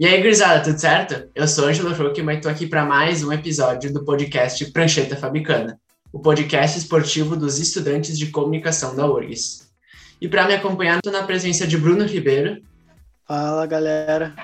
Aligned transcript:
E 0.00 0.06
aí, 0.06 0.22
gurizada, 0.22 0.62
tudo 0.62 0.78
certo? 0.78 1.28
Eu 1.34 1.48
sou 1.48 1.66
Angelo 1.66 1.92
Ruckman 1.92 2.36
e 2.36 2.38
estou 2.38 2.52
aqui 2.52 2.68
para 2.68 2.84
mais 2.84 3.24
um 3.24 3.32
episódio 3.32 3.92
do 3.92 4.04
podcast 4.04 4.64
Prancheta 4.70 5.16
Fabicana, 5.16 5.76
o 6.12 6.20
podcast 6.20 6.78
esportivo 6.78 7.34
dos 7.34 7.58
estudantes 7.58 8.16
de 8.16 8.28
comunicação 8.28 8.94
da 8.94 9.04
URGS. 9.10 9.68
E 10.20 10.28
para 10.28 10.46
me 10.46 10.54
acompanhar, 10.54 10.98
estou 10.98 11.12
na 11.12 11.24
presença 11.24 11.66
de 11.66 11.76
Bruno 11.76 12.04
Ribeiro. 12.04 12.62
Fala, 13.26 13.66
galera. 13.66 14.36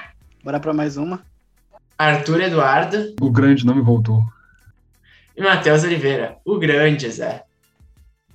Bora 0.43 0.59
para 0.59 0.75
mais 0.75 0.97
uma. 0.97 1.25
Arthur 1.97 2.41
Eduardo. 2.41 3.15
O 3.21 3.31
grande 3.31 3.65
nome 3.65 3.81
voltou. 3.81 4.25
E 5.37 5.41
Matheus 5.41 5.85
Oliveira, 5.85 6.37
o 6.45 6.59
grande 6.59 7.09
Zé. 7.09 7.45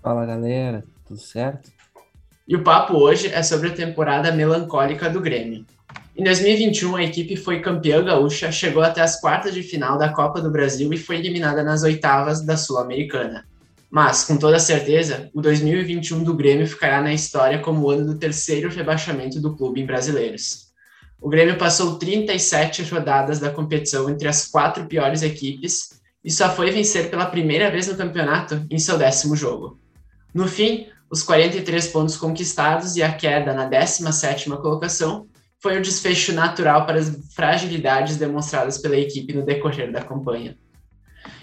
Fala, 0.01 0.25
galera. 0.25 0.85
Tudo 1.05 1.19
certo? 1.19 1.69
E 2.47 2.55
o 2.55 2.63
papo 2.63 2.93
hoje 2.93 3.27
é 3.27 3.43
sobre 3.43 3.67
a 3.67 3.75
temporada 3.75 4.31
melancólica 4.31 5.09
do 5.09 5.19
Grêmio. 5.19 5.65
Em 6.19 6.23
2021, 6.23 6.97
a 6.97 7.03
equipe 7.05 7.37
foi 7.37 7.61
campeã 7.61 8.03
gaúcha, 8.03 8.51
chegou 8.51 8.83
até 8.83 8.99
as 8.99 9.21
quartas 9.21 9.53
de 9.53 9.63
final 9.63 9.97
da 9.97 10.09
Copa 10.09 10.41
do 10.41 10.51
Brasil 10.51 10.91
e 10.91 10.97
foi 10.97 11.15
eliminada 11.15 11.63
nas 11.63 11.81
oitavas 11.81 12.41
da 12.41 12.57
Sul-Americana. 12.57 13.47
Mas, 13.89 14.25
com 14.25 14.35
toda 14.35 14.59
certeza, 14.59 15.29
o 15.33 15.39
2021 15.41 16.21
do 16.21 16.33
Grêmio 16.33 16.67
ficará 16.67 17.01
na 17.01 17.13
história 17.13 17.59
como 17.59 17.85
o 17.85 17.89
ano 17.89 18.05
do 18.05 18.19
terceiro 18.19 18.69
rebaixamento 18.69 19.39
do 19.39 19.55
clube 19.55 19.79
em 19.79 19.85
brasileiros. 19.85 20.73
O 21.21 21.29
Grêmio 21.29 21.57
passou 21.57 21.95
37 21.95 22.83
rodadas 22.91 23.39
da 23.39 23.49
competição 23.49 24.09
entre 24.09 24.27
as 24.27 24.45
quatro 24.45 24.87
piores 24.87 25.21
equipes 25.21 26.01
e 26.21 26.29
só 26.29 26.49
foi 26.49 26.69
vencer 26.69 27.09
pela 27.09 27.27
primeira 27.27 27.71
vez 27.71 27.87
no 27.87 27.95
campeonato 27.95 28.61
em 28.69 28.77
seu 28.77 28.97
décimo 28.97 29.37
jogo. 29.37 29.79
No 30.33 30.49
fim, 30.49 30.87
os 31.09 31.23
43 31.23 31.87
pontos 31.87 32.17
conquistados 32.17 32.97
e 32.97 33.01
a 33.01 33.13
queda 33.13 33.53
na 33.53 33.69
17ª 33.69 34.57
colocação 34.57 35.29
foi 35.59 35.77
o 35.77 35.81
desfecho 35.81 36.33
natural 36.33 36.85
para 36.85 36.99
as 36.99 37.09
fragilidades 37.33 38.17
demonstradas 38.17 38.77
pela 38.77 38.97
equipe 38.97 39.33
no 39.33 39.45
decorrer 39.45 39.91
da 39.91 40.01
campanha. 40.01 40.57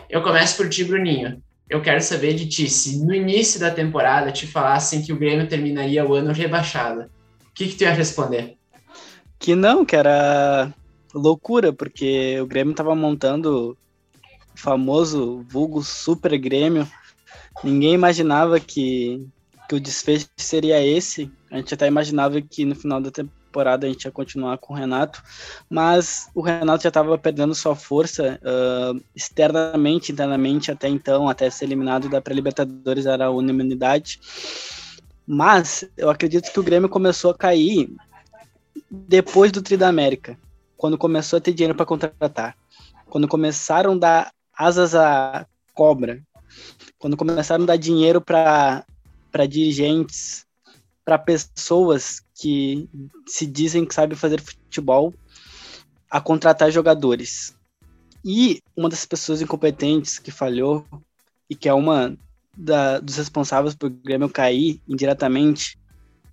Eu 0.09 0.23
começo 0.23 0.57
por 0.57 0.69
ti, 0.69 0.85
Bruninho. 0.85 1.43
Eu 1.69 1.83
quero 1.83 2.01
saber 2.01 2.35
de 2.35 2.49
ti, 2.49 2.71
se 2.71 3.05
no 3.05 3.13
início 3.13 3.61
da 3.61 3.71
temporada 3.71 4.33
te 4.33 4.47
falassem 4.47 5.03
que 5.03 5.13
o 5.13 5.19
Grêmio 5.19 5.49
terminaria 5.49 6.07
o 6.07 6.15
ano 6.15 6.33
rebaixado, 6.33 7.03
o 7.03 7.55
que, 7.55 7.67
que 7.67 7.75
tu 7.75 7.83
ia 7.83 7.93
responder? 7.93 8.57
Que 9.39 9.55
não, 9.55 9.85
que 9.85 9.97
era 9.97 10.73
loucura, 11.13 11.73
porque 11.73 12.41
o 12.41 12.47
Grêmio 12.47 12.71
estava 12.71 12.95
montando 12.95 13.77
o 14.55 14.59
famoso 14.59 15.45
vulgo 15.49 15.83
Super 15.83 16.39
Grêmio. 16.39 16.89
Ninguém 17.65 17.95
imaginava 17.95 18.61
que, 18.61 19.27
que 19.69 19.75
o 19.75 19.81
desfecho 19.81 20.29
seria 20.37 20.83
esse. 20.87 21.31
A 21.51 21.57
gente 21.57 21.75
até 21.75 21.87
imaginava 21.89 22.41
que 22.41 22.65
no 22.65 22.77
final 22.77 23.01
da 23.01 23.11
temporada 23.11 23.36
temporada 23.57 23.87
a 23.87 23.89
gente 23.89 24.05
ia 24.05 24.13
continuar 24.13 24.59
com 24.59 24.75
o 24.75 24.77
Renato, 24.77 25.23
mas 25.69 26.29
o 26.35 26.43
Renato 26.43 26.83
já 26.83 26.89
estava 26.89 27.17
perdendo 27.17 27.55
sua 27.55 27.75
força 27.75 28.39
uh, 28.43 29.03
externamente, 29.15 30.13
internamente 30.13 30.71
até 30.71 30.89
então, 30.89 31.27
até 31.27 31.49
ser 31.49 31.65
eliminado 31.65 32.11
da 32.11 32.21
pré-libertadores 32.21 33.07
era 33.07 33.27
a 33.27 33.31
unanimidade. 33.31 34.21
Mas 35.27 35.89
eu 35.97 36.11
acredito 36.11 36.53
que 36.53 36.61
o 36.61 36.63
Grêmio 36.63 36.89
começou 36.89 37.31
a 37.31 37.35
cair 37.35 37.91
depois 38.91 39.51
do 39.51 39.63
Tri 39.63 39.77
da 39.77 39.89
América, 39.89 40.39
quando 40.77 40.99
começou 40.99 41.39
a 41.39 41.41
ter 41.41 41.55
dinheiro 41.55 41.75
para 41.75 41.87
contratar, 41.87 42.55
quando 43.07 43.27
começaram 43.27 43.95
a 43.95 43.99
dar 43.99 44.33
asas 44.57 44.95
à 44.95 45.47
cobra, 45.73 46.23
quando 46.99 47.17
começaram 47.17 47.65
a 47.65 47.69
dar 47.69 47.77
dinheiro 47.77 48.21
para 48.21 48.85
dirigentes, 49.49 50.47
para 51.05 51.19
pessoas 51.19 52.26
que 52.39 52.89
se 53.27 53.47
dizem 53.47 53.85
que 53.85 53.95
sabem 53.95 54.17
fazer 54.17 54.41
futebol 54.41 55.13
a 56.11 56.21
contratar 56.21 56.71
jogadores. 56.71 57.57
E 58.25 58.61
uma 58.77 58.89
das 58.89 59.07
pessoas 59.07 59.41
incompetentes 59.41 60.19
que 60.19 60.31
falhou 60.31 60.87
e 61.49 61.55
que 61.55 61.69
é 61.69 61.73
uma 61.73 62.17
da, 62.57 63.01
dos 63.01 63.17
responsáveis 63.17 63.75
por 63.75 63.89
Grêmio 63.89 64.29
cair 64.29 64.81
indiretamente 64.87 65.79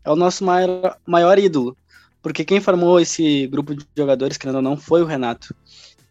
é 0.04 0.12
o 0.12 0.16
nosso 0.16 0.44
maior, 0.44 0.98
maior 1.06 1.40
ídolo. 1.40 1.78
Porque 2.22 2.44
quem 2.44 2.60
formou 2.60 3.00
esse 3.00 3.48
grupo 3.48 3.76
de 3.76 3.86
jogadores, 3.98 4.38
querendo 4.38 4.58
ou 4.58 4.62
não, 4.62 4.78
foi 4.78 5.02
o 5.02 5.06
Renato. 5.06 5.56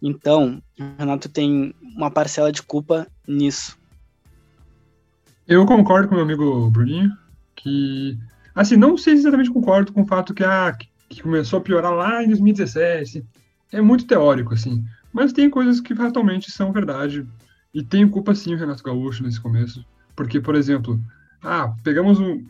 Então, 0.00 0.62
o 0.78 0.84
Renato 0.98 1.28
tem 1.28 1.74
uma 1.80 2.10
parcela 2.10 2.50
de 2.50 2.62
culpa 2.62 3.06
nisso. 3.26 3.78
Eu 5.46 5.66
concordo 5.66 6.08
com 6.08 6.14
meu 6.14 6.24
amigo 6.24 6.70
Bruninho, 6.70 7.10
que 7.54 8.18
Assim, 8.54 8.76
não 8.76 8.96
sei 8.96 9.14
se 9.14 9.20
exatamente 9.20 9.50
concordo 9.50 9.92
com 9.92 10.02
o 10.02 10.06
fato 10.06 10.34
que, 10.34 10.44
ah, 10.44 10.76
que 11.08 11.22
começou 11.22 11.58
a 11.58 11.62
piorar 11.62 11.92
lá 11.92 12.22
em 12.22 12.28
2017. 12.28 13.24
É 13.70 13.80
muito 13.80 14.06
teórico, 14.06 14.54
assim. 14.54 14.84
Mas 15.12 15.32
tem 15.32 15.48
coisas 15.48 15.80
que 15.80 15.94
fatalmente 15.94 16.50
são 16.50 16.72
verdade. 16.72 17.26
E 17.72 17.82
tem 17.82 18.08
culpa, 18.08 18.34
sim, 18.34 18.54
o 18.54 18.58
Renato 18.58 18.82
Gaúcho 18.82 19.22
nesse 19.22 19.40
começo. 19.40 19.84
Porque, 20.14 20.40
por 20.40 20.54
exemplo, 20.54 21.00
ah, 21.42 21.74
pegamos 21.82 22.18
o, 22.18 22.40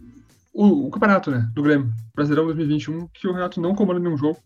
o, 0.53 0.87
o 0.87 0.91
campeonato, 0.91 1.31
né, 1.31 1.49
do 1.55 1.63
Grêmio, 1.63 1.93
Brasileirão 2.15 2.47
2021, 2.47 3.09
que 3.09 3.29
o 3.29 3.33
Renato 3.33 3.61
não 3.61 3.75
comanda 3.75 4.01
nenhum 4.01 4.17
jogo. 4.17 4.39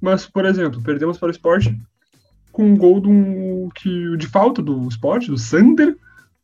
Mas, 0.00 0.26
por 0.26 0.44
exemplo, 0.44 0.82
perdemos 0.82 1.18
para 1.18 1.28
o 1.28 1.30
esporte 1.30 1.78
com 2.50 2.64
um 2.64 2.76
gol 2.76 3.00
do, 3.00 3.70
que, 3.74 4.16
de 4.16 4.26
falta 4.26 4.60
do 4.60 4.86
esporte, 4.88 5.30
do 5.30 5.38
Sander, 5.38 5.96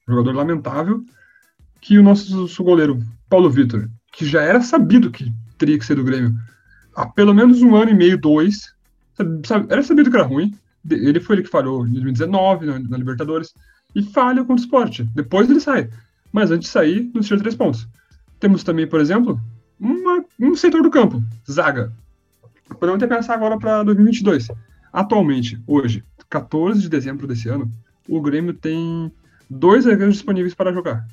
jogador 0.07 0.35
lamentável, 0.35 1.05
que 1.81 1.99
o 1.99 2.03
nosso 2.03 2.65
goleiro, 2.65 2.99
Paulo 3.29 3.51
Vitor, 3.51 3.89
que 4.13 4.27
já 4.27 4.43
era 4.43 4.61
sabido 4.61 5.11
que 5.11 5.33
teria 5.57 5.79
que 5.79 5.85
ser 5.85 5.97
do 5.97 6.05
Grêmio 6.05 6.35
há 6.99 7.07
pelo 7.07 7.33
menos 7.33 7.63
um 7.63 7.77
ano 7.77 7.93
e 7.93 7.95
meio, 7.95 8.19
dois. 8.19 8.75
Era 9.69 9.83
sabido 9.83 10.11
que 10.11 10.17
era 10.17 10.27
ruim. 10.27 10.53
Ele 10.91 11.21
foi 11.21 11.37
ele 11.37 11.43
que 11.45 11.51
falhou 11.51 11.87
em 11.87 11.93
2019 11.93 12.67
na, 12.67 12.97
Libertadores 12.97 13.55
e 13.95 14.03
falha 14.03 14.43
contra 14.43 14.55
o 14.55 14.65
esporte. 14.65 15.05
Depois 15.15 15.49
ele 15.49 15.61
sai. 15.61 15.89
Mas 16.33 16.51
antes 16.51 16.67
de 16.67 16.73
sair, 16.73 17.11
nos 17.15 17.27
tira 17.27 17.41
três 17.41 17.55
pontos. 17.55 17.87
Temos 18.41 18.65
também, 18.65 18.87
por 18.87 19.01
exemplo, 19.01 19.41
uma, 19.79 20.25
um 20.41 20.55
setor 20.55 20.83
do 20.83 20.91
campo, 20.91 21.23
zaga. 21.51 21.93
Podemos 22.69 23.03
até 23.03 23.15
pensar 23.15 23.35
agora 23.35 23.59
para 23.59 23.83
2022. 23.83 24.49
Atualmente, 24.93 25.61
hoje, 25.67 26.05
14 26.29 26.81
de 26.81 26.89
dezembro 26.89 27.27
desse 27.27 27.49
ano, 27.49 27.71
o 28.09 28.21
Grêmio 28.21 28.53
tem 28.53 29.11
dois 29.49 29.85
zagueiros 29.85 30.17
disponíveis 30.17 30.55
para 30.55 30.73
jogar 30.73 31.07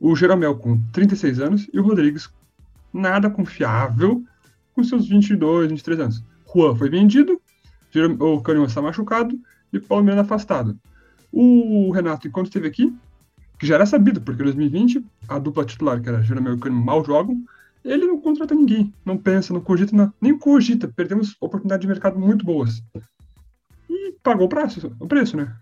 o 0.00 0.14
Jeromel 0.14 0.56
com 0.56 0.80
36 0.92 1.40
anos 1.40 1.68
e 1.72 1.78
o 1.78 1.82
Rodrigues 1.82 2.30
nada 2.92 3.28
confiável 3.28 4.22
com 4.74 4.82
seus 4.82 5.08
22, 5.08 5.70
23 5.70 6.00
anos. 6.00 6.24
Juan 6.52 6.74
foi 6.74 6.88
vendido, 6.88 7.40
o 8.20 8.40
Kahneman 8.40 8.66
está 8.66 8.80
machucado 8.80 9.38
e 9.72 9.78
Paulo 9.78 10.04
Miranda 10.04 10.22
afastado. 10.22 10.78
O 11.32 11.90
Renato, 11.90 12.26
enquanto 12.26 12.46
esteve 12.46 12.68
aqui, 12.68 12.94
que 13.58 13.66
já 13.66 13.74
era 13.74 13.86
sabido, 13.86 14.20
porque 14.20 14.40
em 14.40 14.44
2020 14.44 15.04
a 15.28 15.38
dupla 15.38 15.64
titular, 15.64 16.00
que 16.00 16.08
era 16.08 16.22
Jeromel 16.22 16.54
e 16.54 16.58
Kahneman, 16.58 16.84
mal 16.84 17.04
jogam, 17.04 17.36
ele 17.84 18.06
não 18.06 18.20
contrata 18.20 18.54
ninguém, 18.54 18.92
não 19.04 19.16
pensa, 19.16 19.52
não 19.52 19.60
cogita, 19.60 19.94
não, 19.96 20.12
nem 20.20 20.36
cogita. 20.36 20.88
Perdemos 20.88 21.36
oportunidades 21.40 21.82
de 21.82 21.88
mercado 21.88 22.18
muito 22.18 22.44
boas. 22.44 22.82
E 23.88 24.12
pagou 24.22 24.46
o 24.46 24.48
preço, 24.48 24.94
o 24.98 25.06
preço 25.06 25.36
né? 25.36 25.54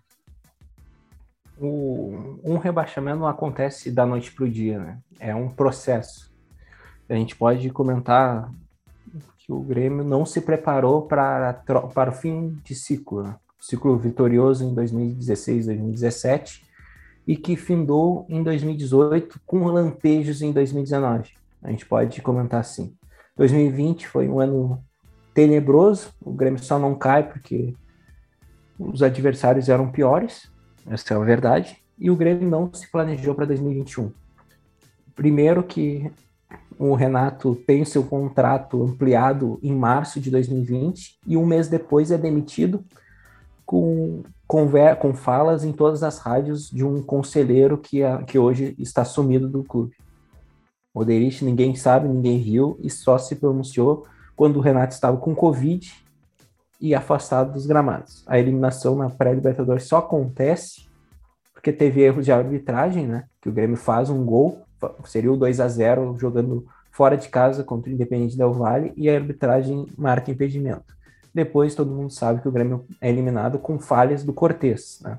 O, 1.59 2.39
um 2.45 2.59
rebaixamento 2.59 3.21
não 3.21 3.27
acontece 3.27 3.91
da 3.91 4.05
noite 4.05 4.33
para 4.33 4.45
o 4.45 4.51
dia, 4.51 4.79
né? 4.79 4.99
É 5.19 5.35
um 5.35 5.49
processo. 5.49 6.33
A 7.09 7.15
gente 7.15 7.37
pode 7.37 7.71
comentar 7.71 8.51
que 9.39 9.53
o 9.53 9.61
Grêmio 9.61 10.05
não 10.05 10.27
se 10.27 10.41
preparou 10.41 11.03
para, 11.03 11.55
para 11.95 12.11
o 12.11 12.15
fim 12.15 12.59
de 12.65 12.75
ciclo, 12.75 13.23
né? 13.23 13.37
ciclo 13.61 13.97
vitorioso 13.97 14.65
em 14.65 14.75
2016, 14.75 15.67
2017 15.67 16.65
e 17.27 17.37
que 17.37 17.57
findou 17.57 18.25
em 18.29 18.43
2018 18.43 19.41
com 19.45 19.65
lampejos 19.65 20.43
em 20.43 20.53
2019. 20.53 21.33
A 21.63 21.71
gente 21.71 21.85
pode 21.85 22.23
comentar 22.23 22.61
assim. 22.61 22.95
2020 23.37 24.07
foi 24.07 24.29
um 24.29 24.41
ano 24.41 24.83
tenebroso, 25.35 26.13
o 26.21 26.33
Grêmio 26.33 26.63
só 26.63 26.79
não 26.79 26.95
cai 26.95 27.29
porque 27.29 27.75
os 28.79 29.03
adversários 29.03 29.69
eram 29.69 29.91
piores, 29.91 30.51
essa 30.89 31.15
é 31.15 31.17
a 31.17 31.21
verdade. 31.21 31.77
E 31.99 32.11
o 32.11 32.17
Grêmio 32.17 32.49
não 32.49 32.73
se 32.73 32.91
planejou 32.91 33.35
para 33.35 33.47
2021. 33.47 34.13
Primeiro 35.15 35.63
que 35.63 36.11
o 36.79 36.95
Renato 36.95 37.55
tem 37.67 37.85
seu 37.85 38.05
contrato 38.05 38.83
ampliado 38.83 39.59
em 39.63 39.73
março 39.73 40.21
de 40.21 40.31
2020 40.31 41.19
e 41.27 41.37
um 41.37 41.47
mês 41.47 41.69
depois 41.69 42.11
é 42.11 42.19
demitido 42.19 42.85
com, 43.65 44.23
com, 44.47 44.69
falas 45.15 45.65
em 45.65 45.73
todas 45.73 46.03
as 46.03 46.19
rádios 46.19 46.71
de 46.71 46.85
um 46.85 47.03
conselheiro 47.03 47.79
que, 47.79 48.03
a, 48.03 48.23
que 48.23 48.39
hoje 48.39 48.75
está 48.79 49.05
sumido 49.05 49.49
do 49.49 49.65
clube. 49.65 49.97
O 50.95 51.05
Derich 51.05 51.45
ninguém 51.45 51.75
sabe, 51.75 52.09
ninguém 52.09 52.39
riu 52.39 52.79
e 52.83 52.91
só 52.91 53.19
se 53.19 53.37
pronunciou 53.37 54.07
quando 54.37 54.57
o 54.57 54.61
Renato 54.61 54.95
estava 54.95 55.17
com 55.17 55.35
Covid 55.35 55.91
e 56.81 56.95
afastado 56.95 57.53
dos 57.53 57.67
gramados. 57.67 58.25
A 58.27 58.39
eliminação 58.39 58.97
na 58.97 59.09
pré-Libertadores 59.09 59.85
só 59.85 59.99
acontece 59.99 60.87
porque 61.53 61.73
teve 61.73 62.03
erros 62.03 62.25
de 62.25 62.33
arbitragem, 62.33 63.07
né? 63.07 63.25
Que 63.41 63.49
o 63.49 63.53
Grêmio 63.53 63.77
faz 63.77 64.11
um 64.11 64.25
gol, 64.25 64.63
seria 65.05 65.33
o 65.33 65.37
2 65.37 65.59
a 65.59 65.69
0 65.69 66.17
jogando 66.19 66.67
fora 66.93 67.17
de 67.17 67.29
casa 67.29 67.65
contra 67.65 67.91
o 67.91 67.95
Independente 67.95 68.37
Del 68.37 68.53
Vale 68.53 68.93
e 68.97 69.11
a 69.11 69.15
arbitragem 69.15 69.87
marca 69.99 70.31
impedimento. 70.31 70.97
Depois 71.35 71.75
todo 71.75 71.91
mundo 71.91 72.11
sabe 72.11 72.41
que 72.41 72.49
o 72.49 72.53
Grêmio 72.53 72.87
é 73.01 73.09
eliminado 73.09 73.59
com 73.59 73.79
falhas 73.79 74.23
do 74.23 74.33
Cortez, 74.33 75.01
né? 75.03 75.19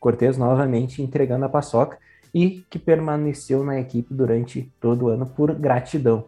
Cortez 0.00 0.36
novamente 0.36 1.02
entregando 1.02 1.44
a 1.44 1.48
paçoca 1.48 1.98
e 2.34 2.64
que 2.70 2.78
permaneceu 2.78 3.62
na 3.62 3.78
equipe 3.78 4.12
durante 4.12 4.72
todo 4.80 5.04
o 5.04 5.08
ano 5.08 5.26
por 5.26 5.54
gratidão 5.54 6.24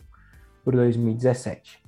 por 0.64 0.74
2017. 0.74 1.83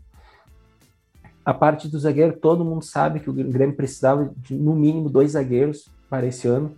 A 1.46 1.54
parte 1.54 1.86
do 1.86 1.96
zagueiro, 1.96 2.32
todo 2.32 2.64
mundo 2.64 2.84
sabe 2.84 3.20
que 3.20 3.30
o 3.30 3.32
Grêmio 3.32 3.76
precisava 3.76 4.32
de 4.36 4.52
no 4.52 4.74
mínimo 4.74 5.08
dois 5.08 5.30
zagueiros 5.30 5.88
para 6.10 6.26
esse 6.26 6.48
ano. 6.48 6.72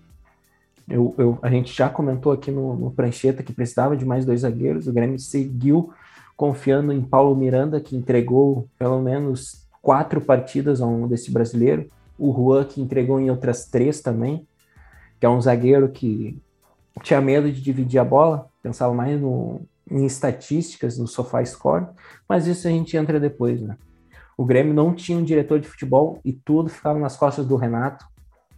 Eu, 0.86 1.14
eu, 1.16 1.38
a 1.40 1.48
gente 1.48 1.74
já 1.74 1.88
comentou 1.88 2.32
aqui 2.32 2.50
no, 2.50 2.76
no 2.76 2.90
Prancheta 2.90 3.42
que 3.42 3.54
precisava 3.54 3.96
de 3.96 4.04
mais 4.04 4.26
dois 4.26 4.42
zagueiros. 4.42 4.86
O 4.86 4.92
Grêmio 4.92 5.18
seguiu 5.18 5.90
confiando 6.36 6.92
em 6.92 7.00
Paulo 7.00 7.34
Miranda, 7.34 7.80
que 7.80 7.96
entregou 7.96 8.68
pelo 8.78 9.00
menos 9.00 9.66
quatro 9.80 10.20
partidas 10.20 10.82
ao 10.82 10.90
longo 10.90 11.08
desse 11.08 11.30
brasileiro. 11.30 11.90
O 12.18 12.30
Juan, 12.30 12.66
que 12.66 12.82
entregou 12.82 13.18
em 13.18 13.30
outras 13.30 13.64
três 13.64 14.02
também, 14.02 14.46
que 15.18 15.24
é 15.24 15.30
um 15.30 15.40
zagueiro 15.40 15.88
que 15.88 16.38
tinha 17.02 17.22
medo 17.22 17.50
de 17.50 17.62
dividir 17.62 17.98
a 17.98 18.04
bola, 18.04 18.50
pensava 18.62 18.92
mais 18.92 19.18
no, 19.18 19.62
em 19.90 20.04
estatísticas, 20.04 20.98
no 20.98 21.06
sofá 21.06 21.42
score, 21.42 21.86
mas 22.28 22.46
isso 22.46 22.68
a 22.68 22.70
gente 22.70 22.98
entra 22.98 23.18
depois, 23.18 23.62
né? 23.62 23.74
O 24.38 24.44
Grêmio 24.44 24.72
não 24.72 24.94
tinha 24.94 25.18
um 25.18 25.24
diretor 25.24 25.58
de 25.58 25.66
futebol 25.66 26.20
e 26.24 26.32
tudo 26.32 26.70
ficava 26.70 26.96
nas 26.96 27.16
costas 27.16 27.44
do 27.44 27.56
Renato. 27.56 28.06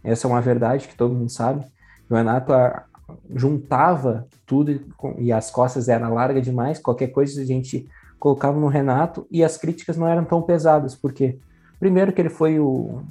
Essa 0.03 0.27
é 0.27 0.29
uma 0.29 0.39
verdade 0.39 0.87
que 0.87 0.95
todo 0.95 1.15
mundo 1.15 1.31
sabe. 1.31 1.65
O 2.07 2.13
Renato 2.13 2.53
a, 2.53 2.67
ah, 2.67 2.85
juntava 3.33 4.27
tudo 4.45 4.79
e 5.17 5.31
as 5.31 5.49
costas 5.49 5.89
eram 5.89 6.13
largas 6.13 6.43
demais. 6.43 6.77
Qualquer 6.77 7.07
coisa 7.07 7.41
a 7.41 7.45
gente 7.45 7.89
colocava 8.19 8.59
no 8.59 8.67
Renato 8.67 9.25
e 9.31 9.43
as 9.43 9.57
críticas 9.57 9.97
não 9.97 10.07
eram 10.07 10.23
tão 10.23 10.43
pesadas, 10.43 10.93
porque 10.93 11.39
primeiro 11.79 12.13
que 12.13 12.21
ele 12.21 12.29
foi 12.29 12.59
o, 12.59 13.01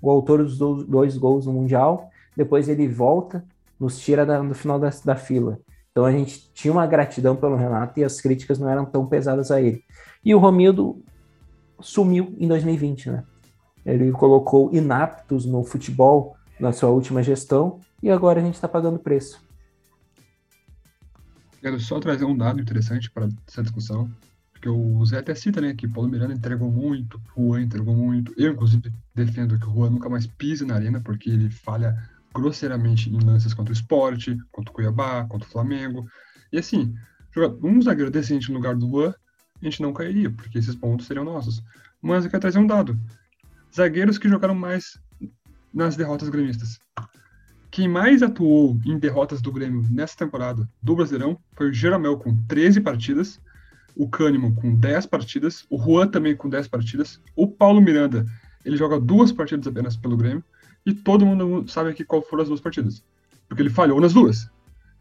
o 0.00 0.10
autor 0.10 0.42
dos 0.42 0.56
dois, 0.56 0.84
dois 0.86 1.16
gols 1.18 1.44
no 1.44 1.52
Mundial, 1.52 2.08
depois 2.34 2.66
ele 2.70 2.88
volta, 2.88 3.44
nos 3.78 3.98
tira 3.98 4.24
da, 4.24 4.42
no 4.42 4.54
final 4.54 4.78
da, 4.78 4.88
da 5.04 5.16
fila. 5.16 5.58
Então 5.90 6.06
a 6.06 6.12
gente 6.12 6.50
tinha 6.54 6.72
uma 6.72 6.86
gratidão 6.86 7.36
pelo 7.36 7.56
Renato 7.56 8.00
e 8.00 8.04
as 8.04 8.22
críticas 8.22 8.58
não 8.58 8.70
eram 8.70 8.86
tão 8.86 9.06
pesadas 9.06 9.50
a 9.50 9.60
ele. 9.60 9.84
E 10.24 10.34
o 10.34 10.38
Romildo 10.38 11.02
sumiu 11.82 12.34
em 12.38 12.46
2020, 12.46 13.10
né? 13.10 13.24
Ele 13.84 14.10
colocou 14.12 14.72
inaptos 14.74 15.46
no 15.46 15.64
futebol 15.64 16.36
na 16.58 16.72
sua 16.72 16.90
última 16.90 17.22
gestão 17.22 17.80
e 18.02 18.10
agora 18.10 18.40
a 18.40 18.42
gente 18.42 18.54
está 18.54 18.68
pagando 18.68 18.98
preço. 18.98 19.42
Quero 21.60 21.78
só 21.80 21.98
trazer 21.98 22.24
um 22.24 22.36
dado 22.36 22.60
interessante 22.60 23.10
para 23.10 23.28
essa 23.46 23.62
discussão, 23.62 24.10
porque 24.52 24.68
o 24.68 25.04
Zé 25.04 25.18
até 25.18 25.34
cita, 25.34 25.60
né, 25.60 25.74
que 25.74 25.88
Paulo 25.88 26.08
Miranda 26.08 26.34
entregou 26.34 26.70
muito, 26.70 27.20
Juan 27.36 27.62
entregou 27.62 27.94
muito. 27.94 28.32
Eu, 28.36 28.52
inclusive, 28.52 28.92
defendo 29.14 29.58
que 29.58 29.66
o 29.66 29.74
Juan 29.74 29.90
nunca 29.90 30.08
mais 30.08 30.26
pise 30.26 30.64
na 30.64 30.74
arena, 30.74 31.00
porque 31.00 31.30
ele 31.30 31.50
falha 31.50 31.96
grosseiramente 32.34 33.10
em 33.10 33.18
lances 33.18 33.52
contra 33.52 33.72
o 33.72 33.76
esporte, 33.76 34.38
contra 34.50 34.70
o 34.70 34.74
Cuiabá, 34.74 35.24
contra 35.24 35.46
o 35.48 35.50
Flamengo. 35.50 36.06
E 36.52 36.58
assim, 36.58 36.94
um 37.62 37.80
zagueiro 37.82 38.10
decente 38.10 38.50
no 38.50 38.56
lugar 38.56 38.76
do 38.76 38.88
Juan 38.88 39.14
a 39.60 39.64
gente 39.64 39.82
não 39.82 39.92
cairia, 39.92 40.30
porque 40.30 40.58
esses 40.58 40.74
pontos 40.74 41.06
seriam 41.06 41.24
nossos. 41.24 41.62
Mas 42.00 42.24
eu 42.24 42.30
quero 42.30 42.40
trazer 42.40 42.58
um 42.58 42.66
dado. 42.66 42.98
Zagueiros 43.74 44.18
que 44.18 44.28
jogaram 44.28 44.54
mais 44.54 44.98
nas 45.72 45.96
derrotas 45.96 46.28
gremistas. 46.28 46.78
Quem 47.70 47.86
mais 47.86 48.22
atuou 48.22 48.80
em 48.84 48.98
derrotas 48.98 49.40
do 49.40 49.52
Grêmio 49.52 49.86
nessa 49.90 50.16
temporada 50.16 50.68
do 50.82 50.96
Brasileirão 50.96 51.38
foi 51.52 51.70
o 51.70 51.72
Jeromel 51.72 52.18
com 52.18 52.34
13 52.48 52.80
partidas, 52.80 53.40
o 53.96 54.08
Cânimo 54.08 54.54
com 54.56 54.74
10 54.74 55.06
partidas, 55.06 55.64
o 55.70 55.78
Juan 55.78 56.08
também 56.08 56.34
com 56.34 56.48
10 56.48 56.66
partidas, 56.66 57.20
o 57.36 57.46
Paulo 57.46 57.80
Miranda, 57.80 58.26
ele 58.64 58.76
joga 58.76 58.98
duas 58.98 59.30
partidas 59.30 59.68
apenas 59.68 59.96
pelo 59.96 60.16
Grêmio, 60.16 60.42
e 60.84 60.92
todo 60.92 61.24
mundo 61.24 61.70
sabe 61.70 61.90
aqui 61.90 62.04
qual 62.04 62.22
foram 62.22 62.42
as 62.42 62.48
duas 62.48 62.60
partidas. 62.60 63.04
Porque 63.48 63.62
ele 63.62 63.70
falhou 63.70 64.00
nas 64.00 64.14
duas, 64.14 64.48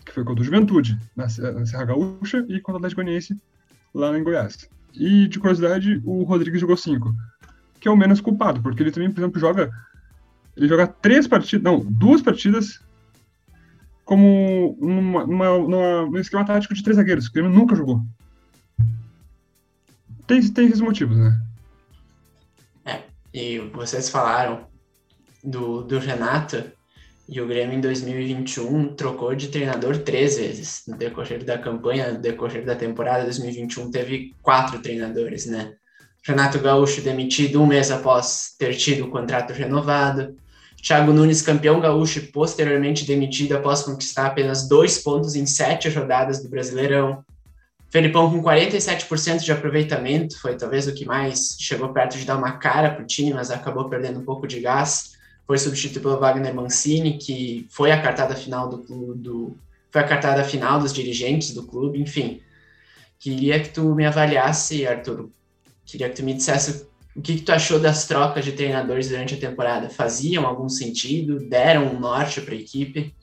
que 0.05 0.11
foi 0.11 0.23
contra 0.23 0.41
o 0.41 0.45
Juventude, 0.45 0.99
na 1.15 1.27
Serra 1.27 1.85
Gaúcha, 1.85 2.45
e 2.47 2.59
contra 2.59 2.73
o 2.73 2.77
Atlético 2.77 3.01
Goianiense, 3.01 3.35
lá 3.93 4.17
em 4.17 4.23
Goiás. 4.23 4.69
E, 4.93 5.27
de 5.27 5.39
curiosidade, 5.39 6.01
o 6.03 6.23
Rodrigues 6.23 6.61
jogou 6.61 6.77
cinco, 6.77 7.13
que 7.79 7.87
é 7.87 7.91
o 7.91 7.97
menos 7.97 8.21
culpado, 8.21 8.61
porque 8.61 8.83
ele 8.83 8.91
também, 8.91 9.11
por 9.11 9.19
exemplo, 9.19 9.39
joga. 9.39 9.69
Ele 10.57 10.67
joga 10.67 10.87
três 10.87 11.27
partidas, 11.27 11.63
não, 11.63 11.79
duas 11.79 12.21
partidas 12.21 12.81
como 14.03 14.75
numa, 14.81 15.25
num 15.25 16.17
esquema 16.17 16.43
tático 16.43 16.73
de 16.73 16.83
três 16.83 16.97
zagueiros, 16.97 17.29
que 17.29 17.37
ele 17.37 17.47
nunca 17.47 17.75
jogou. 17.75 18.01
Tem, 20.25 20.41
tem 20.51 20.65
esses 20.65 20.81
motivos, 20.81 21.15
né? 21.15 21.41
É, 22.83 23.03
e 23.31 23.59
vocês 23.59 24.09
falaram 24.09 24.67
do, 25.43 25.83
do 25.83 25.99
Renato, 25.99 26.71
e 27.31 27.39
o 27.39 27.47
Grêmio 27.47 27.77
em 27.77 27.81
2021 27.81 28.95
trocou 28.95 29.35
de 29.35 29.49
treinador 29.49 29.99
três 29.99 30.37
vezes. 30.37 30.81
No 30.87 30.97
decorrer 30.97 31.43
da 31.43 31.59
campanha, 31.59 32.13
no 32.13 32.17
decorrer 32.17 32.65
da 32.65 32.75
temporada 32.75 33.23
2021, 33.23 33.91
teve 33.91 34.33
quatro 34.41 34.79
treinadores, 34.79 35.45
né? 35.45 35.73
Renato 36.23 36.57
Gaúcho 36.57 37.01
demitido 37.01 37.61
um 37.61 37.67
mês 37.67 37.91
após 37.91 38.55
ter 38.57 38.73
tido 38.75 39.05
o 39.05 39.11
contrato 39.11 39.53
renovado. 39.53 40.35
Thiago 40.81 41.13
Nunes, 41.13 41.43
campeão 41.43 41.79
gaúcho, 41.79 42.31
posteriormente 42.31 43.05
demitido 43.05 43.53
após 43.53 43.83
conquistar 43.83 44.25
apenas 44.25 44.67
dois 44.67 44.97
pontos 44.97 45.35
em 45.35 45.45
sete 45.45 45.87
rodadas 45.87 46.41
do 46.41 46.49
Brasileirão. 46.49 47.23
Felipão 47.91 48.31
com 48.31 48.41
47% 48.41 49.39
de 49.39 49.51
aproveitamento, 49.51 50.39
foi 50.39 50.55
talvez 50.55 50.87
o 50.87 50.93
que 50.93 51.05
mais 51.05 51.57
chegou 51.59 51.89
perto 51.89 52.17
de 52.17 52.25
dar 52.25 52.37
uma 52.37 52.53
cara 52.53 52.89
para 52.89 53.03
o 53.03 53.07
time, 53.07 53.33
mas 53.33 53.51
acabou 53.51 53.87
perdendo 53.87 54.19
um 54.19 54.25
pouco 54.25 54.47
de 54.47 54.59
gás 54.59 55.18
foi 55.49 55.57
substituído 55.57 56.01
pelo 56.01 56.19
Wagner 56.19 56.53
Mancini, 56.53 57.17
que 57.17 57.65
foi 57.71 57.91
a 57.91 57.99
cartada 57.99 58.35
final 58.35 58.69
do 58.69 58.83
clube, 58.83 59.19
do, 59.19 59.57
foi 59.89 60.01
a 60.01 60.07
cartada 60.07 60.43
final 60.43 60.79
dos 60.79 60.93
dirigentes 60.93 61.55
do 61.55 61.65
clube, 61.65 61.99
enfim. 61.99 62.39
Queria 63.17 63.59
que 63.59 63.69
tu 63.69 63.95
me 63.95 64.05
avaliasse, 64.05 64.85
Arthur. 64.85 65.27
Queria 65.83 66.07
que 66.07 66.17
tu 66.17 66.23
me 66.23 66.35
dissesse 66.35 66.87
o 67.15 67.21
que, 67.23 67.37
que 67.37 67.41
tu 67.41 67.51
achou 67.51 67.79
das 67.79 68.05
trocas 68.05 68.45
de 68.45 68.51
treinadores 68.51 69.09
durante 69.09 69.33
a 69.33 69.39
temporada. 69.39 69.89
Faziam 69.89 70.45
algum 70.45 70.69
sentido? 70.69 71.39
Deram 71.39 71.95
um 71.95 71.99
norte 71.99 72.41
para 72.41 72.53
a 72.53 72.57
equipe? 72.57 73.15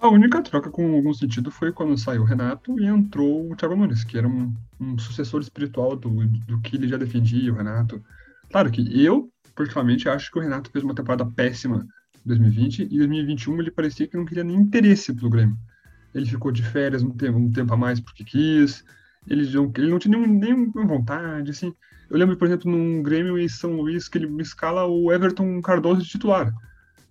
A 0.00 0.08
única 0.08 0.40
troca 0.40 0.70
com 0.70 0.94
algum 0.94 1.12
sentido 1.12 1.50
foi 1.50 1.70
quando 1.70 1.98
saiu 1.98 2.22
o 2.22 2.24
Renato 2.24 2.80
e 2.80 2.86
entrou 2.86 3.52
o 3.52 3.54
Thiago 3.54 3.76
Nunes, 3.76 4.04
que 4.04 4.16
era 4.16 4.26
um, 4.26 4.54
um 4.80 4.96
sucessor 4.96 5.42
espiritual 5.42 5.94
do, 5.94 6.08
do 6.26 6.58
que 6.62 6.76
ele 6.76 6.88
já 6.88 6.96
defendia, 6.96 7.52
o 7.52 7.56
Renato. 7.56 8.02
Claro 8.50 8.70
que 8.70 9.04
eu 9.04 9.30
particularmente, 9.60 10.08
acho 10.08 10.30
que 10.30 10.38
o 10.38 10.42
Renato 10.42 10.70
fez 10.70 10.82
uma 10.82 10.94
temporada 10.94 11.26
péssima 11.26 11.86
em 12.24 12.28
2020 12.28 12.88
e 12.90 12.94
em 12.94 12.98
2021 12.98 13.60
ele 13.60 13.70
parecia 13.70 14.06
que 14.06 14.16
não 14.16 14.24
queria 14.24 14.42
nem 14.42 14.56
interesse 14.56 15.12
pelo 15.14 15.28
Grêmio. 15.28 15.56
Ele 16.14 16.24
ficou 16.24 16.50
de 16.50 16.62
férias 16.62 17.02
um 17.02 17.10
tempo, 17.10 17.38
um 17.38 17.52
tempo 17.52 17.74
a 17.74 17.76
mais 17.76 18.00
porque 18.00 18.24
quis, 18.24 18.82
ele 19.28 19.48
não, 19.50 19.70
ele 19.76 19.90
não 19.90 19.98
tinha 19.98 20.16
nenhum, 20.16 20.38
nenhuma 20.38 20.86
vontade, 20.86 21.50
assim. 21.50 21.74
Eu 22.08 22.18
lembro, 22.18 22.36
por 22.36 22.46
exemplo, 22.46 22.70
num 22.70 23.02
Grêmio 23.02 23.38
em 23.38 23.48
São 23.48 23.76
Luís, 23.76 24.08
que 24.08 24.16
ele 24.16 24.42
escala 24.42 24.86
o 24.86 25.12
Everton 25.12 25.60
Cardoso 25.60 26.02
de 26.02 26.08
titular. 26.08 26.52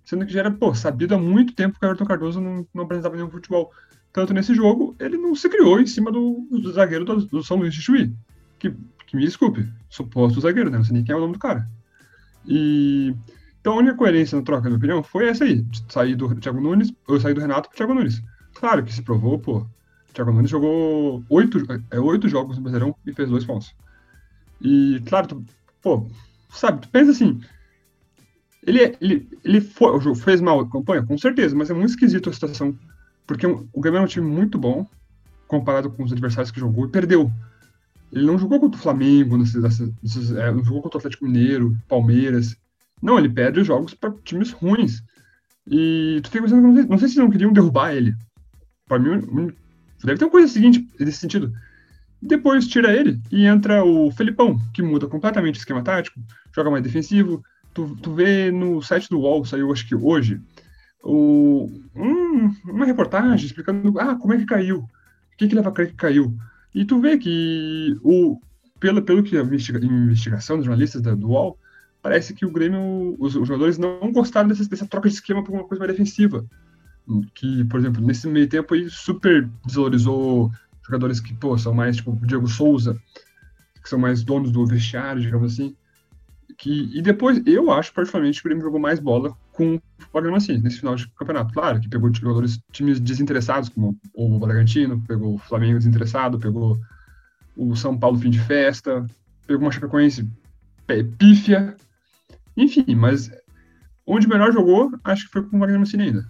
Sendo 0.03 0.25
que 0.25 0.34
já 0.34 0.39
era, 0.39 0.51
pô, 0.51 0.74
sabido 0.74 1.13
há 1.13 1.20
muito 1.20 1.53
tempo 1.53 1.79
que 1.79 1.86
o 1.86 1.88
Everton 1.88 2.06
Cardoso 2.06 2.41
não, 2.41 2.68
não 2.74 2.84
apresentava 2.84 3.15
nenhum 3.15 3.29
futebol. 3.29 3.72
Tanto 4.12 4.34
nesse 4.34 4.56
jogo, 4.56 4.96
ele 5.00 5.18
não 5.18 5.36
se 5.36 5.48
criou 5.48 5.79
em 5.79 5.86
cima 5.86 6.12
do, 6.12 6.48
do 6.50 6.74
zagueiro 6.74 7.06
do, 7.06 7.27
do, 7.27 7.44
São 7.44 7.58
Luís 7.58 7.75
de 7.75 7.82
Chuí. 7.82 8.12
Que, 8.58 8.74
que 9.06 9.15
me 9.15 9.24
desculpe, 9.24 9.72
suposto 9.88 10.41
zagueiro, 10.41 10.72
né? 10.72 10.77
Não 10.77 10.84
sei 10.84 10.96
nem 10.96 11.03
quem 11.03 11.13
é 11.13 11.15
o 11.15 11.22
nome 11.22 11.34
do 11.34 11.39
cara. 11.39 11.70
E 12.46 13.13
então 13.62 13.74
a 13.74 13.77
única 13.77 13.96
coerência 13.96 14.38
na 14.38 14.43
troca, 14.43 14.63
na 14.63 14.69
minha 14.69 14.77
opinião, 14.77 15.03
foi 15.03 15.27
essa 15.27 15.43
aí, 15.43 15.65
sair 15.89 16.15
do 16.15 16.34
Thiago 16.36 16.62
Nunes, 16.62 16.93
eu 17.08 17.19
sair 17.19 17.34
do 17.34 17.41
Renato 17.41 17.69
pro 17.69 17.77
Thiago 17.77 17.93
Nunes. 17.93 18.22
Claro 18.53 18.84
que 18.84 18.93
se 18.93 19.01
provou, 19.01 19.38
pô, 19.38 19.65
Thiago 20.13 20.31
Nunes 20.31 20.50
jogou 20.50 21.24
oito, 21.29 21.60
é, 21.91 22.00
oito 22.00 22.29
jogos 22.29 22.58
no 22.58 22.63
Brasileirão 22.63 22.96
e 23.05 23.13
fez 23.13 23.29
dois 23.29 23.46
pontos. 23.46 23.75
E, 24.62 25.01
claro, 25.05 25.27
tu, 25.27 25.46
pô, 25.81 26.08
sabe, 26.50 26.81
tu 26.81 26.89
pensa 26.89 27.12
assim, 27.12 27.41
ele, 28.65 28.98
ele, 29.00 29.29
ele 29.43 29.62
foi, 29.62 30.15
fez 30.15 30.41
mal 30.41 30.60
a 30.60 30.69
campanha, 30.69 31.03
com 31.03 31.17
certeza, 31.17 31.55
mas 31.55 31.69
é 31.69 31.74
muito 31.74 31.89
esquisito 31.89 32.29
a 32.29 32.34
situação, 32.34 32.77
porque 33.27 33.46
o 33.46 33.81
Grêmio 33.81 34.00
é 34.00 34.01
um 34.01 34.08
time 34.08 34.27
muito 34.27 34.58
bom, 34.58 34.88
comparado 35.48 35.89
com 35.89 36.03
os 36.03 36.12
adversários 36.12 36.51
que 36.51 36.60
jogou, 36.60 36.86
e 36.86 36.89
perdeu. 36.89 37.31
Ele 38.11 38.25
não 38.25 38.37
jogou 38.37 38.59
contra 38.59 38.79
o 38.79 38.83
Flamengo, 38.83 39.37
nesses, 39.37 40.31
é, 40.31 40.51
não 40.51 40.63
jogou 40.63 40.81
contra 40.81 40.97
o 40.97 40.99
Atlético 40.99 41.25
Mineiro, 41.25 41.77
Palmeiras. 41.87 42.55
Não, 43.01 43.17
ele 43.17 43.29
perde 43.29 43.59
os 43.59 43.67
jogos 43.67 43.93
para 43.93 44.11
times 44.23 44.51
ruins. 44.51 45.03
E 45.67 46.19
tu 46.23 46.31
fica 46.31 46.43
pensando, 46.43 46.61
não 46.63 46.75
sei, 46.75 46.85
não 46.85 46.97
sei 46.97 47.07
se 47.07 47.19
não 47.19 47.29
queriam 47.29 47.53
derrubar 47.53 47.93
ele. 47.93 48.15
Para 48.87 48.97
mim, 48.97 49.53
deve 50.03 50.17
ter 50.17 50.25
uma 50.25 50.31
coisa 50.31 50.47
seguinte, 50.47 50.87
nesse 50.99 51.19
sentido. 51.19 51.53
Depois 52.21 52.67
tira 52.67 52.91
ele 52.93 53.21
e 53.31 53.45
entra 53.45 53.83
o 53.83 54.11
Felipão, 54.11 54.59
que 54.73 54.81
muda 54.81 55.07
completamente 55.07 55.55
o 55.55 55.59
esquema 55.59 55.83
tático, 55.83 56.19
joga 56.53 56.71
mais 56.71 56.83
defensivo. 56.83 57.43
Tu, 57.73 57.95
tu 58.01 58.13
vê 58.13 58.51
no 58.51 58.81
site 58.81 59.09
do 59.09 59.19
UOL, 59.19 59.45
saiu 59.45 59.71
acho 59.71 59.87
que 59.87 59.95
hoje, 59.95 60.41
o, 61.03 61.69
um, 61.95 62.53
uma 62.65 62.85
reportagem 62.85 63.45
explicando 63.45 63.97
ah, 63.99 64.15
como 64.15 64.33
é 64.33 64.37
que 64.37 64.45
caiu, 64.45 64.79
o 64.79 65.37
que, 65.37 65.47
que 65.47 65.55
leva 65.55 65.69
a 65.69 65.71
crer 65.71 65.89
que 65.89 65.95
caiu. 65.95 66.35
E 66.73 66.85
tu 66.85 66.99
vê 66.99 67.17
que 67.17 67.97
o, 68.03 68.39
pelo, 68.79 69.01
pelo 69.01 69.23
que 69.23 69.38
a 69.38 69.41
investiga, 69.41 69.83
investigação 69.83 70.57
dos 70.57 70.65
jornalistas 70.65 71.01
da, 71.01 71.15
do 71.15 71.29
UOL, 71.29 71.57
parece 72.01 72.33
que 72.33 72.45
o 72.45 72.51
Grêmio, 72.51 73.15
os, 73.19 73.35
os 73.35 73.47
jogadores 73.47 73.77
não 73.77 74.11
gostaram 74.11 74.47
dessa, 74.47 74.67
dessa 74.67 74.88
troca 74.88 75.09
de 75.09 75.15
esquema 75.15 75.43
por 75.43 75.53
uma 75.53 75.63
coisa 75.63 75.83
mais 75.83 75.91
defensiva. 75.91 76.45
Que, 77.33 77.63
por 77.65 77.79
exemplo, 77.79 78.05
nesse 78.05 78.27
meio 78.27 78.47
tempo 78.47 78.73
aí, 78.73 78.89
super 78.89 79.49
desvalorizou 79.65 80.51
jogadores 80.83 81.19
que, 81.19 81.33
pô, 81.33 81.57
são 81.57 81.73
mais, 81.73 81.97
tipo, 81.97 82.15
Diego 82.25 82.47
Souza, 82.47 82.99
que 83.81 83.89
são 83.89 83.97
mais 83.97 84.23
donos 84.23 84.51
do 84.51 84.65
vestiário, 84.65 85.21
digamos 85.21 85.53
assim. 85.53 85.75
Que, 86.57 86.95
e 86.95 87.01
depois, 87.01 87.41
eu 87.45 87.71
acho, 87.71 87.93
particularmente, 87.93 88.41
que 88.41 88.47
o 88.47 88.49
Grêmio 88.49 88.63
jogou 88.63 88.79
mais 88.79 88.99
bola 88.99 89.35
com 89.59 89.75
o 90.13 90.35
assim, 90.35 90.57
nesse 90.57 90.79
final 90.79 90.95
de 90.95 91.05
campeonato. 91.09 91.53
Claro, 91.53 91.81
que 91.81 91.89
pegou 91.89 92.13
jogadores, 92.13 92.57
times 92.71 92.97
desinteressados, 92.97 93.67
como 93.67 93.99
o 94.13 94.39
Bragantino, 94.39 95.03
pegou 95.05 95.35
o 95.35 95.37
Flamengo 95.37 95.77
desinteressado, 95.77 96.39
pegou 96.39 96.79
o 97.57 97.75
São 97.75 97.97
Paulo 97.97 98.17
fim 98.17 98.29
de 98.29 98.39
festa, 98.39 99.05
pegou 99.45 99.65
uma 99.65 99.71
Chapecoense 99.71 100.25
pífia, 101.17 101.75
enfim, 102.55 102.95
mas 102.95 103.29
onde 104.07 104.27
melhor 104.27 104.53
jogou, 104.53 104.91
acho 105.03 105.25
que 105.25 105.31
foi 105.31 105.43
com 105.43 105.57
o 105.57 105.59
Mancini 105.59 106.03
ainda. 106.03 106.27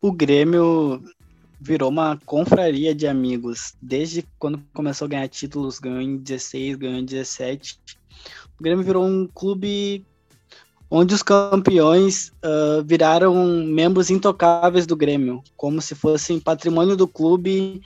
O 0.00 0.10
Grêmio 0.10 1.04
virou 1.60 1.90
uma 1.90 2.18
confraria 2.24 2.94
de 2.94 3.06
amigos. 3.06 3.76
Desde 3.80 4.24
quando 4.38 4.60
começou 4.72 5.04
a 5.04 5.08
ganhar 5.08 5.28
títulos, 5.28 5.78
ganhou 5.78 6.00
em 6.00 6.16
16, 6.16 6.76
ganhou 6.76 6.98
em 6.98 7.04
17. 7.04 7.78
O 8.58 8.62
Grêmio 8.62 8.82
virou 8.82 9.06
um 9.06 9.28
clube 9.28 10.04
onde 10.94 11.14
os 11.14 11.22
campeões 11.22 12.30
uh, 12.44 12.84
viraram 12.84 13.34
membros 13.64 14.10
intocáveis 14.10 14.86
do 14.86 14.94
Grêmio, 14.94 15.42
como 15.56 15.80
se 15.80 15.94
fossem 15.94 16.38
patrimônio 16.38 16.94
do 16.94 17.08
clube 17.08 17.80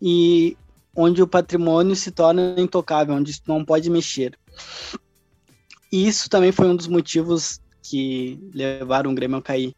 e 0.00 0.56
onde 0.96 1.20
o 1.20 1.26
patrimônio 1.26 1.96
se 1.96 2.12
torna 2.12 2.54
intocável, 2.56 3.16
onde 3.16 3.36
não 3.48 3.64
pode 3.64 3.90
mexer. 3.90 4.38
E 5.90 6.06
isso 6.06 6.30
também 6.30 6.52
foi 6.52 6.68
um 6.68 6.76
dos 6.76 6.86
motivos 6.86 7.60
que 7.82 8.38
levaram 8.54 9.10
o 9.10 9.14
Grêmio 9.14 9.38
a 9.38 9.42
cair. 9.42 9.74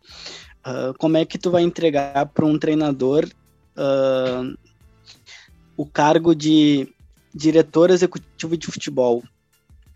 Uh, 0.60 0.92
como 0.98 1.16
é 1.16 1.24
que 1.24 1.38
tu 1.38 1.50
vai 1.50 1.62
entregar 1.62 2.26
para 2.26 2.44
um 2.44 2.58
treinador 2.58 3.26
uh, 3.78 4.54
o 5.74 5.86
cargo 5.86 6.34
de 6.34 6.86
diretor 7.34 7.88
executivo 7.88 8.58
de 8.58 8.66
futebol? 8.66 9.22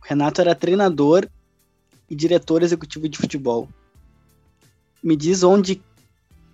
O 0.00 0.09
Renato 0.09 0.40
era 0.40 0.54
treinador 0.54 1.28
e 2.09 2.15
diretor 2.15 2.62
executivo 2.62 3.09
de 3.09 3.19
futebol. 3.19 3.69
Me 5.03 5.17
diz 5.17 5.43
onde 5.43 5.83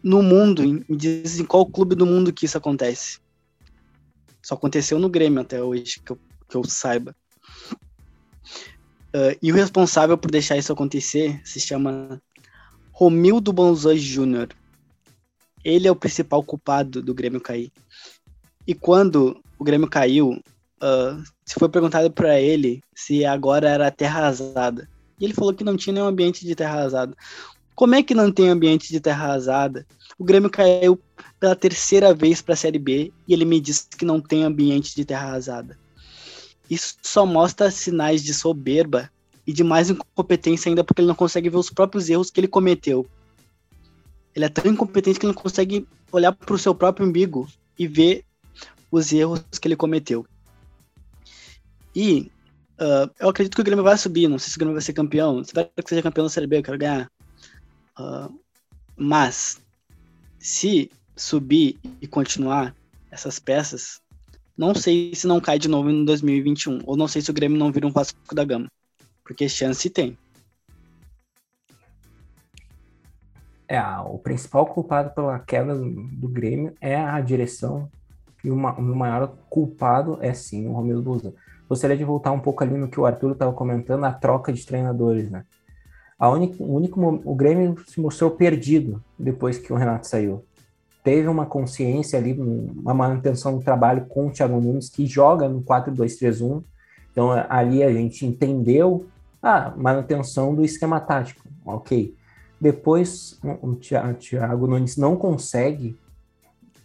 no 0.03 0.23
mundo, 0.23 0.63
me 0.63 0.97
diz 0.97 1.39
em 1.39 1.45
qual 1.45 1.65
clube 1.65 1.95
do 1.95 2.05
mundo 2.05 2.33
que 2.33 2.45
isso 2.45 2.59
acontece. 2.59 3.19
Só 4.43 4.55
aconteceu 4.55 4.99
no 4.99 5.09
Grêmio 5.09 5.41
até 5.41 5.63
hoje, 5.63 6.01
que 6.05 6.13
eu, 6.13 6.19
que 6.49 6.57
eu 6.57 6.65
saiba. 6.65 7.17
Uh, 9.15 9.39
e 9.41 9.51
o 9.51 9.55
responsável 9.55 10.19
por 10.19 10.31
deixar 10.31 10.59
isso 10.59 10.73
acontecer 10.73 11.41
se 11.45 11.61
chama 11.61 12.21
Romildo 12.93 13.53
Bonzoi 13.53 13.97
Júnior. 13.97 14.49
Ele 15.65 15.89
é 15.89 15.91
o 15.91 15.97
principal 15.97 16.43
culpado 16.43 17.01
do 17.01 17.15
Grêmio 17.15 17.41
cair. 17.41 17.73
E 18.67 18.75
quando 18.75 19.41
o 19.59 19.65
Grêmio 19.65 19.89
caiu, 19.89 20.33
uh, 20.33 21.25
se 21.47 21.55
foi 21.55 21.69
perguntado 21.69 22.11
para 22.11 22.39
ele 22.39 22.83
se 22.95 23.25
agora 23.25 23.69
era 23.69 23.91
terra 23.91 24.21
arrasada. 24.21 24.89
E 25.19 25.25
ele 25.25 25.35
falou 25.35 25.55
que 25.55 25.65
não 25.65 25.77
tinha 25.77 25.95
nenhum 25.95 26.07
ambiente 26.07 26.45
de 26.45 26.55
terra 26.55 26.79
arrasada. 26.79 27.17
Como 27.75 27.95
é 27.95 28.03
que 28.03 28.15
não 28.15 28.31
tem 28.31 28.49
ambiente 28.49 28.89
de 28.89 29.01
terra 29.01 29.25
arrasada? 29.25 29.87
O 30.19 30.25
Grêmio 30.25 30.49
caiu 30.49 31.01
pela 31.41 31.57
terceira 31.57 32.15
vez 32.15 32.41
para 32.41 32.55
a 32.55 32.57
Série 32.57 32.79
B 32.79 33.13
e 33.27 33.33
ele 33.33 33.45
me 33.45 33.61
disse 33.61 33.89
que 33.89 34.05
não 34.05 34.21
tem 34.21 34.45
ambiente 34.45 34.95
de 34.95 35.05
terra 35.05 35.29
arrasada. 35.29 35.79
Isso 36.71 36.97
só 37.03 37.27
mostra 37.27 37.71
sinais 37.71 38.23
de 38.23 38.33
soberba 38.33 39.11
e 39.47 39.53
de 39.53 39.65
mais 39.65 39.91
incompetência 39.91 40.69
ainda 40.69 40.85
porque 40.85 41.01
ele 41.01 41.09
não 41.09 41.15
consegue 41.15 41.51
ver 41.51 41.57
os 41.57 41.71
próprios 41.71 42.09
erros 42.09 42.31
que 42.31 42.41
ele 42.41 42.49
cometeu. 42.49 43.07
Ele 44.35 44.45
é 44.45 44.49
tão 44.49 44.71
incompetente 44.71 45.19
que 45.19 45.27
ele 45.27 45.35
não 45.35 45.43
consegue 45.43 45.87
olhar 46.11 46.33
para 46.33 46.55
o 46.55 46.59
seu 46.59 46.75
próprio 46.75 47.07
umbigo 47.07 47.49
e 47.79 47.87
ver 47.87 48.25
os 48.91 49.13
erros 49.13 49.45
que 49.61 49.69
ele 49.69 49.77
cometeu. 49.77 50.25
E 51.95 52.31
uh, 52.81 53.11
eu 53.19 53.29
acredito 53.29 53.55
que 53.55 53.61
o 53.61 53.65
Grêmio 53.65 53.85
vai 53.85 53.97
subir. 53.97 54.29
Não 54.29 54.39
sei 54.39 54.51
se 54.51 54.57
o 54.57 54.59
Grêmio 54.59 54.75
vai 54.75 54.83
ser 54.83 54.93
campeão. 54.93 55.41
Espero 55.41 55.71
que 55.77 55.89
seja 55.89 56.03
campeão 56.03 56.25
da 56.25 56.31
Série 56.31 56.47
B, 56.47 56.59
eu 56.59 56.63
quero 56.63 56.79
ganhar. 56.79 57.11
Uh, 57.99 58.33
mas 58.97 59.61
se 60.39 60.91
subir 61.17 61.79
e 62.01 62.07
continuar 62.07 62.75
essas 63.11 63.39
peças, 63.39 64.01
não 64.57 64.75
sei 64.75 65.15
se 65.15 65.27
não 65.27 65.41
cai 65.41 65.59
de 65.59 65.69
novo 65.69 65.91
em 65.91 66.05
2021. 66.05 66.81
Ou 66.85 66.97
não 66.97 67.09
sei 67.09 67.23
se 67.23 67.31
o 67.31 67.35
Grêmio 67.35 67.59
não 67.59 67.73
vira 67.73 67.87
um 67.87 67.93
Vasco 67.93 68.35
da 68.35 68.45
Gama. 68.45 68.69
Porque 69.25 69.49
chance 69.49 69.89
tem. 69.91 70.17
É, 73.67 73.81
o 73.81 74.19
principal 74.19 74.67
culpado 74.67 75.11
pela 75.15 75.39
queda 75.39 75.75
do 75.75 76.29
Grêmio 76.29 76.75
é 76.81 76.97
a 76.97 77.21
direção. 77.21 77.91
E 78.45 78.51
o, 78.51 78.57
maior 78.57 79.29
culpado 79.49 80.19
é 80.21 80.35
sim 80.35 80.67
o 80.67 80.73
Romildo 80.73 81.03
Bolzano. 81.03 81.35
Gostaria 81.69 81.97
de 81.97 82.05
voltar 82.05 82.33
um 82.33 82.41
pouco 82.41 82.63
ali 82.63 82.77
no 82.77 82.89
que 82.89 83.01
o 83.01 83.07
Arthur 83.07 83.33
estava 83.33 83.53
comentando, 83.53 84.05
a 84.05 84.13
troca 84.13 84.53
de 84.53 84.65
treinadores, 84.65 85.31
né? 85.31 85.45
A 86.19 86.29
única, 86.29 86.63
o 86.63 86.75
único 86.75 87.01
o 87.25 87.35
Grêmio 87.35 87.77
se 87.87 88.01
mostrou 88.01 88.31
perdido 88.31 89.03
depois 89.19 89.59
que 89.59 89.73
o 89.73 89.77
Renato 89.77 90.07
saiu. 90.07 90.45
Teve 91.03 91.29
uma 91.29 91.45
consciência 91.45 92.19
ali, 92.19 92.33
uma 92.33 92.95
manutenção 92.95 93.59
do 93.59 93.65
trabalho 93.65 94.07
com 94.07 94.29
o 94.29 94.31
Thiago 94.31 94.61
Nunes, 94.61 94.89
que 94.89 95.07
joga 95.07 95.49
no 95.49 95.63
4-2-3-1. 95.63 96.63
Então 97.11 97.31
ali 97.49 97.83
a 97.83 97.93
gente 97.93 98.25
entendeu 98.25 99.07
a 99.43 99.71
manutenção 99.77 100.55
do 100.55 100.65
esquema 100.65 101.01
tático, 101.01 101.47
ok. 101.65 102.15
Depois 102.61 103.39
o 103.61 103.75
Thiago 103.75 104.67
Nunes 104.67 104.97
não 104.97 105.17
consegue 105.17 105.99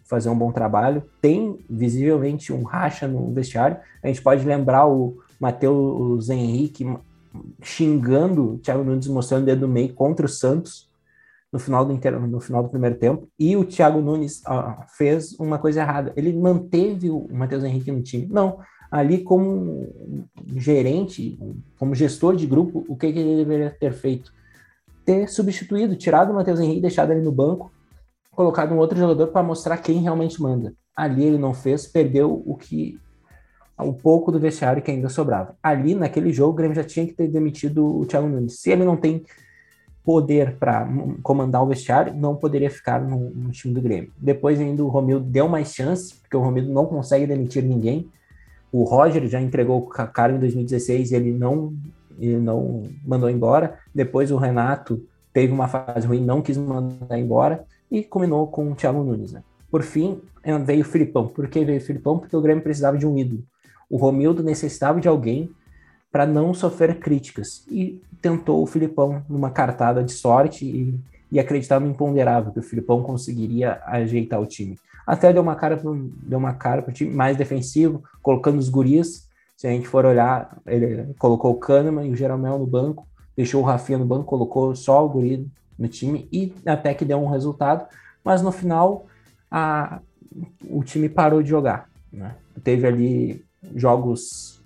fazer 0.09 0.29
um 0.29 0.37
bom 0.37 0.51
trabalho, 0.51 1.03
tem 1.21 1.59
visivelmente 1.69 2.51
um 2.51 2.63
racha 2.63 3.07
no 3.07 3.31
vestiário. 3.31 3.77
A 4.03 4.07
gente 4.07 4.23
pode 4.23 4.43
lembrar 4.43 4.87
o 4.87 5.19
Matheus 5.39 6.29
Henrique 6.29 6.83
xingando 7.61 8.55
o 8.55 8.57
Thiago 8.57 8.83
Nunes 8.83 9.07
mostrando 9.07 9.43
o 9.43 9.45
dedo 9.45 9.61
do 9.61 9.67
meio 9.67 9.93
contra 9.93 10.25
o 10.25 10.29
Santos 10.29 10.89
no 11.53 11.59
final 11.59 11.85
do, 11.85 11.93
inter... 11.93 12.19
no 12.19 12.39
final 12.39 12.63
do 12.63 12.69
primeiro 12.69 12.95
tempo. 12.95 13.27
E 13.37 13.55
o 13.55 13.63
Thiago 13.63 14.01
Nunes 14.01 14.41
fez 14.97 15.39
uma 15.39 15.59
coisa 15.59 15.81
errada. 15.81 16.11
Ele 16.15 16.33
manteve 16.33 17.11
o 17.11 17.27
Matheus 17.31 17.63
Henrique 17.63 17.91
no 17.91 18.01
time. 18.01 18.27
Não, 18.31 18.59
ali 18.89 19.19
como 19.19 19.87
gerente, 20.55 21.39
como 21.77 21.93
gestor 21.93 22.35
de 22.35 22.47
grupo, 22.47 22.83
o 22.87 22.95
que, 22.95 23.13
que 23.13 23.19
ele 23.19 23.35
deveria 23.35 23.69
ter 23.69 23.93
feito? 23.93 24.33
Ter 25.05 25.27
substituído, 25.27 25.95
tirado 25.95 26.31
o 26.31 26.35
Matheus 26.35 26.59
Henrique, 26.59 26.81
deixado 26.81 27.11
ele 27.11 27.21
no 27.21 27.31
banco, 27.31 27.71
colocado 28.36 28.74
um 28.74 28.77
outro 28.77 28.98
jogador 28.98 29.27
para 29.27 29.43
mostrar 29.43 29.77
quem 29.77 30.01
realmente 30.01 30.41
manda. 30.41 30.74
Ali 30.95 31.24
ele 31.25 31.38
não 31.38 31.53
fez, 31.53 31.88
perdeu 31.88 32.41
o 32.45 32.55
que 32.55 33.00
o 33.77 33.93
pouco 33.93 34.31
do 34.31 34.39
vestiário 34.39 34.81
que 34.81 34.91
ainda 34.91 35.09
sobrava. 35.09 35.55
Ali, 35.63 35.95
naquele 35.95 36.33
jogo, 36.33 36.51
o 36.51 36.55
Grêmio 36.55 36.75
já 36.75 36.83
tinha 36.83 37.05
que 37.05 37.13
ter 37.13 37.27
demitido 37.27 38.00
o 38.00 38.05
Thiago 38.05 38.27
Nunes. 38.27 38.59
Se 38.59 38.69
ele 38.69 38.83
não 38.83 38.98
tem 38.98 39.24
poder 40.03 40.57
para 40.57 40.88
comandar 41.24 41.63
o 41.63 41.67
vestiário, 41.67 42.13
não 42.13 42.36
poderia 42.36 42.69
ficar 42.69 43.01
no, 43.01 43.29
no, 43.29 43.51
time 43.51 43.74
do 43.74 43.81
Grêmio. 43.81 44.12
Depois 44.17 44.59
ainda 44.59 44.83
o 44.83 44.88
Romildo 44.88 45.25
deu 45.25 45.48
mais 45.48 45.74
chance, 45.74 46.15
porque 46.15 46.36
o 46.36 46.41
Romildo 46.41 46.71
não 46.71 46.86
consegue 46.86 47.27
demitir 47.27 47.63
ninguém. 47.63 48.09
O 48.71 48.83
Roger 48.83 49.27
já 49.27 49.39
entregou 49.39 49.77
o 49.79 49.88
cara 49.88 50.33
em 50.33 50.39
2016 50.39 51.12
e 51.12 51.15
ele 51.15 51.31
não, 51.31 51.74
ele 52.19 52.38
não 52.38 52.83
mandou 53.05 53.29
embora. 53.29 53.79
Depois 53.93 54.31
o 54.31 54.38
Renato 54.38 55.01
teve 55.31 55.53
uma 55.53 55.67
fase 55.67 56.07
ruim, 56.07 56.19
não 56.19 56.41
quis 56.41 56.57
mandar 56.57 57.17
embora 57.17 57.65
e 57.91 58.03
combinou 58.03 58.48
com 58.48 58.72
o 58.72 58.75
Thiago 58.75 59.03
Nunes. 59.03 59.34
Né? 59.34 59.43
Por 59.69 59.84
fim, 59.84 60.22
veio 60.65 60.81
o 60.81 60.86
Filipão. 60.86 61.27
Por 61.27 61.48
que 61.48 61.63
veio 61.63 61.79
o 61.79 61.84
Filipão? 61.84 62.19
Porque 62.19 62.36
o 62.36 62.41
Grêmio 62.41 62.63
precisava 62.63 62.98
de 62.98 63.05
um 63.05 63.17
ídolo 63.17 63.43
o 63.89 63.98
Romildo 63.98 64.43
necessitava 64.43 65.01
de 65.01 65.08
alguém 65.08 65.50
para 66.12 66.25
não 66.25 66.53
sofrer 66.53 67.00
críticas 67.00 67.65
e 67.67 68.01
tentou 68.22 68.62
o 68.62 68.67
Filipão 68.67 69.24
numa 69.27 69.50
cartada 69.50 70.03
de 70.03 70.12
sorte 70.12 70.65
e, 70.65 71.00
e 71.31 71.39
acreditava 71.39 71.84
no 71.84 71.91
imponderável 71.91 72.51
que 72.51 72.60
o 72.60 72.63
Filipão 72.63 73.01
conseguiria 73.01 73.81
ajeitar 73.86 74.39
o 74.39 74.46
time. 74.46 74.77
Até 75.05 75.34
deu 75.34 75.41
uma 75.41 75.55
cara 75.55 75.77
pro, 75.77 75.96
deu 75.96 76.38
uma 76.38 76.53
cara 76.53 76.81
para 76.81 76.91
o 76.91 76.93
time 76.93 77.13
mais 77.13 77.36
defensivo, 77.36 78.03
colocando 78.22 78.60
os 78.60 78.69
guris. 78.69 79.27
Se 79.58 79.67
a 79.67 79.72
gente 79.72 79.88
for 79.88 80.05
olhar, 80.05 80.58
ele 80.65 81.13
colocou 81.17 81.51
o 81.51 81.55
Kahneman 81.55 82.08
e 82.08 82.12
o 82.12 82.15
Jeromel 82.15 82.60
no 82.60 82.67
banco, 82.67 83.08
deixou 83.36 83.62
o 83.62 83.65
Rafinha 83.65 83.98
no 83.98 84.05
banco, 84.05 84.25
colocou 84.25 84.75
só 84.75 85.03
o 85.03 85.10
guri 85.10 85.48
no 85.79 85.88
time 85.88 86.27
e 86.31 86.53
até 86.65 86.93
que 86.93 87.05
deu 87.05 87.17
um 87.17 87.29
resultado, 87.29 87.88
mas 88.24 88.41
no 88.41 88.51
final 88.51 89.05
a, 89.50 90.01
o 90.69 90.83
time 90.83 91.07
parou 91.07 91.41
de 91.41 91.50
jogar. 91.50 91.89
Né? 92.12 92.36
Teve 92.63 92.86
ali 92.86 93.45
jogos 93.74 94.62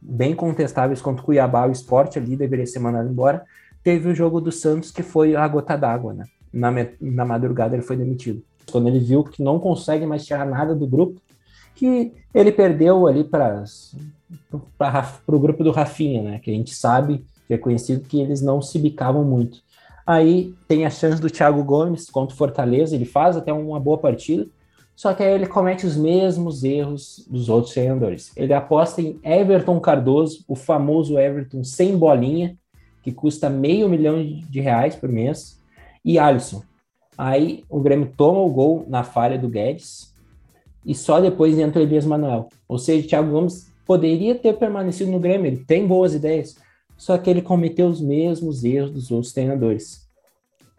bem 0.00 0.34
contestáveis 0.34 1.02
contra 1.02 1.22
o 1.22 1.24
Cuiabá, 1.26 1.66
o 1.66 1.72
esporte 1.72 2.18
ali 2.18 2.36
deveria 2.36 2.66
ser 2.66 2.78
mandado 2.78 3.10
embora. 3.10 3.44
Teve 3.82 4.08
o 4.08 4.14
jogo 4.14 4.40
do 4.40 4.52
Santos, 4.52 4.90
que 4.90 5.02
foi 5.02 5.34
a 5.34 5.46
gota 5.48 5.76
d'água, 5.76 6.14
né? 6.14 6.24
Na, 6.52 6.70
na 7.00 7.24
madrugada 7.24 7.74
ele 7.74 7.82
foi 7.82 7.96
demitido. 7.96 8.42
Quando 8.70 8.88
ele 8.88 8.98
viu 8.98 9.24
que 9.24 9.42
não 9.42 9.58
consegue 9.58 10.06
mais 10.06 10.24
tirar 10.24 10.46
nada 10.46 10.74
do 10.74 10.86
grupo, 10.86 11.20
que 11.74 12.12
ele 12.34 12.52
perdeu 12.52 13.06
ali 13.06 13.24
para 13.24 13.64
o 15.26 15.38
grupo 15.38 15.64
do 15.64 15.70
Rafinha, 15.70 16.22
né? 16.22 16.38
Que 16.38 16.50
a 16.50 16.54
gente 16.54 16.74
sabe, 16.74 17.24
que 17.46 17.54
é 17.54 17.58
conhecido, 17.58 18.06
que 18.06 18.20
eles 18.20 18.40
não 18.42 18.60
se 18.60 18.78
bicavam 18.78 19.24
muito. 19.24 19.62
Aí 20.06 20.54
tem 20.66 20.84
a 20.84 20.90
chance 20.90 21.20
do 21.20 21.30
Thiago 21.30 21.62
Gomes 21.62 22.10
contra 22.10 22.34
o 22.34 22.36
Fortaleza, 22.36 22.94
ele 22.94 23.04
faz 23.04 23.36
até 23.36 23.52
uma 23.52 23.78
boa 23.78 23.98
partida, 23.98 24.46
só 24.96 25.14
que 25.14 25.22
aí 25.22 25.32
ele 25.32 25.46
comete 25.46 25.86
os 25.86 25.96
mesmos 25.96 26.62
erros 26.62 27.26
dos 27.30 27.48
outros 27.48 27.72
treinadores. 27.72 28.32
Ele 28.36 28.52
aposta 28.52 29.00
em 29.00 29.18
Everton 29.24 29.80
Cardoso, 29.80 30.44
o 30.46 30.54
famoso 30.54 31.18
Everton 31.18 31.64
sem 31.64 31.96
bolinha, 31.96 32.56
que 33.02 33.12
custa 33.12 33.48
meio 33.48 33.88
milhão 33.88 34.22
de 34.22 34.60
reais 34.60 34.94
por 34.94 35.08
mês, 35.08 35.58
e 36.04 36.18
Alisson. 36.18 36.62
Aí 37.16 37.64
o 37.68 37.80
Grêmio 37.80 38.12
toma 38.16 38.40
o 38.40 38.50
gol 38.50 38.84
na 38.88 39.02
falha 39.02 39.38
do 39.38 39.48
Guedes, 39.48 40.14
e 40.84 40.94
só 40.94 41.20
depois 41.20 41.58
entra 41.58 41.80
o 41.80 41.82
Elias 41.82 42.04
Manuel. 42.04 42.48
Ou 42.68 42.78
seja, 42.78 43.04
o 43.04 43.08
Thiago 43.08 43.30
Gomes 43.30 43.72
poderia 43.86 44.34
ter 44.34 44.54
permanecido 44.54 45.10
no 45.10 45.18
Grêmio, 45.18 45.46
ele 45.46 45.64
tem 45.64 45.86
boas 45.86 46.14
ideias, 46.14 46.56
só 47.00 47.16
que 47.16 47.30
ele 47.30 47.40
cometeu 47.40 47.86
os 47.86 47.98
mesmos 47.98 48.62
erros 48.62 48.90
dos 48.90 49.10
outros 49.10 49.32
treinadores. 49.32 50.06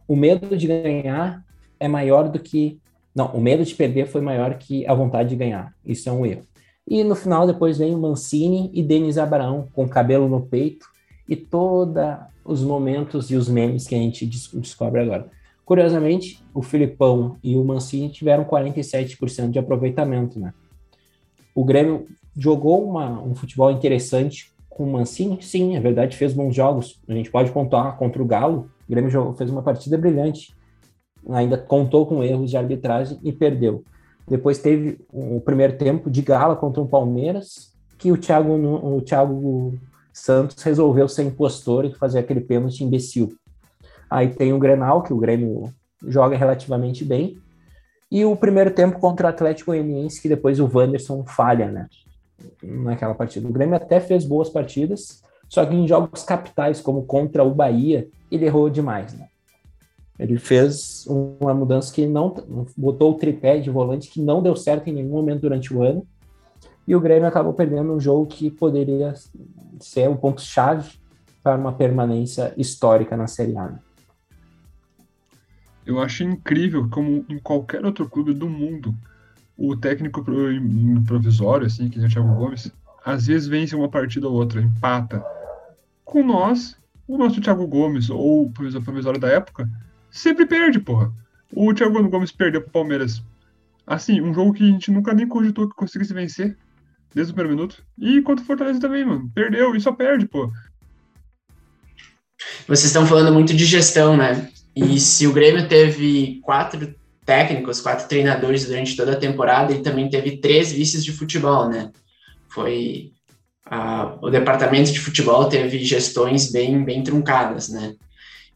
O 0.08 0.16
medo 0.16 0.56
de 0.56 0.68
ganhar 0.68 1.44
é 1.80 1.88
maior 1.88 2.30
do 2.30 2.38
que 2.38 2.80
não, 3.14 3.26
o 3.34 3.42
medo 3.42 3.66
de 3.66 3.74
perder 3.74 4.06
foi 4.06 4.22
maior 4.22 4.54
que 4.60 4.86
a 4.86 4.94
vontade 4.94 5.30
de 5.30 5.36
ganhar. 5.36 5.74
Isso 5.84 6.08
é 6.08 6.12
um 6.12 6.24
erro. 6.24 6.44
E 6.88 7.04
no 7.04 7.16
final, 7.16 7.48
depois 7.48 7.80
vem 7.80 7.96
o 7.96 7.98
Mancini 7.98 8.70
e 8.72 8.84
Denis 8.84 9.18
Abraão, 9.18 9.68
com 9.74 9.90
cabelo 9.90 10.30
no 10.30 10.42
peito, 10.42 10.86
e 11.28 11.36
todos 11.36 12.04
os 12.46 12.64
momentos 12.64 13.32
e 13.32 13.36
os 13.36 13.50
memes 13.50 13.88
que 13.88 13.96
a 13.96 13.98
gente 13.98 14.24
descobre 14.24 15.02
agora. 15.02 15.28
Curiosamente, 15.66 16.40
o 16.54 16.62
Filipão 16.62 17.38
e 17.44 17.58
o 17.58 17.64
Mancini 17.64 18.10
tiveram 18.10 18.46
47% 18.46 19.50
de 19.50 19.58
aproveitamento, 19.58 20.40
né? 20.40 20.54
O 21.56 21.66
Grêmio 21.66 22.06
jogou 22.38 22.88
uma, 22.88 23.20
um 23.22 23.34
futebol 23.34 23.72
interessante 23.72 24.51
com 24.72 24.84
o 24.84 24.92
Mancini, 24.92 25.42
sim, 25.42 25.76
é 25.76 25.80
verdade, 25.80 26.18
fez 26.18 26.34
bons 26.34 26.56
jogos. 26.56 27.00
A 27.08 27.14
gente 27.14 27.30
pode 27.30 27.52
pontuar 27.52 27.96
contra 27.98 28.22
o 28.22 28.26
Galo, 28.26 28.72
o 28.88 28.92
Grêmio 28.92 29.34
fez 29.36 29.50
uma 29.52 29.62
partida 29.62 29.98
brilhante 29.98 30.56
ainda 31.30 31.58
contou 31.58 32.06
com 32.06 32.24
erros 32.24 32.50
de 32.50 32.58
arbitragem 32.58 33.20
e 33.24 33.32
perdeu. 33.32 33.84
Depois 34.28 34.60
teve 34.60 35.00
o 35.12 35.42
primeiro 35.42 35.78
tempo 35.78 36.10
de 36.10 36.22
gala 36.22 36.56
contra 36.56 36.82
o 36.82 36.88
Palmeiras, 36.88 37.74
que 37.98 38.12
o 38.12 38.18
Thiago, 38.18 38.54
o 38.54 39.02
Thiago 39.02 39.74
Santos 40.14 40.62
resolveu 40.64 41.08
ser 41.08 41.24
impostor 41.24 41.86
e 41.86 41.94
fazer 41.94 42.20
aquele 42.20 42.42
pênalti 42.42 42.84
imbecil. 42.84 43.34
Aí 44.10 44.30
tem 44.30 44.54
o 44.54 44.60
Grenal, 44.60 45.04
que 45.04 45.14
o 45.14 45.18
Grêmio 45.18 45.72
joga 46.08 46.36
relativamente 46.36 47.06
bem, 47.06 47.38
e 48.12 48.26
o 48.26 48.36
primeiro 48.36 48.72
tempo 48.72 49.00
contra 49.00 49.28
o 49.28 49.30
Atlético 49.30 49.72
Goianiense, 49.72 50.22
que 50.22 50.28
depois 50.28 50.60
o 50.60 50.70
Wanderson 50.72 51.24
falha, 51.26 51.72
né? 51.72 51.88
Naquela 52.64 53.14
partida. 53.14 53.48
O 53.48 53.52
Grêmio 53.52 53.76
até 53.76 54.00
fez 54.00 54.26
boas 54.26 54.50
partidas, 54.50 55.22
só 55.50 55.66
que 55.66 55.76
em 55.76 55.88
jogos 55.88 56.24
capitais, 56.24 56.80
como 56.80 57.04
contra 57.04 57.44
o 57.44 57.54
Bahia, 57.54 58.08
ele 58.32 58.46
errou 58.46 58.70
demais, 58.70 59.14
né? 59.14 59.28
Ele 60.18 60.38
fez 60.38 61.06
uma 61.08 61.54
mudança 61.54 61.92
que 61.92 62.06
não 62.06 62.34
botou 62.78 63.12
o 63.12 63.16
tripé 63.16 63.58
de 63.58 63.72
volante 63.72 64.10
que 64.10 64.22
não 64.22 64.42
deu 64.42 64.56
certo 64.56 64.88
em 64.88 64.94
nenhum 64.94 65.10
momento 65.10 65.42
durante 65.42 65.74
o 65.74 65.82
ano. 65.82 66.06
E 66.88 66.96
o 66.96 67.00
Grêmio 67.00 67.28
acabou 67.28 67.54
perdendo 67.54 67.92
um 67.92 68.00
jogo 68.00 68.28
que 68.28 68.52
poderia 68.52 69.16
ser 69.80 70.08
um 70.08 70.16
ponto 70.16 70.42
chave 70.42 70.92
para 71.42 71.58
uma 71.58 71.74
permanência 71.74 72.54
histórica 72.56 73.18
na 73.18 73.26
Série 73.26 73.58
A. 73.58 73.80
Eu 75.86 76.00
acho 76.00 76.24
incrível 76.24 76.88
como 76.90 77.26
em 77.28 77.40
qualquer 77.40 77.84
outro 77.84 78.08
clube 78.08 78.34
do 78.34 78.48
mundo 78.48 78.94
o 79.58 79.76
técnico 79.76 80.24
provisório, 81.06 81.68
assim, 81.68 81.90
que 81.90 82.00
é 82.00 82.06
o 82.06 82.10
Thiago 82.10 82.36
Gomes, 82.36 82.72
às 83.06 83.28
vezes 83.28 83.48
vence 83.48 83.76
uma 83.76 83.90
partida 83.90 84.28
ou 84.28 84.34
outra, 84.34 84.62
empata. 84.62 85.24
Com 86.04 86.24
nós, 86.24 86.78
o 87.08 87.18
nosso 87.18 87.42
Thiago 87.42 87.68
Gomes, 87.68 88.10
ou 88.10 88.46
o 88.46 88.52
provisório 88.52 89.20
da 89.20 89.28
época, 89.28 89.70
sempre 90.10 90.46
perde, 90.46 90.80
porra. 90.80 91.12
O 91.54 91.74
Thiago 91.74 92.08
Gomes 92.10 92.32
perdeu 92.32 92.62
pro 92.62 92.72
Palmeiras. 92.72 93.22
Assim, 93.86 94.22
um 94.22 94.34
jogo 94.34 94.54
que 94.54 94.64
a 94.64 94.68
gente 94.68 94.92
nunca 94.92 95.14
nem 95.14 95.28
cogitou 95.28 95.68
que 95.68 95.76
conseguisse 95.76 96.14
vencer 96.14 96.58
desde 97.14 97.34
o 97.34 97.36
primeiro 97.36 97.58
minuto. 97.58 97.84
E 97.98 98.22
contra 98.22 98.44
o 98.44 98.48
Fortaleza 98.48 98.80
também, 98.80 99.04
mano. 99.04 99.30
Perdeu 99.34 99.76
e 99.76 99.82
só 99.82 99.92
perde, 99.92 100.28
pô. 100.28 100.52
Vocês 102.68 102.86
estão 102.86 103.06
falando 103.06 103.34
muito 103.34 103.54
de 103.54 103.66
gestão, 103.66 104.16
né? 104.16 104.50
E 104.76 105.00
se 105.00 105.28
o 105.28 105.34
Grêmio 105.34 105.68
teve 105.68 106.40
quatro 106.44 106.96
técnicos, 107.32 107.80
quatro 107.80 108.10
treinadores 108.10 108.66
durante 108.66 108.94
toda 108.94 109.14
a 109.14 109.20
temporada, 109.20 109.72
ele 109.72 109.82
também 109.82 110.10
teve 110.10 110.36
três 110.36 110.70
vices 110.70 111.02
de 111.06 111.14
futebol, 111.14 111.70
né? 111.70 111.90
Foi. 112.50 113.14
Uh, 113.66 114.28
o 114.28 114.30
departamento 114.30 114.92
de 114.92 115.00
futebol 115.00 115.46
teve 115.46 115.82
gestões 115.82 116.52
bem, 116.52 116.84
bem 116.84 117.02
truncadas, 117.02 117.70
né? 117.70 117.94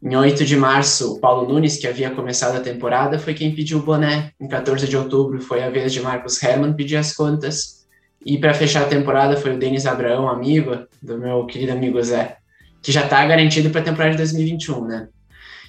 Em 0.02 0.14
8 0.14 0.44
de 0.44 0.56
março, 0.58 1.18
Paulo 1.20 1.48
Nunes, 1.48 1.78
que 1.78 1.86
havia 1.86 2.10
começado 2.10 2.54
a 2.54 2.60
temporada, 2.60 3.18
foi 3.18 3.32
quem 3.32 3.54
pediu 3.54 3.78
o 3.78 3.82
boné. 3.82 4.32
Em 4.38 4.46
14 4.46 4.86
de 4.86 4.94
outubro, 4.94 5.40
foi 5.40 5.62
a 5.62 5.70
vez 5.70 5.90
de 5.90 6.02
Marcos 6.02 6.42
Hermann 6.42 6.74
pedir 6.74 6.96
as 6.96 7.14
contas. 7.14 7.86
E 8.26 8.36
para 8.36 8.52
fechar 8.52 8.82
a 8.82 8.88
temporada, 8.88 9.38
foi 9.38 9.54
o 9.54 9.58
Denis 9.58 9.86
Abraão, 9.86 10.28
amigo 10.28 10.86
do 11.00 11.18
meu 11.18 11.46
querido 11.46 11.72
amigo 11.72 12.02
Zé, 12.02 12.36
que 12.82 12.92
já 12.92 13.04
está 13.04 13.24
garantido 13.24 13.70
para 13.70 13.80
a 13.80 13.84
temporada 13.84 14.10
de 14.10 14.18
2021, 14.18 14.84
né? 14.84 15.08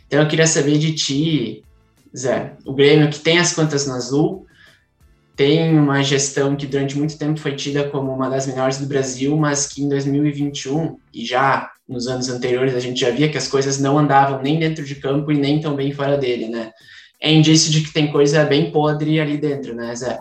Então 0.07 0.19
eu 0.19 0.27
queria 0.27 0.45
saber 0.45 0.77
de 0.77 0.93
ti, 0.93 1.63
Zé, 2.17 2.55
o 2.65 2.73
Grêmio 2.73 3.09
que 3.09 3.19
tem 3.19 3.37
as 3.37 3.53
contas 3.53 3.85
no 3.85 3.93
azul, 3.93 4.47
tem 5.37 5.77
uma 5.77 6.01
gestão 6.01 6.55
que 6.55 6.65
durante 6.65 6.97
muito 6.97 7.15
tempo 7.15 7.39
foi 7.39 7.55
tida 7.55 7.87
como 7.89 8.11
uma 8.11 8.27
das 8.27 8.47
melhores 8.47 8.79
do 8.79 8.87
Brasil, 8.87 9.37
mas 9.37 9.67
que 9.67 9.83
em 9.83 9.87
2021 9.87 10.97
e 11.13 11.23
já 11.23 11.71
nos 11.87 12.07
anos 12.07 12.27
anteriores 12.27 12.73
a 12.73 12.79
gente 12.79 12.99
já 12.99 13.11
via 13.11 13.29
que 13.29 13.37
as 13.37 13.47
coisas 13.47 13.79
não 13.79 13.99
andavam 13.99 14.41
nem 14.41 14.57
dentro 14.57 14.83
de 14.83 14.95
campo 14.95 15.31
e 15.31 15.37
nem 15.37 15.61
tão 15.61 15.75
bem 15.75 15.91
fora 15.91 16.17
dele, 16.17 16.49
né? 16.49 16.71
É 17.21 17.31
indício 17.31 17.71
de 17.71 17.81
que 17.81 17.93
tem 17.93 18.11
coisa 18.11 18.43
bem 18.45 18.71
podre 18.71 19.19
ali 19.19 19.37
dentro, 19.37 19.75
né, 19.75 19.95
Zé? 19.95 20.19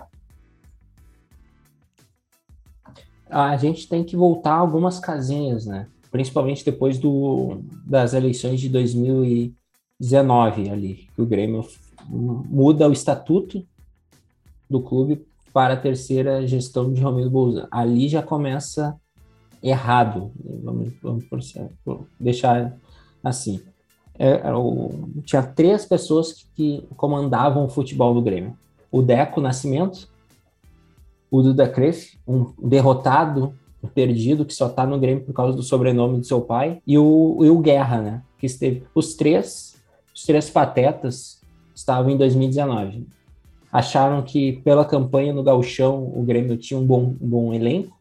A 3.31 3.57
gente 3.57 3.89
tem 3.89 4.05
que 4.05 4.15
voltar 4.15 4.53
algumas 4.53 5.01
casinhas, 5.01 5.65
né? 5.65 5.87
Principalmente 6.11 6.63
depois 6.63 6.99
do, 6.99 7.63
das 7.87 8.13
eleições 8.13 8.61
de 8.61 8.69
2019 8.69 10.69
ali, 10.69 11.09
que 11.15 11.23
o 11.23 11.27
Grêmio 11.27 11.65
muda 12.09 12.89
o 12.89 12.93
estatuto 12.93 13.65
do 14.69 14.81
clube 14.81 15.25
para 15.53 15.75
a 15.75 15.77
terceira 15.77 16.47
gestão 16.47 16.93
de 16.93 17.01
Romero 17.01 17.31
Bolzan. 17.31 17.67
Ali 17.71 18.09
já 18.09 18.23
começa 18.23 18.99
errado, 19.63 20.31
vamos, 20.63 20.93
vamos 21.03 21.25
deixar 22.21 22.77
assim. 23.23 23.63
É, 24.19 24.53
o, 24.55 25.09
tinha 25.25 25.43
três 25.43 25.85
pessoas 25.85 26.33
que, 26.33 26.47
que, 26.55 26.87
comandavam 26.97 27.65
o 27.65 27.69
futebol 27.69 28.15
do 28.15 28.23
Grêmio. 28.23 28.57
O 28.91 29.03
Deco 29.03 29.41
Nascimento, 29.41 30.09
o 31.31 31.43
Duda 31.43 31.69
Kreff, 31.69 32.19
um 32.27 32.53
derrotado, 32.59 33.55
perdido, 33.95 34.45
que 34.45 34.55
só 34.55 34.67
está 34.67 34.87
no 34.87 34.99
Grêmio 34.99 35.25
por 35.25 35.33
causa 35.33 35.57
do 35.57 35.63
sobrenome 35.63 36.19
do 36.19 36.27
seu 36.27 36.41
pai, 36.41 36.83
e 36.87 36.99
o, 36.99 37.39
e 37.43 37.51
o 37.51 37.59
Guerra, 37.59 38.01
né? 38.01 38.23
Que 38.39 38.47
esteve. 38.47 38.85
Os 38.95 39.15
três, 39.15 39.77
os 40.15 40.25
três 40.25 40.51
patetas 40.51 41.36
estavam 41.77 42.11
em 42.11 42.17
2019 42.17 43.07
acharam 43.77 44.23
que 44.23 44.55
pela 44.65 44.87
campanha 44.87 45.35
no 45.35 45.43
Gauchão 45.43 46.11
o 46.15 46.23
Grêmio 46.23 46.57
tinha 46.57 46.81
um 46.81 46.87
bom, 46.87 47.15
um 47.21 47.29
bom 47.29 47.53
elenco, 47.53 47.95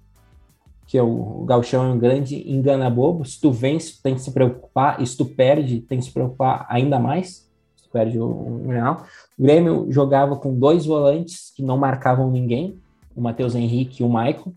que 0.87 0.97
é 0.97 1.03
o, 1.03 1.41
o 1.41 1.45
Gauchão 1.45 1.83
é 1.83 1.87
um 1.89 1.99
grande 1.99 2.49
engana 2.49 2.89
bobo. 2.89 3.25
Se 3.25 3.41
tu 3.41 3.51
vence, 3.51 4.01
tem 4.01 4.15
que 4.15 4.21
se 4.21 4.31
preocupar, 4.31 5.01
e 5.01 5.05
se 5.05 5.17
tu 5.17 5.25
perde, 5.25 5.81
tem 5.81 5.99
que 5.99 6.05
se 6.05 6.11
preocupar 6.11 6.65
ainda 6.69 6.97
mais. 6.97 7.49
Se 7.75 7.83
tu 7.83 7.89
perde 7.91 8.17
o, 8.17 8.61
Grenal. 8.65 9.03
O 9.37 9.43
Grêmio 9.43 9.87
jogava 9.89 10.37
com 10.37 10.57
dois 10.57 10.85
volantes 10.85 11.51
que 11.53 11.61
não 11.61 11.77
marcavam 11.77 12.31
ninguém, 12.31 12.79
o 13.13 13.19
Matheus 13.19 13.53
Henrique 13.53 14.01
e 14.01 14.05
o 14.05 14.09
Maicon. 14.09 14.53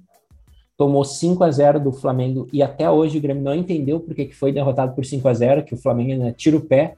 Tomou 0.76 1.04
5 1.04 1.42
a 1.42 1.50
0 1.50 1.80
do 1.80 1.90
Flamengo 1.90 2.46
e 2.52 2.62
até 2.62 2.88
hoje 2.88 3.18
o 3.18 3.20
Grêmio 3.20 3.42
não 3.42 3.54
entendeu 3.54 3.98
porque 3.98 4.26
que 4.26 4.36
foi 4.36 4.52
derrotado 4.52 4.94
por 4.94 5.04
5 5.04 5.26
a 5.26 5.34
0 5.34 5.64
que 5.64 5.74
o 5.74 5.76
Flamengo 5.76 6.30
tira 6.32 6.56
o 6.56 6.60
pé 6.60 6.94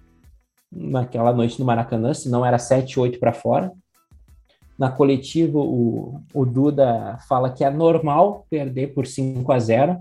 naquela 0.70 1.32
noite 1.32 1.58
no 1.58 1.66
Maracanã, 1.66 2.14
se 2.14 2.28
não 2.28 2.44
era 2.44 2.58
7, 2.58 2.98
8 2.98 3.18
para 3.18 3.32
fora. 3.32 3.72
Na 4.78 4.90
coletiva, 4.90 5.58
o, 5.58 6.20
o 6.32 6.46
Duda 6.46 7.18
fala 7.28 7.50
que 7.50 7.64
é 7.64 7.70
normal 7.70 8.46
perder 8.48 8.94
por 8.94 9.06
5 9.06 9.50
a 9.52 9.58
0 9.58 9.98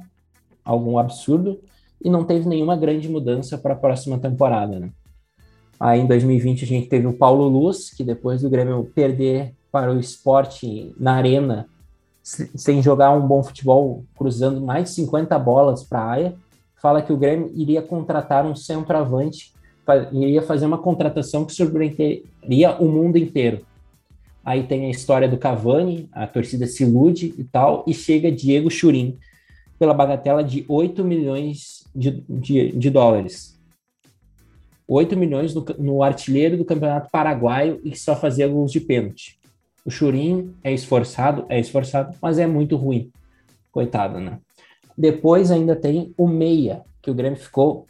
algum 0.63 0.97
absurdo, 0.97 1.59
e 2.01 2.09
não 2.09 2.23
teve 2.23 2.47
nenhuma 2.47 2.77
grande 2.77 3.09
mudança 3.09 3.57
para 3.57 3.73
a 3.73 3.77
próxima 3.77 4.17
temporada. 4.19 4.79
Né? 4.79 4.89
Aí 5.79 5.99
em 5.99 6.07
2020 6.07 6.63
a 6.63 6.67
gente 6.67 6.87
teve 6.87 7.07
o 7.07 7.13
Paulo 7.13 7.47
Luz, 7.47 7.89
que 7.89 8.03
depois 8.03 8.41
do 8.41 8.49
Grêmio 8.49 8.89
perder 8.93 9.53
para 9.71 9.91
o 9.91 9.99
esporte 9.99 10.93
na 10.99 11.13
arena, 11.15 11.67
sem 12.21 12.81
jogar 12.81 13.11
um 13.11 13.25
bom 13.25 13.41
futebol, 13.43 14.03
cruzando 14.15 14.61
mais 14.61 14.89
de 14.89 14.95
50 14.95 15.37
bolas 15.39 15.83
para 15.83 15.99
a 15.99 16.05
área, 16.05 16.35
fala 16.81 17.01
que 17.01 17.11
o 17.11 17.17
Grêmio 17.17 17.51
iria 17.53 17.81
contratar 17.81 18.45
um 18.45 18.55
centroavante, 18.55 19.53
iria 20.11 20.41
fazer 20.41 20.65
uma 20.65 20.77
contratação 20.77 21.45
que 21.45 21.53
surpreenderia 21.53 22.75
o 22.79 22.85
mundo 22.85 23.17
inteiro. 23.17 23.65
Aí 24.43 24.63
tem 24.63 24.85
a 24.85 24.89
história 24.89 25.27
do 25.27 25.37
Cavani, 25.37 26.09
a 26.11 26.25
torcida 26.25 26.65
se 26.65 26.83
ilude 26.83 27.33
e 27.37 27.43
tal, 27.43 27.83
e 27.85 27.93
chega 27.93 28.31
Diego 28.31 28.69
Churin 28.69 29.17
pela 29.77 29.93
bagatela 29.93 30.43
de 30.43 30.65
8 30.67 31.03
milhões 31.03 31.85
de, 31.95 32.23
de, 32.27 32.71
de 32.71 32.89
dólares. 32.89 33.59
8 34.87 35.15
milhões 35.15 35.53
no, 35.53 35.63
no, 35.77 36.01
artilheiro 36.01 36.57
do 36.57 36.65
Campeonato 36.65 37.09
Paraguaio 37.11 37.79
e 37.83 37.95
só 37.95 38.15
fazia 38.15 38.47
gols 38.47 38.71
de 38.71 38.79
pênalti. 38.79 39.39
O 39.85 39.91
Churin 39.91 40.53
é 40.63 40.73
esforçado, 40.73 41.45
é 41.47 41.59
esforçado, 41.59 42.17
mas 42.21 42.39
é 42.39 42.47
muito 42.47 42.75
ruim. 42.75 43.11
Coitado, 43.71 44.19
né? 44.19 44.39
Depois 44.97 45.51
ainda 45.51 45.75
tem 45.75 46.13
o 46.17 46.27
Meia, 46.27 46.81
que 47.01 47.11
o 47.11 47.13
Grêmio 47.13 47.39
ficou 47.39 47.85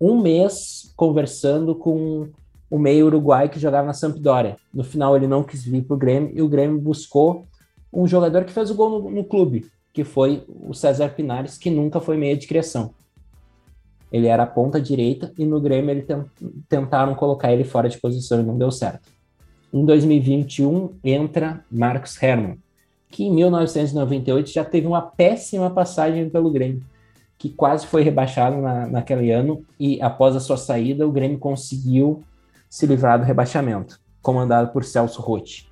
um 0.00 0.20
mês 0.20 0.92
conversando 0.96 1.74
com 1.74 2.28
o 2.70 2.78
meio 2.78 3.06
uruguai 3.06 3.48
que 3.48 3.58
jogava 3.58 3.86
na 3.86 3.92
Sampdoria. 3.92 4.56
No 4.72 4.84
final 4.84 5.16
ele 5.16 5.26
não 5.26 5.42
quis 5.42 5.64
vir 5.64 5.82
para 5.82 5.94
o 5.94 5.98
Grêmio 5.98 6.30
e 6.34 6.40
o 6.40 6.48
Grêmio 6.48 6.80
buscou 6.80 7.46
um 7.92 8.06
jogador 8.06 8.44
que 8.44 8.52
fez 8.52 8.70
o 8.70 8.74
gol 8.74 9.02
no, 9.02 9.10
no 9.10 9.24
clube, 9.24 9.66
que 9.92 10.04
foi 10.04 10.44
o 10.48 10.72
César 10.72 11.10
Pinares, 11.10 11.58
que 11.58 11.68
nunca 11.68 12.00
foi 12.00 12.16
meia 12.16 12.36
de 12.36 12.46
criação. 12.46 12.94
Ele 14.12 14.26
era 14.26 14.44
a 14.44 14.46
ponta 14.46 14.80
direita 14.80 15.32
e 15.36 15.44
no 15.44 15.60
Grêmio 15.60 15.90
ele 15.90 16.02
tent, 16.02 16.26
tentaram 16.68 17.14
colocar 17.14 17.52
ele 17.52 17.64
fora 17.64 17.88
de 17.88 17.98
posição 17.98 18.40
e 18.40 18.44
não 18.44 18.56
deu 18.56 18.70
certo. 18.70 19.08
Em 19.72 19.84
2021 19.84 20.94
entra 21.04 21.64
Marcos 21.70 22.20
Hermann, 22.20 22.58
que 23.08 23.24
em 23.24 23.34
1998 23.34 24.50
já 24.50 24.64
teve 24.64 24.86
uma 24.86 25.02
péssima 25.02 25.70
passagem 25.70 26.28
pelo 26.30 26.50
Grêmio, 26.50 26.82
que 27.40 27.48
quase 27.48 27.86
foi 27.86 28.02
rebaixado 28.02 28.60
na, 28.60 28.86
naquele 28.86 29.32
ano 29.32 29.64
e 29.78 30.00
após 30.02 30.36
a 30.36 30.40
sua 30.40 30.58
saída 30.58 31.08
o 31.08 31.10
Grêmio 31.10 31.38
conseguiu 31.38 32.22
se 32.68 32.86
livrar 32.86 33.18
do 33.18 33.24
rebaixamento, 33.24 33.98
comandado 34.20 34.70
por 34.70 34.84
Celso 34.84 35.22
Rotti. 35.22 35.66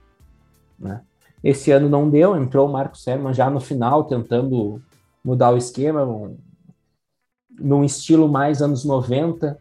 Né? 0.78 1.02
Esse 1.44 1.70
ano 1.70 1.86
não 1.86 2.08
deu, 2.08 2.34
entrou 2.34 2.66
o 2.66 2.72
Marcos 2.72 3.06
Herman 3.06 3.34
já 3.34 3.50
no 3.50 3.60
final, 3.60 4.04
tentando 4.04 4.80
mudar 5.22 5.50
o 5.50 5.58
esquema, 5.58 6.04
um, 6.04 6.38
num 7.60 7.84
estilo 7.84 8.30
mais 8.30 8.62
anos 8.62 8.82
90, 8.82 9.58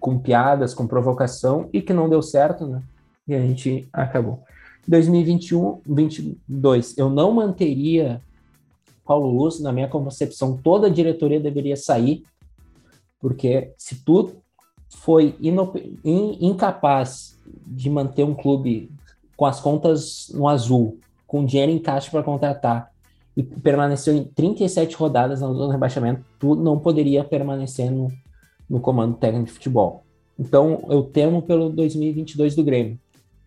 com 0.00 0.18
piadas, 0.18 0.72
com 0.72 0.86
provocação, 0.86 1.68
e 1.74 1.82
que 1.82 1.92
não 1.92 2.08
deu 2.08 2.22
certo, 2.22 2.66
né? 2.66 2.82
E 3.28 3.34
a 3.34 3.40
gente 3.40 3.86
acabou. 3.92 4.42
2021, 4.88 5.82
2022, 5.84 6.96
eu 6.96 7.10
não 7.10 7.32
manteria 7.32 8.22
Paulo 9.04 9.28
Luz, 9.30 9.60
na 9.60 9.72
minha 9.72 9.88
concepção, 9.88 10.56
toda 10.56 10.86
a 10.86 10.90
diretoria 10.90 11.40
deveria 11.40 11.76
sair, 11.76 12.22
porque 13.20 13.72
se 13.76 14.04
tu 14.04 14.36
foi 14.88 15.36
in 15.40 16.38
incapaz 16.40 17.38
de 17.66 17.90
manter 17.90 18.24
um 18.24 18.34
clube 18.34 18.90
com 19.36 19.44
as 19.44 19.60
contas 19.60 20.30
no 20.32 20.48
azul, 20.48 20.98
com 21.26 21.44
dinheiro 21.44 21.72
em 21.72 21.78
caixa 21.78 22.10
para 22.10 22.22
contratar, 22.22 22.90
e 23.36 23.42
permaneceu 23.42 24.14
em 24.14 24.24
37 24.24 24.94
rodadas 24.94 25.40
na 25.40 25.48
zona 25.48 25.66
de 25.66 25.72
rebaixamento, 25.72 26.24
tu 26.38 26.54
não 26.54 26.78
poderia 26.78 27.24
permanecer 27.24 27.90
no, 27.90 28.08
no 28.70 28.80
comando 28.80 29.16
técnico 29.16 29.46
de 29.46 29.52
futebol. 29.52 30.04
Então, 30.38 30.84
eu 30.88 31.02
temo 31.02 31.42
pelo 31.42 31.68
2022 31.68 32.54
do 32.54 32.62
Grêmio, 32.62 32.98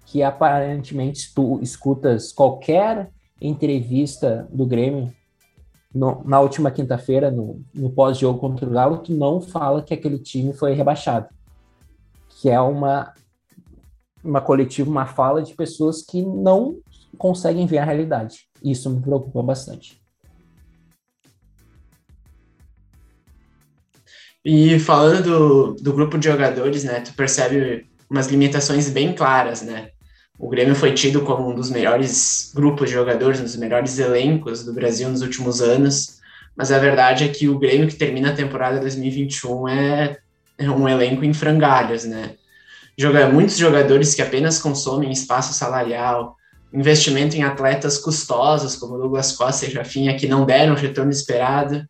que 0.06 0.22
aparentemente 0.22 1.34
tu 1.34 1.60
escutas 1.62 2.32
qualquer 2.34 3.10
entrevista 3.42 4.48
do 4.52 4.66
Grêmio 4.66 5.14
no, 5.98 6.24
na 6.24 6.40
última 6.40 6.72
quinta-feira, 6.72 7.32
no, 7.32 7.62
no 7.74 7.90
pós-jogo 7.90 8.40
contra 8.40 8.66
o 8.66 8.72
Galo, 8.72 9.00
tu 9.00 9.14
não 9.14 9.42
fala 9.42 9.82
que 9.82 9.94
aquele 9.94 10.20
time 10.20 10.54
foi 10.54 10.74
rebaixado 10.74 11.28
que 12.40 12.50
é 12.50 12.60
uma, 12.60 13.14
uma 14.24 14.40
coletiva, 14.40 14.90
uma 14.90 15.06
fala 15.06 15.42
de 15.42 15.56
pessoas 15.56 16.04
que 16.04 16.22
não 16.22 16.80
conseguem 17.18 17.66
ver 17.66 17.80
a 17.80 17.86
realidade. 17.86 18.48
Isso 18.64 18.90
me 18.90 19.02
preocupa 19.02 19.42
bastante. 19.42 20.00
E 24.46 24.80
falando 24.80 25.24
do, 25.24 25.74
do 25.76 25.94
grupo 25.94 26.18
de 26.18 26.30
jogadores, 26.30 26.84
né, 26.84 27.02
tu 27.02 27.14
percebe 27.14 27.90
umas 28.10 28.28
limitações 28.28 28.90
bem 28.90 29.14
claras, 29.14 29.62
né? 29.62 29.90
O 30.40 30.50
Grêmio 30.50 30.76
foi 30.76 30.94
tido 30.94 31.22
como 31.22 31.50
um 31.50 31.56
dos 31.56 31.70
melhores 31.70 32.52
grupos 32.54 32.90
de 32.90 32.96
jogadores, 32.96 33.40
um 33.40 33.44
dos 33.44 33.56
melhores 33.56 33.98
elencos 33.98 34.64
do 34.64 34.74
Brasil 34.74 35.10
nos 35.10 35.22
últimos 35.22 35.62
anos, 35.62 36.20
mas 36.56 36.72
a 36.72 36.78
verdade 36.78 37.24
é 37.24 37.28
que 37.28 37.50
o 37.50 37.58
Grêmio 37.58 37.88
que 37.88 37.96
termina 37.96 38.30
a 38.30 38.36
temporada 38.36 38.80
2021 38.80 39.68
é 39.68 40.18
é 40.58 40.70
um 40.70 40.90
elenco 40.90 41.24
em 41.24 41.34
frangalhos, 41.34 42.04
né? 42.04 42.32
Joga, 42.98 43.28
muitos 43.30 43.58
jogadores 43.58 44.16
que 44.16 44.24
apenas 44.24 44.60
consomem 44.60 45.12
espaço 45.12 45.54
salarial, 45.54 46.36
investimento 46.74 47.36
em 47.36 47.44
atletas 47.44 48.00
custosos, 48.00 48.76
como 48.76 48.98
Douglas 48.98 49.34
Costa 49.34 49.68
e 49.68 49.72
Jafinha, 49.72 50.18
que 50.18 50.28
não 50.28 50.46
deram 50.46 50.74
o 50.74 50.78
retorno 50.78 51.12
esperado. 51.12 51.88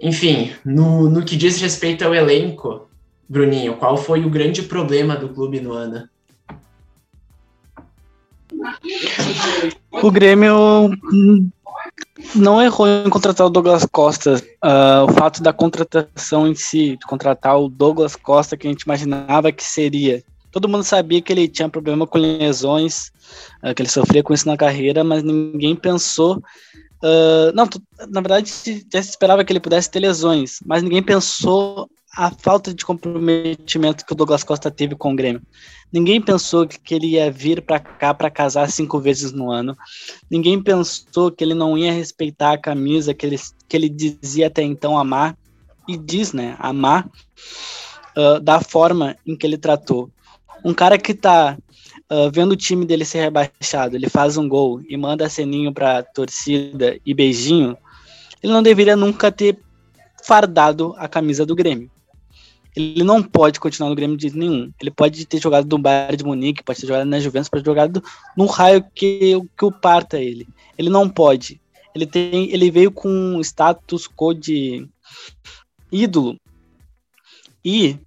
Enfim, 0.00 0.52
no, 0.64 1.08
no 1.08 1.24
que 1.24 1.36
diz 1.36 1.60
respeito 1.60 2.04
ao 2.04 2.14
elenco, 2.14 2.88
Bruninho, 3.28 3.76
qual 3.76 3.96
foi 3.96 4.24
o 4.24 4.30
grande 4.30 4.62
problema 4.62 5.16
do 5.16 5.28
clube 5.28 5.60
no 5.60 5.72
ano? 5.72 6.08
O 9.90 10.10
Grêmio 10.10 10.90
não 12.34 12.62
errou 12.62 12.86
em 12.88 13.10
contratar 13.10 13.46
o 13.46 13.50
Douglas 13.50 13.86
Costa. 13.86 14.42
Uh, 14.64 15.04
o 15.08 15.12
fato 15.14 15.42
da 15.42 15.52
contratação 15.52 16.46
em 16.46 16.54
si, 16.54 16.98
contratar 17.06 17.58
o 17.58 17.68
Douglas 17.68 18.16
Costa, 18.16 18.56
que 18.56 18.66
a 18.66 18.70
gente 18.70 18.82
imaginava 18.82 19.52
que 19.52 19.64
seria. 19.64 20.22
Todo 20.50 20.68
mundo 20.68 20.84
sabia 20.84 21.20
que 21.20 21.32
ele 21.32 21.48
tinha 21.48 21.68
problema 21.68 22.06
com 22.06 22.18
lesões, 22.18 23.12
uh, 23.62 23.74
que 23.74 23.82
ele 23.82 23.90
sofria 23.90 24.22
com 24.22 24.32
isso 24.32 24.48
na 24.48 24.56
carreira, 24.56 25.04
mas 25.04 25.22
ninguém 25.22 25.76
pensou. 25.76 26.42
Uh, 27.02 27.52
não, 27.54 27.68
na 28.08 28.20
verdade, 28.20 28.50
já 28.92 29.02
se 29.02 29.10
esperava 29.10 29.44
que 29.44 29.52
ele 29.52 29.60
pudesse 29.60 29.90
ter 29.90 30.00
lesões, 30.00 30.58
mas 30.64 30.82
ninguém 30.82 31.02
pensou 31.02 31.88
a 32.16 32.30
falta 32.30 32.72
de 32.72 32.84
comprometimento 32.84 34.06
que 34.06 34.12
o 34.12 34.16
Douglas 34.16 34.42
Costa 34.42 34.70
teve 34.70 34.94
com 34.96 35.12
o 35.12 35.16
Grêmio. 35.16 35.42
Ninguém 35.92 36.20
pensou 36.20 36.66
que 36.66 36.94
ele 36.94 37.12
ia 37.12 37.30
vir 37.30 37.62
para 37.62 37.78
cá 37.78 38.12
para 38.12 38.30
casar 38.30 38.70
cinco 38.70 38.98
vezes 38.98 39.32
no 39.32 39.50
ano. 39.50 39.76
Ninguém 40.30 40.60
pensou 40.60 41.30
que 41.30 41.42
ele 41.42 41.54
não 41.54 41.78
ia 41.78 41.92
respeitar 41.92 42.52
a 42.52 42.58
camisa 42.58 43.14
que 43.14 43.24
ele, 43.24 43.36
que 43.68 43.76
ele 43.76 43.88
dizia 43.88 44.48
até 44.48 44.62
então 44.62 44.98
amar, 44.98 45.36
e 45.88 45.96
diz, 45.96 46.32
né, 46.32 46.56
amar, 46.58 47.08
uh, 48.16 48.40
da 48.40 48.60
forma 48.60 49.16
em 49.24 49.36
que 49.36 49.46
ele 49.46 49.56
tratou. 49.56 50.10
Um 50.64 50.74
cara 50.74 50.98
que 50.98 51.14
tá 51.14 51.56
uh, 52.10 52.30
vendo 52.32 52.52
o 52.52 52.56
time 52.56 52.84
dele 52.84 53.04
ser 53.04 53.20
rebaixado, 53.20 53.94
ele 53.94 54.08
faz 54.08 54.36
um 54.36 54.48
gol 54.48 54.82
e 54.88 54.96
manda 54.96 55.28
ceninho 55.28 55.72
pra 55.72 56.02
torcida 56.02 56.98
e 57.06 57.14
beijinho, 57.14 57.76
ele 58.42 58.52
não 58.52 58.62
deveria 58.62 58.96
nunca 58.96 59.30
ter 59.30 59.58
fardado 60.24 60.92
a 60.98 61.06
camisa 61.06 61.46
do 61.46 61.54
Grêmio 61.54 61.88
ele 62.76 63.02
não 63.02 63.22
pode 63.22 63.58
continuar 63.58 63.88
no 63.88 63.96
Grêmio 63.96 64.18
de 64.18 64.24
jeito 64.24 64.38
nenhum. 64.38 64.70
Ele 64.78 64.90
pode 64.90 65.24
ter 65.24 65.40
jogado 65.40 65.66
no 65.66 65.82
Bayern 65.82 66.18
de 66.18 66.24
Munique, 66.24 66.62
pode 66.62 66.78
ter 66.78 66.86
jogado 66.86 67.06
na 67.06 67.18
Juventus, 67.18 67.48
pode 67.48 67.64
ter 67.64 67.70
jogado 67.70 68.04
num 68.36 68.44
raio 68.44 68.84
que, 68.94 69.32
que 69.56 69.64
o 69.64 69.72
parta 69.72 70.18
ele. 70.18 70.46
Ele 70.76 70.90
não 70.90 71.08
pode. 71.08 71.58
Ele 71.94 72.06
tem, 72.06 72.52
ele 72.52 72.70
veio 72.70 72.92
com 72.92 73.40
status 73.40 74.06
quo 74.06 74.34
de 74.34 74.86
ídolo 75.90 76.38
e 77.64 77.98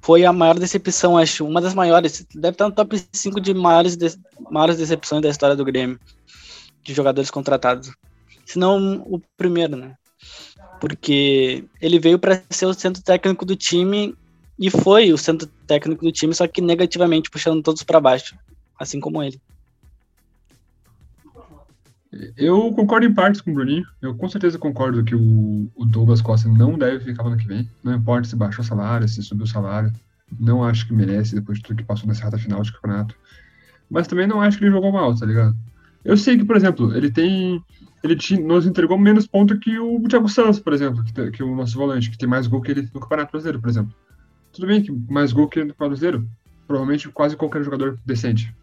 foi 0.00 0.24
a 0.24 0.32
maior 0.32 0.56
decepção, 0.56 1.18
acho, 1.18 1.44
uma 1.44 1.60
das 1.60 1.74
maiores, 1.74 2.24
deve 2.32 2.54
estar 2.54 2.68
no 2.68 2.74
top 2.74 3.02
5 3.12 3.40
de 3.40 3.52
maiores, 3.52 3.96
de, 3.96 4.06
maiores 4.48 4.76
decepções 4.76 5.20
da 5.20 5.28
história 5.28 5.56
do 5.56 5.64
Grêmio, 5.64 5.98
de 6.84 6.94
jogadores 6.94 7.28
contratados. 7.28 7.92
Se 8.46 8.60
não 8.60 9.02
o 9.02 9.20
primeiro, 9.36 9.76
né? 9.76 9.96
Porque 10.82 11.64
ele 11.80 12.00
veio 12.00 12.18
para 12.18 12.42
ser 12.50 12.66
o 12.66 12.74
centro 12.74 13.00
técnico 13.04 13.44
do 13.44 13.54
time 13.54 14.16
e 14.58 14.68
foi 14.68 15.12
o 15.12 15.16
centro 15.16 15.48
técnico 15.64 16.04
do 16.04 16.10
time, 16.10 16.34
só 16.34 16.44
que 16.48 16.60
negativamente 16.60 17.30
puxando 17.30 17.62
todos 17.62 17.84
para 17.84 18.00
baixo, 18.00 18.36
assim 18.76 18.98
como 18.98 19.22
ele. 19.22 19.40
Eu 22.36 22.72
concordo 22.72 23.06
em 23.06 23.14
partes 23.14 23.40
com 23.40 23.52
o 23.52 23.54
Bruninho. 23.54 23.84
Eu 24.02 24.16
com 24.16 24.28
certeza 24.28 24.58
concordo 24.58 25.04
que 25.04 25.14
o, 25.14 25.70
Douglas 25.86 26.20
Costa 26.20 26.48
não 26.48 26.76
deve 26.76 27.04
ficar 27.04 27.22
no 27.22 27.28
ano 27.28 27.38
que 27.38 27.46
vem. 27.46 27.70
Não 27.84 27.94
importa 27.94 28.28
se 28.28 28.34
baixou 28.34 28.64
o 28.64 28.66
salário, 28.66 29.08
se 29.08 29.22
subiu 29.22 29.44
o 29.44 29.48
salário. 29.48 29.92
Não 30.36 30.64
acho 30.64 30.88
que 30.88 30.92
merece 30.92 31.36
depois 31.36 31.58
de 31.58 31.64
tudo 31.64 31.76
que 31.76 31.84
passou 31.84 32.08
nessa 32.08 32.24
reta 32.24 32.38
final 32.38 32.60
de 32.60 32.72
campeonato. 32.72 33.14
Mas 33.88 34.08
também 34.08 34.26
não 34.26 34.40
acho 34.40 34.58
que 34.58 34.64
ele 34.64 34.72
jogou 34.72 34.90
mal, 34.90 35.14
tá 35.14 35.24
ligado? 35.26 35.56
Eu 36.04 36.16
sei 36.16 36.36
que, 36.36 36.44
por 36.44 36.56
exemplo, 36.56 36.92
ele 36.96 37.08
tem 37.08 37.62
ele 38.02 38.16
nos 38.42 38.66
entregou 38.66 38.98
menos 38.98 39.26
pontos 39.26 39.58
que 39.58 39.78
o 39.78 40.02
Thiago 40.08 40.28
Santos, 40.28 40.60
por 40.60 40.72
exemplo, 40.72 41.02
que, 41.04 41.30
que, 41.30 41.42
o 41.42 41.54
nosso 41.54 41.76
volante, 41.76 42.10
que 42.10 42.18
tem 42.18 42.28
mais 42.28 42.46
gol 42.46 42.60
que 42.60 42.70
ele 42.70 42.88
no 42.92 43.00
Campeonato 43.00 43.32
Brasileiro, 43.32 43.60
por 43.60 43.68
exemplo. 43.70 43.94
Tudo 44.52 44.66
bem 44.66 44.82
que 44.82 44.92
mais 45.10 45.32
gol 45.32 45.48
que 45.48 45.58
ele 45.58 45.68
no 45.68 45.74
Campeonato 45.74 46.00
Brasileiro, 46.00 46.28
provavelmente 46.66 47.08
quase 47.08 47.36
qualquer 47.36 47.62
jogador 47.62 47.98
decente. 48.04 48.54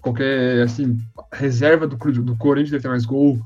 Qualquer, 0.00 0.62
assim, 0.62 0.98
reserva 1.32 1.86
do, 1.86 1.96
do 1.96 2.36
Corinthians 2.36 2.70
deve 2.70 2.82
ter 2.82 2.88
mais 2.88 3.04
gol. 3.04 3.38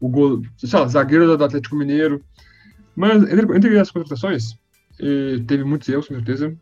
O 0.00 0.08
gol, 0.08 0.42
sei 0.56 0.78
lá, 0.78 0.86
zagueiro 0.86 1.36
do 1.36 1.44
Atlético 1.44 1.76
Mineiro. 1.76 2.22
Mas 2.94 3.22
entre, 3.24 3.56
entre 3.56 3.78
as 3.78 3.90
contratações, 3.90 4.56
teve 5.46 5.64
muitos 5.64 5.88
erros, 5.88 6.08
com 6.08 6.14
certeza. 6.14 6.56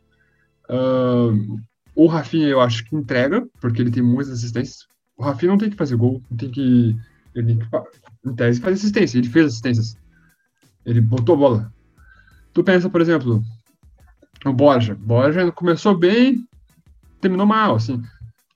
Uh, 0.68 1.58
O 1.94 2.06
Rafinha, 2.06 2.48
eu 2.48 2.60
acho 2.60 2.84
que 2.84 2.96
entrega, 2.96 3.46
porque 3.60 3.80
ele 3.80 3.90
tem 3.90 4.02
muitas 4.02 4.32
assistências. 4.32 4.88
O 5.16 5.22
Rafinha 5.22 5.52
não 5.52 5.58
tem 5.58 5.70
que 5.70 5.76
fazer 5.76 5.96
gol, 5.96 6.20
não 6.28 6.36
tem 6.36 6.50
que. 6.50 6.96
Ele 7.34 7.56
que, 7.56 7.66
em 8.28 8.34
tese, 8.34 8.60
fazer 8.60 8.74
assistência. 8.74 9.18
Ele 9.18 9.28
fez 9.28 9.46
assistências. 9.46 9.96
Ele 10.84 11.00
botou 11.00 11.36
bola. 11.36 11.72
Tu 12.52 12.62
pensa, 12.62 12.88
por 12.88 13.00
exemplo, 13.00 13.42
o 14.44 14.52
Borja. 14.52 14.94
Borja 14.94 15.50
começou 15.50 15.96
bem, 15.96 16.46
terminou 17.20 17.46
mal, 17.46 17.76
assim. 17.76 18.02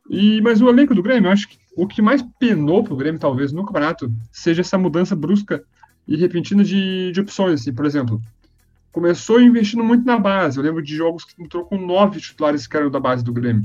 E, 0.08 0.40
mas 0.40 0.60
o 0.60 0.68
elenco 0.68 0.94
do 0.94 1.02
Grêmio, 1.02 1.28
eu 1.28 1.32
acho 1.32 1.48
que 1.48 1.58
o 1.76 1.86
que 1.86 2.02
mais 2.02 2.22
penou 2.38 2.82
pro 2.82 2.96
Grêmio, 2.96 3.20
talvez, 3.20 3.52
no 3.52 3.64
campeonato, 3.64 4.12
seja 4.32 4.62
essa 4.62 4.78
mudança 4.78 5.14
brusca 5.14 5.62
e 6.06 6.16
repentina 6.16 6.64
de, 6.64 7.12
de 7.12 7.20
opções, 7.20 7.60
assim. 7.60 7.72
Por 7.72 7.84
exemplo, 7.84 8.20
começou 8.92 9.40
investindo 9.40 9.84
muito 9.84 10.04
na 10.04 10.18
base. 10.18 10.58
Eu 10.58 10.64
lembro 10.64 10.82
de 10.82 10.96
jogos 10.96 11.24
que 11.24 11.40
entrou 11.42 11.64
com 11.64 11.78
nove 11.78 12.20
titulares 12.20 12.66
que 12.66 12.76
eram 12.76 12.90
da 12.90 13.00
base 13.00 13.22
do 13.22 13.32
Grêmio. 13.32 13.64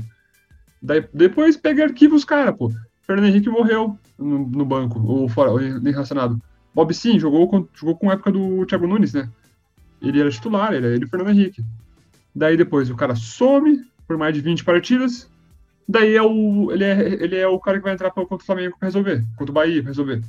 Daí, 0.80 1.06
depois 1.12 1.56
pega 1.56 1.84
arquivos, 1.84 2.24
cara, 2.24 2.52
pô. 2.52 2.70
Fernando 3.06 3.26
Henrique 3.26 3.48
morreu 3.48 3.98
no, 4.18 4.38
no 4.46 4.64
banco, 4.64 5.00
ou 5.00 5.28
fora, 5.28 5.50
ou 5.50 5.58
relacionado. 5.58 6.40
Bob 6.74 6.92
sim, 6.92 7.18
jogou 7.18 7.48
com, 7.48 7.68
jogou 7.74 7.96
com 7.96 8.10
a 8.10 8.14
época 8.14 8.32
do 8.32 8.66
Thiago 8.66 8.86
Nunes, 8.86 9.12
né? 9.12 9.28
Ele 10.02 10.20
era 10.20 10.30
titular, 10.30 10.72
ele 10.72 10.86
era 10.86 10.96
ele 10.96 11.06
Fernando 11.06 11.30
Henrique. 11.30 11.64
Daí 12.34 12.56
depois 12.56 12.90
o 12.90 12.96
cara 12.96 13.14
some 13.14 13.84
por 14.06 14.18
mais 14.18 14.34
de 14.34 14.40
20 14.40 14.64
partidas. 14.64 15.30
Daí 15.88 16.16
é 16.16 16.22
o, 16.22 16.72
ele, 16.72 16.84
é, 16.84 17.24
ele 17.24 17.36
é 17.36 17.46
o 17.46 17.60
cara 17.60 17.78
que 17.78 17.84
vai 17.84 17.92
entrar 17.92 18.10
contra 18.10 18.36
o 18.36 18.38
Flamengo 18.38 18.76
para 18.78 18.88
resolver, 18.88 19.24
contra 19.36 19.52
o 19.52 19.54
Bahia 19.54 19.82
para 19.82 19.90
resolver. 19.90 20.22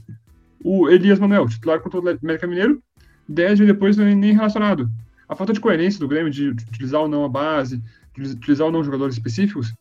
O 0.63 0.89
Elias 0.89 1.19
Manuel, 1.19 1.47
titular 1.47 1.79
contra 1.79 1.99
o 1.99 2.09
América 2.09 2.45
Mineiro, 2.45 2.81
10 3.27 3.57
dias 3.57 3.67
depois 3.67 3.97
nem, 3.97 4.15
nem 4.15 4.33
relacionado. 4.33 4.89
A 5.27 5.35
falta 5.35 5.53
de 5.53 5.59
coerência 5.59 5.99
do 5.99 6.07
Grêmio 6.07 6.31
de 6.31 6.49
utilizar 6.49 7.01
ou 7.01 7.07
não 7.07 7.25
a 7.25 7.29
base, 7.29 7.81
de 8.15 8.31
utilizar 8.31 8.67
ou 8.67 8.73
não 8.73 8.83
jogadores 8.83 9.15
específicos, 9.15 9.73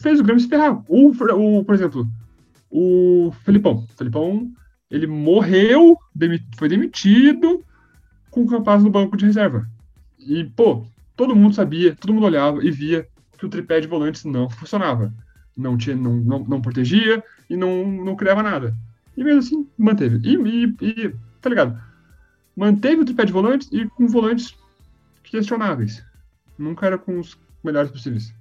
fez 0.00 0.20
o 0.20 0.22
Grêmio 0.22 0.40
se 0.40 0.48
ferrar. 0.48 0.82
O, 0.88 1.10
o, 1.10 1.64
por 1.64 1.74
exemplo, 1.74 2.06
o 2.70 3.32
Felipão. 3.44 3.84
O 3.84 3.96
Felipão, 3.96 4.50
ele 4.90 5.06
morreu, 5.06 5.96
foi 6.56 6.68
demitido 6.68 7.64
com 8.30 8.42
o 8.42 8.46
Campaz 8.46 8.82
no 8.82 8.90
banco 8.90 9.16
de 9.16 9.26
reserva. 9.26 9.68
E, 10.18 10.44
pô, 10.44 10.86
todo 11.16 11.36
mundo 11.36 11.54
sabia, 11.54 11.94
todo 11.94 12.12
mundo 12.12 12.26
olhava 12.26 12.64
e 12.64 12.70
via 12.70 13.06
que 13.38 13.46
o 13.46 13.48
tripé 13.48 13.80
de 13.80 13.86
volantes 13.86 14.24
não 14.24 14.48
funcionava. 14.48 15.12
Não, 15.56 15.76
tinha, 15.76 15.96
não, 15.96 16.16
não, 16.16 16.44
não 16.44 16.60
protegia 16.60 17.22
e 17.50 17.56
não, 17.56 17.86
não 17.86 18.16
criava 18.16 18.42
nada. 18.42 18.74
E 19.16 19.24
mesmo 19.24 19.40
assim, 19.40 19.68
manteve. 19.76 20.20
E, 20.22 20.36
e, 20.36 20.76
e, 20.80 21.14
tá 21.40 21.50
ligado? 21.50 21.80
Manteve 22.54 23.02
o 23.02 23.04
tripé 23.04 23.24
de 23.24 23.32
volantes 23.32 23.68
e 23.72 23.86
com 23.86 24.06
volantes 24.06 24.54
questionáveis. 25.24 26.04
Nunca 26.56 26.86
era 26.86 26.98
com 26.98 27.18
os 27.18 27.38
melhores 27.64 27.90
possíveis. 27.90 28.32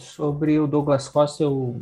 Sobre 0.00 0.58
o 0.58 0.66
Douglas 0.66 1.08
Costa, 1.08 1.42
eu, 1.42 1.80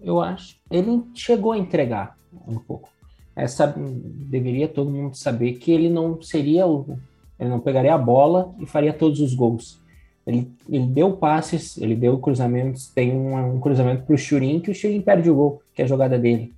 eu 0.00 0.20
acho. 0.20 0.56
Ele 0.70 1.02
chegou 1.14 1.52
a 1.52 1.58
entregar 1.58 2.16
um 2.46 2.58
pouco. 2.58 2.88
Essa 3.36 3.66
deveria 3.76 4.68
todo 4.68 4.90
mundo 4.90 5.16
saber 5.16 5.54
que 5.54 5.72
ele 5.72 5.90
não 5.90 6.22
seria 6.22 6.66
o 6.66 6.98
ele 7.38 7.48
não 7.48 7.60
pegaria 7.60 7.94
a 7.94 7.98
bola 7.98 8.54
e 8.58 8.66
faria 8.66 8.92
todos 8.92 9.20
os 9.20 9.34
gols. 9.34 9.80
Ele, 10.26 10.50
ele 10.68 10.86
deu 10.86 11.16
passes, 11.16 11.76
ele 11.78 11.94
deu 11.94 12.18
cruzamentos, 12.18 12.88
tem 12.88 13.12
um, 13.12 13.56
um 13.56 13.60
cruzamento 13.60 14.04
para 14.04 14.14
o 14.14 14.18
Churin, 14.18 14.60
que 14.60 14.70
o 14.70 14.74
Churin 14.74 15.02
perde 15.02 15.28
o 15.28 15.34
gol, 15.34 15.62
que 15.74 15.82
é 15.82 15.84
a 15.84 15.88
jogada 15.88 16.18
dele. 16.18 16.54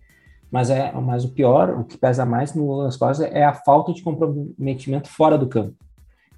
Mas, 0.50 0.70
é, 0.70 0.92
mas 0.92 1.24
o 1.24 1.30
pior, 1.30 1.70
o 1.70 1.84
que 1.84 1.98
pesa 1.98 2.24
mais 2.24 2.54
nas 2.54 2.96
costas 2.96 3.28
é 3.32 3.44
a 3.44 3.52
falta 3.52 3.92
de 3.92 4.02
comprometimento 4.02 5.08
fora 5.08 5.36
do 5.36 5.48
campo. 5.48 5.74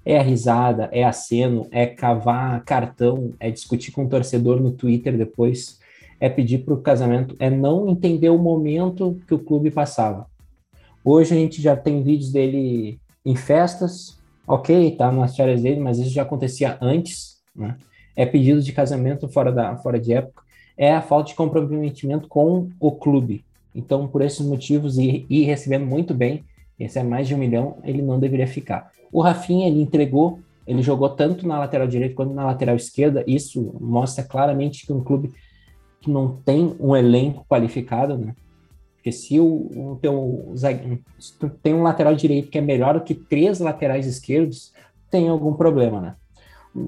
É 0.05 0.17
a 0.17 0.23
risada, 0.23 0.89
é 0.91 1.03
aceno, 1.03 1.67
é 1.71 1.85
cavar 1.85 2.63
cartão, 2.63 3.33
é 3.39 3.51
discutir 3.51 3.91
com 3.91 4.05
o 4.05 4.09
torcedor 4.09 4.61
no 4.61 4.71
Twitter 4.71 5.17
depois, 5.17 5.79
é 6.19 6.29
pedir 6.29 6.59
para 6.59 6.73
o 6.73 6.81
casamento, 6.81 7.35
é 7.39 7.49
não 7.49 7.89
entender 7.89 8.29
o 8.29 8.37
momento 8.37 9.19
que 9.27 9.33
o 9.33 9.39
clube 9.39 9.71
passava. 9.71 10.27
Hoje 11.03 11.33
a 11.33 11.37
gente 11.37 11.61
já 11.61 11.75
tem 11.75 12.03
vídeos 12.03 12.31
dele 12.31 12.99
em 13.25 13.35
festas, 13.35 14.17
ok, 14.47 14.91
tá 14.91 15.11
nas 15.11 15.35
férias 15.35 15.61
dele, 15.61 15.79
mas 15.79 15.99
isso 15.99 16.09
já 16.09 16.23
acontecia 16.23 16.77
antes, 16.81 17.37
né? 17.55 17.77
É 18.15 18.25
pedido 18.25 18.61
de 18.61 18.73
casamento 18.73 19.29
fora, 19.29 19.51
da, 19.51 19.77
fora 19.77 19.99
de 19.99 20.13
época, 20.13 20.43
é 20.77 20.93
a 20.93 21.01
falta 21.01 21.29
de 21.29 21.35
comprometimento 21.35 22.27
com 22.27 22.69
o 22.79 22.91
clube. 22.91 23.45
Então, 23.73 24.07
por 24.07 24.21
esses 24.21 24.45
motivos, 24.45 24.97
e, 24.97 25.25
e 25.29 25.43
recebendo 25.43 25.85
muito 25.85 26.13
bem, 26.13 26.43
esse 26.77 26.99
é 26.99 27.03
mais 27.03 27.27
de 27.27 27.35
um 27.35 27.37
milhão, 27.37 27.77
ele 27.83 28.01
não 28.01 28.19
deveria 28.19 28.47
ficar. 28.47 28.91
O 29.11 29.21
Rafinha, 29.21 29.67
ele 29.67 29.81
entregou, 29.81 30.39
ele 30.65 30.81
jogou 30.81 31.09
tanto 31.09 31.47
na 31.47 31.57
lateral 31.57 31.87
direita 31.87 32.15
quanto 32.15 32.33
na 32.33 32.45
lateral 32.45 32.75
esquerda, 32.75 33.23
isso 33.27 33.75
mostra 33.79 34.23
claramente 34.23 34.85
que 34.85 34.93
um 34.93 35.03
clube 35.03 35.33
que 35.99 36.09
não 36.09 36.37
tem 36.37 36.75
um 36.79 36.95
elenco 36.95 37.45
qualificado, 37.49 38.17
né? 38.17 38.35
Porque 38.95 39.11
se 39.11 39.39
o, 39.39 39.45
o 39.45 39.99
teu 40.01 40.53
se 41.17 41.37
tu 41.39 41.49
tem 41.49 41.73
um 41.73 41.83
lateral 41.83 42.13
direito 42.13 42.49
que 42.49 42.57
é 42.57 42.61
melhor 42.61 42.95
do 42.95 43.03
que 43.03 43.15
três 43.15 43.59
laterais 43.59 44.05
esquerdos, 44.05 44.73
tem 45.09 45.29
algum 45.29 45.53
problema, 45.53 46.01
né? 46.01 46.15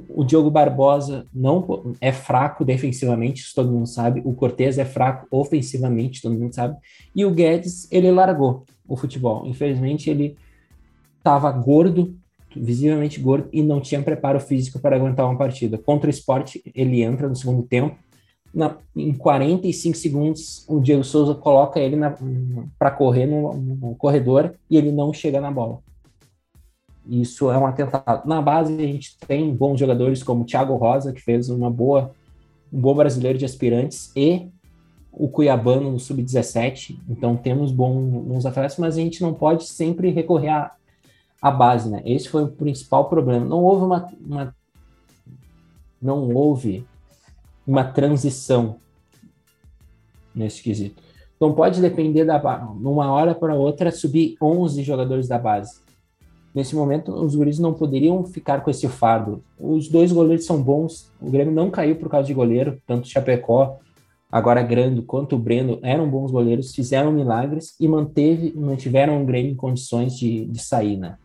O 0.10 0.24
Diogo 0.24 0.52
Barbosa 0.52 1.26
não 1.34 1.96
é 2.00 2.12
fraco 2.12 2.64
defensivamente, 2.64 3.42
isso 3.42 3.56
todo 3.56 3.72
mundo 3.72 3.88
sabe. 3.88 4.22
O 4.24 4.34
Cortez 4.34 4.78
é 4.78 4.86
fraco 4.86 5.26
ofensivamente, 5.32 6.22
todo 6.22 6.38
mundo 6.38 6.54
sabe. 6.54 6.78
E 7.16 7.26
o 7.26 7.32
Guedes, 7.32 7.92
ele 7.92 8.12
largou 8.12 8.64
o 8.88 8.96
futebol. 8.96 9.46
Infelizmente, 9.48 10.10
ele 10.10 10.38
estava 11.22 11.52
gordo, 11.52 12.16
visivelmente 12.56 13.20
gordo, 13.20 13.48
e 13.54 13.62
não 13.62 13.80
tinha 13.80 14.02
preparo 14.02 14.40
físico 14.40 14.80
para 14.80 14.96
aguentar 14.96 15.26
uma 15.26 15.38
partida. 15.38 15.78
Contra 15.78 16.08
o 16.08 16.10
esporte, 16.10 16.62
ele 16.76 17.04
entra 17.04 17.30
no 17.30 17.36
segundo 17.36 17.64
tempo, 17.64 17.96
na, 18.54 18.76
em 18.96 19.14
45 19.14 19.98
segundos, 19.98 20.66
o 20.68 20.82
Diego 20.82 21.04
Souza 21.04 21.34
coloca 21.34 21.80
ele 21.80 21.96
para 22.78 22.92
correr 22.92 23.26
no, 23.26 23.54
no, 23.54 23.96
corredor 23.96 24.54
e 24.70 24.76
ele 24.76 24.92
não 24.92 25.14
chega 25.14 25.40
na 25.40 25.50
bola. 25.50 25.80
Isso 27.08 27.50
é 27.50 27.58
um 27.58 27.66
atentado. 27.66 28.28
Na 28.28 28.42
base, 28.42 28.74
a 28.74 28.88
gente 28.88 29.18
tem 29.26 29.56
bons 29.56 29.80
jogadores 29.80 30.22
como 30.22 30.44
Thiago 30.44 30.76
Rosa, 30.76 31.14
que 31.14 31.22
fez 31.22 31.50
uma 31.50 31.70
boa, 31.70 32.12
um 32.72 32.80
bom 32.80 32.94
brasileiro 32.94 33.38
de 33.38 33.46
aspirantes, 33.46 34.12
e 34.16 34.50
o 35.12 35.28
Cuiabano 35.30 35.92
no 35.92 36.00
Sub-17. 36.00 37.00
Então, 37.10 37.36
temos 37.36 37.72
bons, 37.72 38.24
bons 38.24 38.46
atletas, 38.46 38.78
mas 38.78 38.98
a 38.98 39.00
gente 39.00 39.22
não 39.22 39.34
pode 39.34 39.64
sempre 39.64 40.12
recorrer 40.12 40.50
à, 40.50 40.72
à 41.42 41.50
base, 41.50 41.90
né? 41.90 42.02
Esse 42.06 42.30
foi 42.30 42.44
o 42.44 42.52
principal 42.52 43.10
problema. 43.10 43.46
Não 43.46 43.64
houve 43.64 43.86
uma, 43.86 44.08
uma 44.26 44.56
não 46.02 46.34
houve 46.34 46.86
uma 47.66 47.84
transição 47.84 48.76
nesse 50.34 50.62
quesito. 50.62 51.02
Então 51.36 51.54
pode 51.54 51.82
depender 51.82 52.24
da 52.24 52.40
numa 52.80 53.12
hora 53.12 53.34
para 53.34 53.56
outra 53.56 53.92
subir 53.92 54.36
11 54.42 54.84
jogadores 54.84 55.28
da 55.28 55.40
base. 55.40 55.82
Nesse 56.54 56.76
momento, 56.76 57.14
os 57.14 57.34
guris 57.34 57.58
não 57.58 57.74
poderiam 57.74 58.24
ficar 58.26 58.62
com 58.62 58.70
esse 58.70 58.88
fardo. 58.88 59.42
Os 59.58 59.88
dois 59.88 60.12
goleiros 60.12 60.46
são 60.46 60.62
bons. 60.62 61.10
O 61.22 61.32
Grêmio 61.32 61.54
não 61.54 61.72
caiu 61.72 61.96
por 61.96 62.10
causa 62.10 62.28
de 62.28 62.34
goleiro, 62.34 62.80
tanto 62.86 63.08
Chapecó, 63.08 63.80
agora 64.30 64.62
Grando, 64.62 65.02
quanto 65.02 65.36
o 65.36 65.40
Breno 65.40 65.80
eram 65.82 66.10
bons 66.10 66.30
goleiros, 66.30 66.76
fizeram 66.76 67.12
milagres 67.12 67.74
e 67.80 67.88
manteve, 67.88 68.54
mantiveram 68.56 69.22
o 69.22 69.26
Grêmio 69.26 69.54
em 69.54 69.56
condições 69.56 70.18
de, 70.18 70.46
de 70.46 70.62
sair, 70.62 70.98
né? 70.98 71.18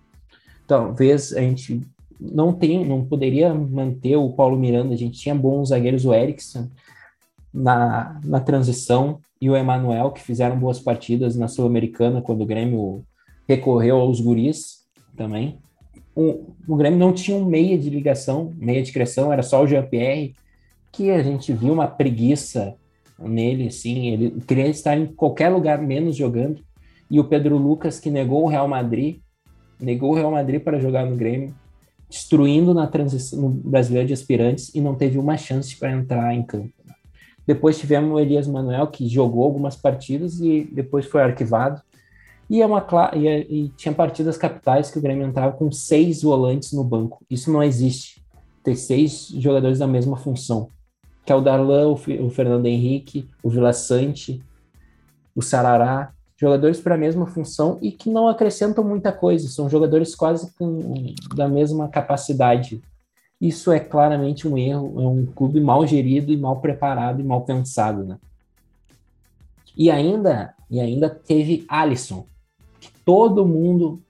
Talvez 0.66 1.32
a 1.32 1.40
gente 1.40 1.80
não 2.20 2.52
tem, 2.52 2.84
não 2.84 3.04
poderia 3.04 3.52
manter 3.54 4.16
o 4.16 4.30
Paulo 4.30 4.58
Miranda. 4.58 4.94
A 4.94 4.96
gente 4.96 5.18
tinha 5.18 5.34
bons 5.34 5.68
zagueiros, 5.68 6.04
o 6.04 6.14
Eriksen 6.14 6.70
na, 7.52 8.20
na 8.24 8.40
transição 8.40 9.20
e 9.40 9.50
o 9.50 9.56
Emanuel, 9.56 10.10
que 10.10 10.22
fizeram 10.22 10.58
boas 10.58 10.80
partidas 10.80 11.36
na 11.36 11.48
Sul-Americana, 11.48 12.22
quando 12.22 12.42
o 12.42 12.46
Grêmio 12.46 13.04
recorreu 13.48 13.96
aos 13.96 14.20
guris 14.20 14.84
também. 15.16 15.58
O, 16.14 16.46
o 16.66 16.76
Grêmio 16.76 16.98
não 16.98 17.12
tinha 17.12 17.36
um 17.36 17.44
meia 17.44 17.78
de 17.78 17.90
ligação, 17.90 18.52
meia 18.56 18.82
de 18.82 18.92
criação, 18.92 19.32
era 19.32 19.42
só 19.42 19.62
o 19.62 19.66
Jean-Pierre, 19.66 20.34
que 20.90 21.10
a 21.10 21.22
gente 21.22 21.52
viu 21.52 21.74
uma 21.74 21.86
preguiça 21.86 22.74
nele, 23.18 23.68
assim, 23.68 24.08
ele 24.08 24.40
queria 24.46 24.68
estar 24.68 24.96
em 24.96 25.06
qualquer 25.06 25.50
lugar 25.50 25.80
menos 25.80 26.16
jogando. 26.16 26.62
E 27.10 27.20
o 27.20 27.24
Pedro 27.24 27.56
Lucas, 27.56 28.00
que 28.00 28.10
negou 28.10 28.44
o 28.44 28.48
Real 28.48 28.66
Madrid, 28.66 29.18
negou 29.80 30.12
o 30.12 30.14
Real 30.14 30.30
Madrid 30.30 30.60
para 30.60 30.78
jogar 30.78 31.04
no 31.06 31.16
Grêmio, 31.16 31.54
destruindo 32.08 32.72
na 32.72 32.86
transição 32.86 33.40
no 33.40 33.48
brasileiro 33.48 34.06
de 34.06 34.14
aspirantes 34.14 34.74
e 34.74 34.80
não 34.80 34.94
teve 34.94 35.18
uma 35.18 35.36
chance 35.36 35.76
para 35.76 35.92
entrar 35.92 36.34
em 36.34 36.42
campo. 36.42 36.72
Né? 36.84 36.94
Depois 37.46 37.78
tivemos 37.78 38.12
o 38.12 38.18
Elias 38.18 38.46
Manuel, 38.46 38.86
que 38.88 39.08
jogou 39.08 39.44
algumas 39.44 39.76
partidas 39.76 40.40
e 40.40 40.68
depois 40.72 41.06
foi 41.06 41.22
arquivado. 41.22 41.80
E, 42.48 42.62
é 42.62 42.66
uma, 42.66 42.86
e, 43.14 43.26
é, 43.26 43.40
e 43.40 43.68
tinha 43.70 43.92
partidas 43.92 44.38
capitais 44.38 44.90
que 44.90 44.98
o 44.98 45.02
Grêmio 45.02 45.26
entrava 45.26 45.56
com 45.56 45.70
seis 45.72 46.22
volantes 46.22 46.72
no 46.72 46.84
banco. 46.84 47.24
Isso 47.28 47.50
não 47.52 47.62
existe. 47.62 48.24
Ter 48.62 48.76
seis 48.76 49.28
jogadores 49.28 49.80
da 49.80 49.86
mesma 49.86 50.16
função. 50.16 50.68
Que 51.24 51.32
é 51.32 51.34
o 51.34 51.40
Darlan, 51.40 51.88
o, 51.88 51.94
o 51.94 52.30
Fernando 52.30 52.66
Henrique, 52.66 53.28
o 53.42 53.50
Vila 53.50 53.72
Sante, 53.72 54.40
o 55.34 55.42
Sarará, 55.42 56.12
jogadores 56.36 56.80
para 56.80 56.94
a 56.94 56.98
mesma 56.98 57.26
função 57.26 57.78
e 57.80 57.90
que 57.90 58.10
não 58.10 58.28
acrescentam 58.28 58.84
muita 58.84 59.10
coisa, 59.10 59.48
são 59.48 59.68
jogadores 59.68 60.14
quase 60.14 60.52
com, 60.54 61.14
da 61.34 61.48
mesma 61.48 61.88
capacidade 61.88 62.80
Isso 63.40 63.72
é 63.72 63.80
claramente 63.80 64.46
um 64.46 64.56
erro, 64.56 65.00
é 65.00 65.06
um 65.06 65.26
clube 65.26 65.60
mal 65.60 65.86
gerido 65.86 66.32
e 66.32 66.36
mal 66.36 66.60
preparado 66.60 67.20
e 67.20 67.24
mal 67.24 67.42
pensado, 67.42 68.04
né? 68.04 68.18
E 69.76 69.90
ainda, 69.90 70.54
e 70.70 70.80
ainda 70.80 71.10
teve 71.10 71.64
Alisson, 71.68 72.26
que 72.80 72.90
todo 73.04 73.46
mundo, 73.46 74.00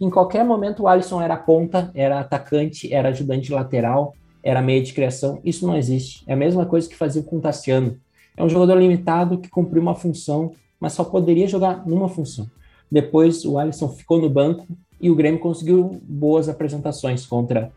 em 0.00 0.10
qualquer 0.10 0.44
momento 0.44 0.82
o 0.82 0.88
Alisson 0.88 1.22
era 1.22 1.36
ponta, 1.36 1.92
era 1.94 2.18
atacante, 2.18 2.92
era 2.92 3.10
ajudante 3.10 3.52
lateral, 3.52 4.14
era 4.42 4.60
meia 4.60 4.82
de 4.82 4.92
criação. 4.92 5.40
Isso 5.44 5.64
não 5.64 5.76
existe. 5.76 6.24
É 6.26 6.32
a 6.32 6.36
mesma 6.36 6.66
coisa 6.66 6.88
que 6.88 6.96
fazia 6.96 7.22
com 7.22 7.36
o 7.36 7.40
Tassiano. 7.40 7.96
É 8.36 8.42
um 8.42 8.48
jogador 8.48 8.76
limitado 8.76 9.38
que 9.38 9.48
cumpriu 9.48 9.80
uma 9.80 9.94
função, 9.94 10.52
mas 10.82 10.94
só 10.94 11.04
poderia 11.04 11.46
jogar 11.46 11.86
numa 11.86 12.08
função. 12.08 12.50
Depois 12.90 13.44
o 13.44 13.56
Alisson 13.56 13.88
ficou 13.88 14.20
no 14.20 14.28
banco 14.28 14.66
e 15.00 15.08
o 15.08 15.14
Grêmio 15.14 15.38
conseguiu 15.38 16.02
boas 16.02 16.48
apresentações 16.48 17.24
contra 17.24 17.70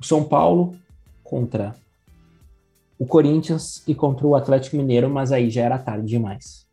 o 0.00 0.04
São 0.04 0.24
Paulo, 0.24 0.74
contra 1.22 1.76
o 2.98 3.06
Corinthians 3.06 3.84
e 3.86 3.94
contra 3.94 4.26
o 4.26 4.34
Atlético 4.34 4.76
Mineiro, 4.76 5.08
mas 5.08 5.30
aí 5.30 5.48
já 5.50 5.62
era 5.62 5.78
tarde 5.78 6.08
demais. 6.08 6.66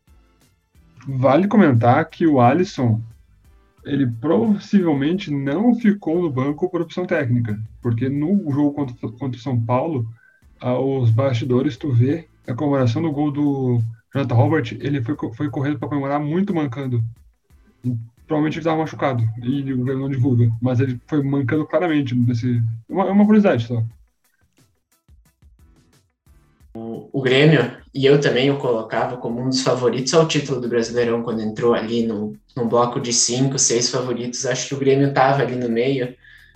Vale 1.06 1.46
comentar 1.46 2.10
que 2.10 2.26
o 2.26 2.40
Alisson 2.40 3.00
ele 3.84 4.08
possivelmente 4.08 5.30
não 5.30 5.72
ficou 5.76 6.20
no 6.20 6.28
banco 6.28 6.68
por 6.68 6.80
opção 6.80 7.06
técnica, 7.06 7.56
porque 7.80 8.08
no 8.08 8.50
jogo 8.50 8.72
contra, 8.72 9.08
contra 9.12 9.38
o 9.38 9.40
São 9.40 9.60
Paulo, 9.60 10.04
os 10.60 11.10
bastidores, 11.10 11.76
tu 11.76 11.92
vê 11.92 12.26
a 12.48 12.54
comemoração 12.54 13.00
do 13.00 13.12
gol 13.12 13.30
do 13.30 13.80
Jonathan 14.16 14.34
Robert, 14.34 14.78
ele 14.80 15.02
foi, 15.02 15.14
foi 15.34 15.50
correndo 15.50 15.78
para 15.78 15.88
comemorar 15.88 16.18
muito 16.18 16.54
mancando. 16.54 17.04
Provavelmente 18.26 18.54
ele 18.54 18.60
estava 18.60 18.78
machucado 18.78 19.22
e 19.42 19.60
o 19.72 19.84
Grêmio 19.84 20.00
não 20.00 20.08
divulga, 20.08 20.50
mas 20.60 20.80
ele 20.80 20.98
foi 21.06 21.22
mancando 21.22 21.66
claramente. 21.66 22.14
Nesse... 22.14 22.62
É 22.88 22.92
uma, 22.92 23.04
uma 23.04 23.26
curiosidade 23.26 23.66
só. 23.66 23.82
O, 27.12 27.22
Grêmio, 27.22 27.70
e 27.94 28.04
eu 28.04 28.20
também 28.20 28.50
o 28.50 28.58
colocava 28.58 29.16
como 29.16 29.40
um 29.40 29.48
dos 29.48 29.62
favoritos 29.62 30.12
ao 30.12 30.26
título 30.26 30.60
do 30.60 30.68
Brasileirão 30.68 31.22
quando 31.22 31.40
entrou 31.40 31.74
ali 31.74 32.06
no, 32.06 32.34
no 32.54 32.66
bloco 32.66 33.00
de 33.00 33.12
cinco, 33.12 33.58
seis 33.58 33.90
favoritos. 33.90 34.46
Acho 34.46 34.68
que 34.68 34.74
o 34.74 34.78
Grêmio 34.78 35.08
estava 35.08 35.42
ali 35.42 35.56
no 35.56 35.68
meio, 35.68 36.14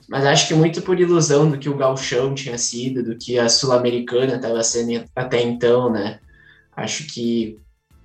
mas 0.09 0.25
acho 0.25 0.49
que 0.49 0.55
muito 0.55 0.83
por 0.83 0.99
ilusão 0.99 1.51
do 1.51 1.59
que 1.59 1.69
o 1.69 1.77
Galchão 1.77 2.35
tinha 2.35 2.59
sido, 2.59 3.03
do 3.03 3.17
que 3.17 3.39
a 3.39 3.49
Sul-Americana 3.49 4.37
estava 4.37 4.63
sendo 4.63 5.05
até 5.15 5.43
então, 5.43 5.91
né? 5.91 6.21
Acho 6.77 7.07
que 7.07 7.59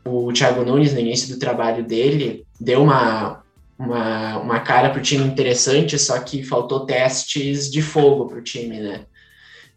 o 0.05 0.31
Thiago 0.31 0.63
Nunes, 0.63 0.93
no 0.93 0.99
início 0.99 1.33
do 1.33 1.39
trabalho 1.39 1.83
dele, 1.83 2.45
deu 2.59 2.83
uma, 2.83 3.43
uma, 3.77 4.37
uma 4.37 4.59
cara 4.59 4.89
para 4.89 4.99
o 4.99 5.03
time 5.03 5.25
interessante, 5.25 5.97
só 5.97 6.19
que 6.19 6.43
faltou 6.43 6.85
testes 6.85 7.71
de 7.71 7.81
fogo 7.81 8.27
para 8.27 8.37
o 8.37 8.43
time, 8.43 8.79
né? 8.79 9.05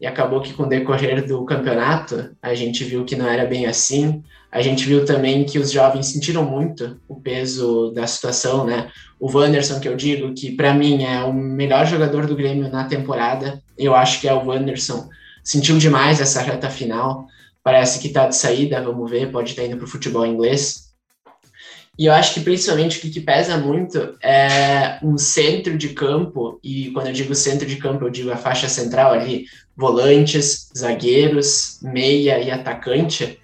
E 0.00 0.06
acabou 0.06 0.40
que 0.40 0.52
com 0.52 0.62
o 0.62 0.68
decorrer 0.68 1.26
do 1.26 1.44
campeonato, 1.44 2.30
a 2.40 2.54
gente 2.54 2.84
viu 2.84 3.04
que 3.04 3.16
não 3.16 3.26
era 3.26 3.44
bem 3.44 3.66
assim. 3.66 4.22
A 4.50 4.62
gente 4.62 4.86
viu 4.86 5.04
também 5.04 5.44
que 5.44 5.58
os 5.58 5.72
jovens 5.72 6.06
sentiram 6.06 6.44
muito 6.44 7.00
o 7.08 7.16
peso 7.16 7.90
da 7.90 8.06
situação, 8.06 8.64
né? 8.64 8.90
O 9.18 9.30
Wanderson, 9.30 9.80
que 9.80 9.88
eu 9.88 9.96
digo 9.96 10.32
que 10.34 10.52
para 10.52 10.72
mim 10.72 11.02
é 11.02 11.24
o 11.24 11.32
melhor 11.32 11.84
jogador 11.84 12.26
do 12.26 12.36
Grêmio 12.36 12.70
na 12.70 12.84
temporada, 12.84 13.60
eu 13.76 13.94
acho 13.94 14.20
que 14.20 14.28
é 14.28 14.32
o 14.32 14.46
Wanderson. 14.46 15.08
Sentiu 15.42 15.76
demais 15.78 16.20
essa 16.20 16.40
reta 16.42 16.70
final. 16.70 17.26
Parece 17.68 17.98
que 17.98 18.06
está 18.06 18.26
de 18.26 18.34
saída, 18.34 18.80
vamos 18.80 19.10
ver, 19.10 19.30
pode 19.30 19.50
estar 19.50 19.62
indo 19.62 19.76
para 19.76 19.84
o 19.84 19.88
futebol 19.88 20.24
inglês. 20.24 20.94
E 21.98 22.06
eu 22.06 22.14
acho 22.14 22.32
que 22.32 22.40
principalmente 22.40 22.96
o 22.96 23.00
que, 23.02 23.10
que, 23.10 23.20
pesa 23.20 23.58
muito 23.58 24.16
é 24.22 24.98
um 25.02 25.18
centro 25.18 25.76
de 25.76 25.90
campo, 25.90 26.58
e 26.64 26.90
quando 26.92 27.08
eu 27.08 27.12
digo 27.12 27.34
centro 27.34 27.66
de 27.66 27.76
campo, 27.76 28.06
eu 28.06 28.10
digo 28.10 28.32
a 28.32 28.38
faixa 28.38 28.70
central 28.70 29.12
ali, 29.12 29.44
volantes, 29.76 30.70
zagueiros, 30.74 31.78
meia 31.82 32.38
e 32.38 32.50
atacante, 32.50 33.38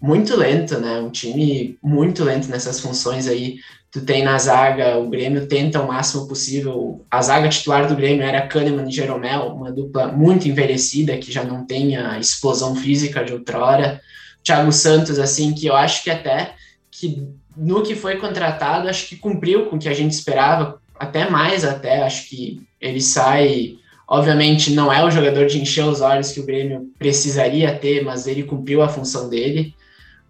muito 0.00 0.36
lento, 0.36 0.78
né? 0.78 1.00
Um 1.00 1.10
time 1.10 1.78
muito 1.82 2.22
lento 2.24 2.48
nessas 2.48 2.80
funções 2.80 3.26
aí. 3.26 3.58
Tu 3.90 4.00
tem 4.02 4.22
na 4.22 4.38
zaga, 4.38 4.98
o 4.98 5.08
Grêmio 5.08 5.46
tenta 5.46 5.80
o 5.80 5.88
máximo 5.88 6.28
possível. 6.28 7.04
A 7.10 7.22
zaga 7.22 7.48
titular 7.48 7.88
do 7.88 7.96
Grêmio 7.96 8.22
era 8.22 8.46
Kahneman 8.46 8.88
e 8.88 8.92
Jeromel, 8.92 9.48
uma 9.54 9.72
dupla 9.72 10.08
muito 10.08 10.46
envelhecida, 10.46 11.16
que 11.16 11.32
já 11.32 11.44
não 11.44 11.64
tem 11.64 11.96
a 11.96 12.18
explosão 12.18 12.76
física 12.76 13.24
de 13.24 13.32
outrora. 13.32 14.00
Thiago 14.42 14.70
Santos, 14.70 15.18
assim, 15.18 15.54
que 15.54 15.66
eu 15.66 15.74
acho 15.74 16.04
que 16.04 16.10
até 16.10 16.54
que 16.90 17.26
no 17.56 17.82
que 17.82 17.94
foi 17.94 18.16
contratado, 18.16 18.88
acho 18.88 19.08
que 19.08 19.16
cumpriu 19.16 19.66
com 19.66 19.76
o 19.76 19.78
que 19.78 19.88
a 19.88 19.94
gente 19.94 20.12
esperava, 20.12 20.80
até 20.98 21.28
mais 21.28 21.64
até, 21.64 22.02
acho 22.02 22.28
que 22.28 22.62
ele 22.80 23.00
sai, 23.00 23.76
obviamente 24.06 24.72
não 24.72 24.92
é 24.92 25.04
o 25.04 25.10
jogador 25.10 25.46
de 25.46 25.60
encher 25.60 25.84
os 25.84 26.00
olhos 26.00 26.32
que 26.32 26.40
o 26.40 26.46
Grêmio 26.46 26.90
precisaria 26.98 27.74
ter, 27.74 28.04
mas 28.04 28.26
ele 28.26 28.42
cumpriu 28.42 28.82
a 28.82 28.88
função 28.88 29.28
dele. 29.28 29.74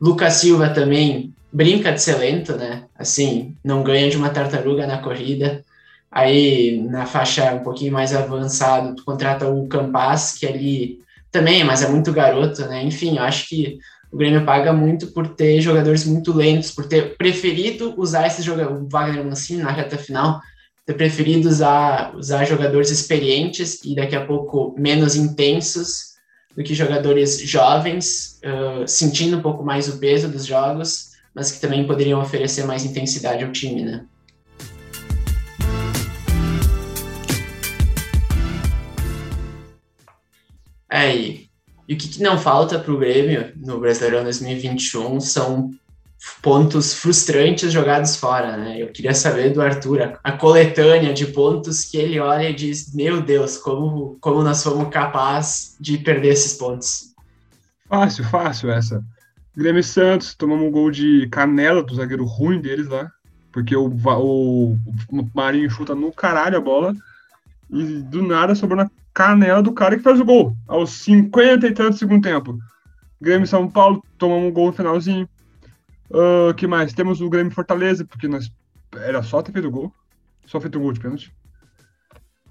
Lucas 0.00 0.34
Silva 0.34 0.70
também 0.70 1.32
brinca 1.52 1.92
de 1.92 2.02
ser 2.02 2.16
lento, 2.16 2.56
né? 2.56 2.84
Assim, 2.98 3.56
não 3.64 3.82
ganha 3.82 4.10
de 4.10 4.16
uma 4.16 4.30
tartaruga 4.30 4.86
na 4.86 4.98
corrida. 4.98 5.64
Aí, 6.10 6.82
na 6.82 7.06
faixa 7.06 7.52
um 7.54 7.60
pouquinho 7.60 7.92
mais 7.92 8.14
avançado, 8.14 8.94
tu 8.96 9.04
contrata 9.04 9.48
o 9.48 9.66
Campas, 9.66 10.32
que 10.32 10.46
ali 10.46 11.00
também, 11.30 11.64
mas 11.64 11.82
é 11.82 11.88
muito 11.88 12.12
garoto, 12.12 12.62
né? 12.66 12.82
Enfim, 12.84 13.16
eu 13.16 13.22
acho 13.22 13.48
que 13.48 13.78
o 14.12 14.16
Grêmio 14.16 14.44
paga 14.44 14.72
muito 14.72 15.08
por 15.08 15.28
ter 15.28 15.60
jogadores 15.60 16.04
muito 16.04 16.32
lentos, 16.32 16.70
por 16.70 16.86
ter 16.86 17.16
preferido 17.16 17.94
usar 17.96 18.26
esses 18.26 18.44
jogadores, 18.44 18.82
o 18.82 18.88
Wagner 18.88 19.24
Mancini 19.24 19.62
na 19.62 19.70
reta 19.70 19.98
final, 19.98 20.40
ter 20.86 20.94
preferido 20.94 21.48
usar, 21.48 22.14
usar 22.16 22.44
jogadores 22.44 22.90
experientes 22.90 23.80
e 23.84 23.94
daqui 23.94 24.14
a 24.14 24.24
pouco 24.24 24.74
menos 24.78 25.16
intensos 25.16 26.15
do 26.56 26.64
que 26.64 26.74
jogadores 26.74 27.38
jovens, 27.40 28.40
uh, 28.42 28.88
sentindo 28.88 29.36
um 29.36 29.42
pouco 29.42 29.62
mais 29.62 29.88
o 29.88 29.98
peso 29.98 30.28
dos 30.28 30.46
jogos, 30.46 31.10
mas 31.34 31.52
que 31.52 31.60
também 31.60 31.86
poderiam 31.86 32.20
oferecer 32.20 32.64
mais 32.64 32.84
intensidade 32.84 33.44
ao 33.44 33.52
time, 33.52 33.82
né? 33.82 34.06
Aí, 40.88 41.46
e 41.86 41.94
o 41.94 41.96
que, 41.98 42.08
que 42.08 42.22
não 42.22 42.38
falta 42.38 42.78
para 42.78 42.92
o 42.92 42.98
Grêmio 42.98 43.52
no 43.56 43.78
Brasileirão 43.78 44.24
2021 44.24 45.20
são 45.20 45.72
pontos 46.42 46.94
frustrantes 46.94 47.72
jogados 47.72 48.16
fora, 48.16 48.56
né? 48.56 48.82
Eu 48.82 48.88
queria 48.88 49.14
saber 49.14 49.52
do 49.52 49.62
Arthur 49.62 50.18
a, 50.22 50.32
coletânea 50.32 51.12
de 51.12 51.26
pontos 51.26 51.84
que 51.84 51.96
ele 51.96 52.18
olha 52.20 52.50
e 52.50 52.54
diz: 52.54 52.94
Meu 52.94 53.20
Deus, 53.20 53.56
como, 53.56 54.16
como 54.20 54.42
nós 54.42 54.62
fomos 54.62 54.88
capazes 54.88 55.76
de 55.80 55.98
perder 55.98 56.30
esses 56.30 56.54
pontos. 56.54 57.14
Fácil, 57.88 58.24
fácil 58.24 58.70
essa. 58.70 59.04
Grêmio 59.56 59.82
Santos, 59.82 60.34
tomamos 60.34 60.66
um 60.66 60.70
gol 60.70 60.90
de 60.90 61.28
canela 61.28 61.82
do 61.82 61.94
zagueiro 61.94 62.24
ruim 62.24 62.60
deles 62.60 62.88
lá, 62.88 63.10
porque 63.52 63.74
o, 63.74 63.86
o, 63.86 64.72
o 64.72 65.30
Marinho 65.34 65.70
chuta 65.70 65.94
no 65.94 66.12
caralho 66.12 66.58
a 66.58 66.60
bola 66.60 66.94
e 67.70 68.02
do 68.02 68.22
nada 68.22 68.54
sobrou 68.54 68.76
na 68.76 68.90
canela 69.14 69.62
do 69.62 69.72
cara 69.72 69.96
que 69.96 70.02
faz 70.02 70.20
o 70.20 70.24
gol, 70.24 70.54
aos 70.68 70.90
50 70.90 71.66
e 71.66 71.72
tantos 71.72 71.98
segundo 71.98 72.22
tempo. 72.22 72.58
Grêmio 73.20 73.46
São 73.46 73.66
Paulo, 73.66 74.04
tomamos 74.18 74.50
um 74.50 74.52
gol 74.52 74.66
no 74.66 74.72
finalzinho. 74.72 75.26
Uh, 76.10 76.54
que 76.54 76.66
mais? 76.66 76.92
Temos 76.92 77.20
o 77.20 77.28
Grêmio 77.28 77.52
Fortaleza, 77.52 78.04
porque 78.04 78.28
nós 78.28 78.50
era 78.96 79.22
só 79.22 79.42
ter 79.42 79.52
feito 79.52 79.70
gol. 79.70 79.92
Só 80.46 80.60
feito 80.60 80.78
o 80.78 80.80
gol 80.80 80.92
de 80.92 81.00
pênalti. 81.00 81.32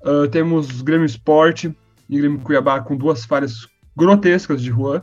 Uh, 0.01 0.27
temos 0.27 0.81
Grêmio 0.81 1.05
Esporte 1.05 1.75
e 2.09 2.17
Grêmio 2.17 2.39
Cuiabá 2.39 2.81
com 2.81 2.95
duas 2.95 3.25
falhas 3.25 3.67
grotescas 3.95 4.61
de 4.61 4.69
Juan. 4.69 5.01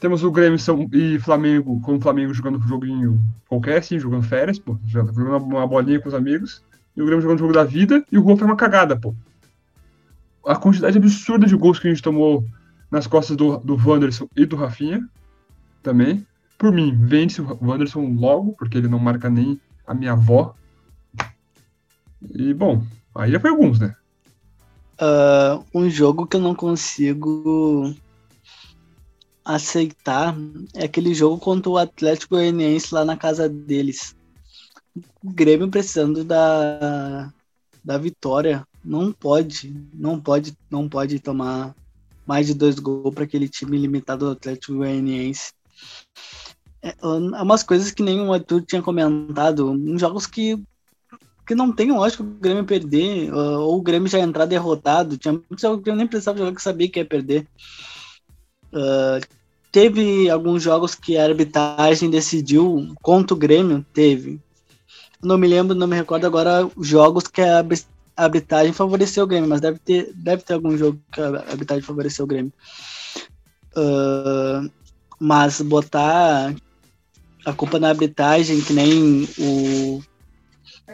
Temos 0.00 0.24
o 0.24 0.30
Grêmio 0.32 0.58
São, 0.58 0.88
e 0.92 1.18
Flamengo, 1.20 1.80
com 1.82 1.96
o 1.96 2.00
Flamengo 2.00 2.34
jogando 2.34 2.58
um 2.58 2.66
joguinho 2.66 3.20
qualquer, 3.48 3.78
assim, 3.78 3.98
jogando 3.98 4.24
férias, 4.24 4.58
pô, 4.58 4.76
jogando 4.86 5.44
uma 5.44 5.66
bolinha 5.66 6.00
com 6.00 6.08
os 6.08 6.14
amigos. 6.14 6.64
E 6.96 7.02
o 7.02 7.06
Grêmio 7.06 7.22
jogando 7.22 7.38
o 7.38 7.40
jogo 7.40 7.52
da 7.52 7.62
vida, 7.62 8.04
e 8.10 8.18
o 8.18 8.22
Juan 8.22 8.36
foi 8.36 8.46
uma 8.46 8.56
cagada, 8.56 8.98
pô 8.98 9.14
a 10.44 10.56
quantidade 10.56 10.98
absurda 10.98 11.46
de 11.46 11.56
gols 11.56 11.78
que 11.78 11.86
a 11.86 11.90
gente 11.90 12.02
tomou 12.02 12.44
nas 12.90 13.06
costas 13.06 13.36
do, 13.36 13.58
do 13.58 13.76
Wanderson 13.76 14.28
e 14.36 14.44
do 14.44 14.56
Rafinha 14.56 15.08
também. 15.82 16.26
Por 16.62 16.70
mim, 16.70 16.96
vence 16.96 17.42
o 17.42 17.58
Wanderson 17.60 18.14
logo, 18.14 18.52
porque 18.52 18.78
ele 18.78 18.86
não 18.86 19.00
marca 19.00 19.28
nem 19.28 19.60
a 19.84 19.92
minha 19.92 20.12
avó. 20.12 20.54
E, 22.30 22.54
bom, 22.54 22.86
aí 23.12 23.32
já 23.32 23.40
foi 23.40 23.50
alguns, 23.50 23.80
né? 23.80 23.96
Uh, 24.94 25.64
um 25.74 25.90
jogo 25.90 26.24
que 26.24 26.36
eu 26.36 26.40
não 26.40 26.54
consigo 26.54 27.92
aceitar 29.44 30.36
é 30.72 30.84
aquele 30.84 31.12
jogo 31.12 31.36
contra 31.36 31.68
o 31.68 31.76
Atlético 31.76 32.36
Goianiense 32.36 32.94
lá 32.94 33.04
na 33.04 33.16
casa 33.16 33.48
deles. 33.48 34.14
O 35.20 35.32
Grêmio 35.32 35.68
precisando 35.68 36.22
da, 36.22 37.32
da 37.84 37.98
vitória 37.98 38.64
não 38.84 39.10
pode, 39.10 39.74
não 39.92 40.20
pode, 40.20 40.56
não 40.70 40.88
pode 40.88 41.18
tomar 41.18 41.74
mais 42.24 42.46
de 42.46 42.54
dois 42.54 42.78
gols 42.78 43.12
para 43.12 43.24
aquele 43.24 43.48
time 43.48 43.76
limitado 43.76 44.26
do 44.26 44.30
Atlético 44.30 44.74
Goianiense. 44.74 45.52
É, 46.82 46.88
é 47.00 47.42
umas 47.42 47.62
coisas 47.62 47.92
que 47.92 48.02
nem 48.02 48.20
o 48.20 48.32
Arthur 48.32 48.62
tinha 48.62 48.82
comentado, 48.82 49.74
em 49.74 49.98
jogos 49.98 50.26
que 50.26 50.60
porque 51.42 51.56
não 51.56 51.72
tem 51.72 51.90
lógica 51.90 52.22
o 52.22 52.26
Grêmio 52.26 52.64
perder, 52.64 53.34
ou 53.34 53.76
o 53.76 53.82
Grêmio 53.82 54.08
já 54.08 54.20
entrar 54.20 54.46
derrotado. 54.46 55.18
Tinha 55.18 55.32
muitos 55.32 55.60
jogos 55.60 55.82
que 55.82 55.90
eu 55.90 55.96
nem 55.96 56.06
precisava 56.06 56.38
jogar, 56.38 56.54
que 56.54 56.62
sabia 56.62 56.88
que 56.88 57.00
ia 57.00 57.04
perder. 57.04 57.46
Uh, 58.72 59.20
teve 59.72 60.30
alguns 60.30 60.62
jogos 60.62 60.94
que 60.94 61.18
a 61.18 61.24
arbitragem 61.24 62.08
decidiu 62.08 62.94
contra 63.02 63.34
o 63.34 63.38
Grêmio, 63.38 63.84
teve. 63.92 64.40
Não 65.20 65.36
me 65.36 65.48
lembro, 65.48 65.74
não 65.74 65.86
me 65.86 65.96
recordo 65.96 66.26
agora 66.26 66.70
os 66.76 66.86
jogos 66.86 67.24
que 67.26 67.42
a 67.42 67.64
arbitragem 68.16 68.72
favoreceu 68.72 69.24
o 69.24 69.26
Grêmio, 69.26 69.48
mas 69.48 69.60
deve 69.60 69.78
ter, 69.80 70.12
deve 70.14 70.44
ter 70.44 70.54
algum 70.54 70.76
jogo 70.76 71.00
que 71.12 71.20
a 71.20 71.40
arbitragem 71.50 71.84
favoreceu 71.84 72.24
o 72.24 72.28
Grêmio. 72.28 72.52
Uh, 73.76 74.70
mas 75.18 75.60
botar 75.60 76.54
a 77.44 77.52
culpa 77.52 77.78
na 77.78 77.88
arbitragem, 77.88 78.60
que 78.60 78.72
nem 78.72 79.28
o, 79.38 80.02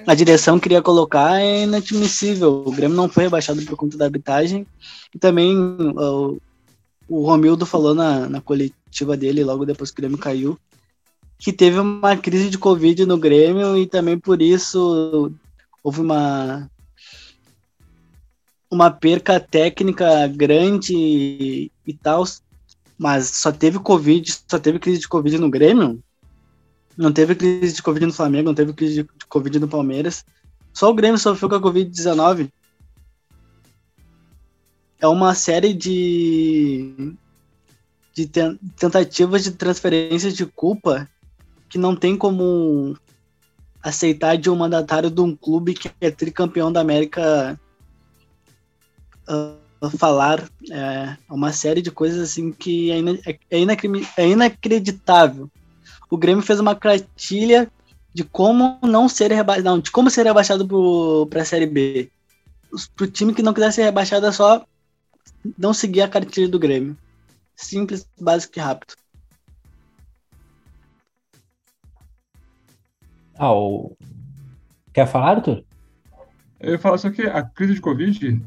a 0.07 0.15
direção 0.15 0.59
queria 0.59 0.83
colocar, 0.83 1.41
é 1.41 1.65
inadmissível. 1.65 2.63
O 2.67 2.73
Grêmio 2.73 2.97
não 2.97 3.09
foi 3.09 3.25
rebaixado 3.25 3.63
por 3.65 3.77
conta 3.77 3.97
da 3.97 4.07
arbitragem. 4.07 4.67
E 5.15 5.19
também 5.19 5.57
uh, 5.57 6.41
o 7.09 7.27
Romildo 7.27 7.67
falou 7.67 7.95
na, 7.95 8.29
na 8.29 8.41
coletiva 8.41 9.17
dele, 9.17 9.45
logo 9.45 9.65
depois 9.65 9.91
que 9.91 9.99
o 9.99 10.03
Grêmio 10.03 10.19
caiu, 10.19 10.59
que 11.39 11.53
teve 11.53 11.79
uma 11.79 12.17
crise 12.17 12.51
de 12.51 12.59
Covid 12.59 13.07
no 13.07 13.17
Grêmio 13.17 13.77
e 13.77 13.87
também 13.87 14.19
por 14.19 14.43
isso 14.43 15.33
houve 15.83 16.01
uma 16.01 16.71
uma 18.71 18.91
perca 18.91 19.41
técnica 19.41 20.27
grande 20.27 21.71
e 21.87 21.95
tal, 22.03 22.25
mas 22.99 23.29
só 23.29 23.51
teve 23.51 23.79
Covid, 23.79 24.31
só 24.47 24.59
teve 24.59 24.79
crise 24.79 25.01
de 25.01 25.09
Covid 25.09 25.39
no 25.39 25.49
Grêmio, 25.49 26.03
não 26.99 27.13
teve 27.13 27.35
crise 27.37 27.77
de 27.77 27.83
Covid 27.83 28.07
no 28.07 28.13
Flamengo, 28.13 28.49
não 28.49 28.55
teve 28.55 28.73
crise 28.73 29.05
de 29.05 29.27
Covid 29.29 29.61
no 29.61 29.69
Palmeiras, 29.69 30.25
só 30.73 30.91
o 30.91 30.95
Grêmio 30.95 31.19
sofreu 31.19 31.49
com 31.49 31.55
a 31.55 31.61
Covid-19. 31.61 32.51
É 35.01 35.07
uma 35.07 35.35
série 35.35 35.73
de, 35.73 37.15
de 38.15 38.27
tentativas 38.77 39.45
de 39.45 39.53
transferência 39.53 40.33
de 40.33 40.45
culpa 40.45 41.09
que 41.69 41.79
não 41.79 41.95
tem 41.95 42.17
como 42.17 42.97
aceitar 43.83 44.37
de 44.37 44.51
um 44.51 44.57
mandatário 44.57 45.11
de 45.11 45.21
um 45.21 45.37
clube 45.37 45.75
que 45.75 45.91
é 46.01 46.11
tricampeão 46.11 46.73
da 46.73 46.81
América 46.81 47.59
uh, 49.29 49.91
falar 49.97 50.49
é, 50.71 51.17
uma 51.31 51.53
série 51.53 51.81
de 51.81 51.91
coisas 51.91 52.21
assim 52.21 52.51
que 52.51 52.91
é, 52.91 52.99
ina 52.99 53.19
é, 53.25 53.39
é, 54.17 54.29
inacreditável. 54.29 55.49
O 56.11 56.17
Grêmio 56.17 56.43
fez 56.43 56.59
uma 56.61 56.75
cartilha 56.75 57.71
de 58.15 58.25
como 58.25 58.79
não 58.83 59.09
ser 59.09 59.31
rebaixado, 59.31 59.83
de 59.83 59.91
como 59.91 60.11
ser 60.11 60.25
rebaixado 60.25 60.67
para 61.29 61.43
a 61.43 61.45
Série 61.45 61.67
B. 61.67 62.11
Para 62.97 63.05
o 63.05 63.11
time 63.11 63.35
que 63.35 63.43
não 63.43 63.55
quiser 63.55 63.73
ser 63.73 63.85
rebaixado 63.85 64.27
é 64.27 64.33
só 64.33 64.65
não 65.57 65.73
seguir 65.73 66.03
a 66.03 66.09
cartilha 66.09 66.49
do 66.49 66.59
Grêmio. 66.59 66.97
Simples, 67.55 68.09
básico 68.21 68.59
e 68.59 68.61
rápido. 68.61 68.95
Ah, 73.39 73.53
o... 73.53 73.97
Quer 74.93 75.07
falar, 75.07 75.37
Arthur? 75.37 75.65
Eu 76.59 76.73
ia 76.73 76.79
falar 76.79 76.99
só 76.99 77.11
que 77.11 77.23
a 77.23 77.43
crise 77.43 77.75
de 77.75 77.81
Covid 77.81 78.43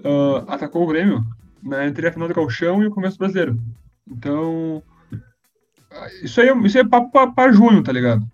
uh, 0.00 0.50
atacou 0.50 0.82
o 0.82 0.86
Grêmio 0.86 1.24
né, 1.62 1.86
entre 1.86 2.08
a 2.08 2.12
final 2.12 2.26
do 2.26 2.34
Galchão 2.34 2.82
e 2.82 2.86
o 2.86 2.90
começo 2.90 3.16
brasileiro. 3.16 3.60
Então, 4.06 4.82
isso 6.22 6.40
aí, 6.40 6.48
isso 6.64 6.78
aí 6.78 6.84
é 6.84 6.88
papo 6.88 7.34
para 7.34 7.52
junho, 7.52 7.82
tá 7.82 7.92
ligado? 7.92 8.26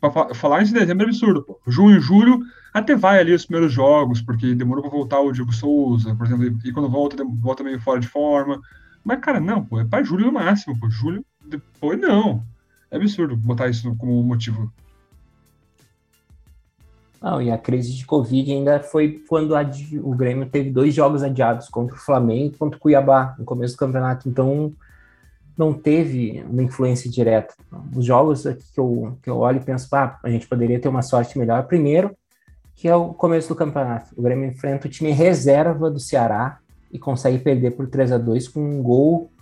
Pra 0.00 0.34
falar 0.34 0.62
em 0.62 0.72
dezembro 0.72 1.04
é 1.04 1.08
absurdo, 1.08 1.42
pô. 1.42 1.60
Junho, 1.66 2.00
julho, 2.00 2.40
até 2.72 2.94
vai 2.94 3.18
ali 3.18 3.32
os 3.32 3.44
primeiros 3.44 3.72
jogos, 3.72 4.22
porque 4.22 4.54
demorou 4.54 4.82
pra 4.82 4.92
voltar 4.92 5.20
o 5.20 5.32
Diego 5.32 5.52
Souza, 5.52 6.14
por 6.14 6.26
exemplo, 6.26 6.58
e 6.64 6.72
quando 6.72 6.88
volta, 6.88 7.24
volta 7.40 7.64
meio 7.64 7.80
fora 7.80 7.98
de 7.98 8.08
forma. 8.08 8.60
Mas, 9.04 9.20
cara, 9.20 9.40
não, 9.40 9.64
pô, 9.64 9.80
é 9.80 9.84
pra 9.84 10.02
julho 10.02 10.26
no 10.26 10.32
máximo, 10.32 10.78
pô. 10.78 10.88
Julho, 10.88 11.24
depois 11.44 11.98
não. 12.00 12.42
É 12.90 12.96
absurdo 12.96 13.36
botar 13.36 13.68
isso 13.68 13.94
como 13.96 14.22
motivo. 14.22 14.72
Não, 17.20 17.42
e 17.42 17.50
a 17.50 17.58
crise 17.58 17.96
de 17.96 18.06
Covid 18.06 18.52
ainda 18.52 18.80
foi 18.80 19.24
quando 19.28 19.52
o 20.02 20.14
Grêmio 20.14 20.48
teve 20.48 20.70
dois 20.70 20.94
jogos 20.94 21.22
adiados 21.22 21.68
contra 21.68 21.96
o 21.96 21.98
Flamengo 21.98 22.54
e 22.54 22.56
contra 22.56 22.76
o 22.76 22.80
Cuiabá 22.80 23.34
no 23.36 23.44
começo 23.44 23.74
do 23.74 23.78
campeonato. 23.78 24.28
Então, 24.28 24.72
não 25.58 25.74
teve 25.74 26.44
uma 26.48 26.62
influência 26.62 27.10
direta. 27.10 27.52
Os 27.94 28.04
jogos 28.04 28.44
que 28.44 28.78
eu, 28.78 29.18
que 29.20 29.28
eu 29.28 29.38
olho 29.38 29.58
e 29.58 29.64
penso, 29.64 29.88
ah, 29.96 30.16
a 30.22 30.30
gente 30.30 30.46
poderia 30.46 30.78
ter 30.78 30.88
uma 30.88 31.02
sorte 31.02 31.36
melhor. 31.36 31.66
Primeiro, 31.66 32.16
que 32.76 32.86
é 32.86 32.94
o 32.94 33.12
começo 33.12 33.48
do 33.48 33.56
campeonato. 33.56 34.14
O 34.16 34.22
Grêmio 34.22 34.48
enfrenta 34.48 34.86
o 34.86 34.90
time 34.90 35.10
reserva 35.10 35.90
do 35.90 35.98
Ceará 35.98 36.58
e 36.92 36.98
consegue 36.98 37.38
perder 37.38 37.72
por 37.72 37.88
3 37.88 38.12
a 38.12 38.18
2 38.18 38.48
com 38.48 38.60
um 38.60 38.80
gol 38.80 39.32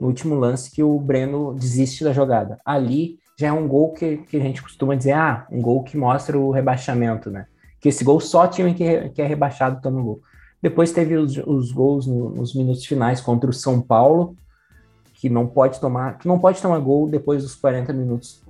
no 0.00 0.06
último 0.06 0.36
lance 0.36 0.70
que 0.70 0.82
o 0.82 0.98
Breno 1.00 1.52
desiste 1.54 2.04
da 2.04 2.12
jogada. 2.12 2.58
Ali 2.64 3.18
já 3.36 3.48
é 3.48 3.52
um 3.52 3.66
gol 3.66 3.92
que, 3.92 4.18
que 4.18 4.36
a 4.36 4.40
gente 4.40 4.62
costuma 4.62 4.94
dizer, 4.94 5.12
ah, 5.12 5.44
um 5.50 5.60
gol 5.60 5.82
que 5.82 5.96
mostra 5.96 6.38
o 6.38 6.52
rebaixamento, 6.52 7.30
né? 7.30 7.46
Que 7.80 7.88
esse 7.88 8.04
gol 8.04 8.20
só 8.20 8.46
time 8.46 8.74
que, 8.74 9.08
que 9.08 9.20
é 9.20 9.26
rebaixado 9.26 9.82
toma 9.82 10.00
gol. 10.00 10.20
Depois 10.62 10.92
teve 10.92 11.16
os, 11.16 11.36
os 11.38 11.72
gols 11.72 12.06
no, 12.06 12.30
nos 12.30 12.54
minutos 12.54 12.86
finais 12.86 13.20
contra 13.20 13.50
o 13.50 13.52
São 13.52 13.80
Paulo, 13.80 14.36
que 15.24 15.30
não 15.30 15.46
pode 15.46 15.80
tomar, 15.80 16.18
que 16.18 16.28
não 16.28 16.38
pode 16.38 16.60
tomar 16.60 16.78
gol 16.80 17.08
depois 17.08 17.42
dos 17.42 17.54
40 17.54 17.94
minutos, 17.94 18.42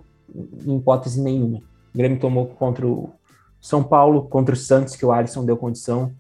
em 0.67 0.77
hipótese 0.77 1.23
nenhuma. 1.23 1.59
O 1.59 1.97
Grêmio 1.97 2.19
tomou 2.19 2.49
contra 2.49 2.85
o 2.85 3.11
São 3.61 3.81
Paulo, 3.81 4.25
contra 4.25 4.57
o 4.57 4.59
Santos, 4.59 4.97
que 4.97 5.07
o 5.07 5.13
Alisson 5.13 5.45
deu 5.45 5.57
condição, 5.57 6.11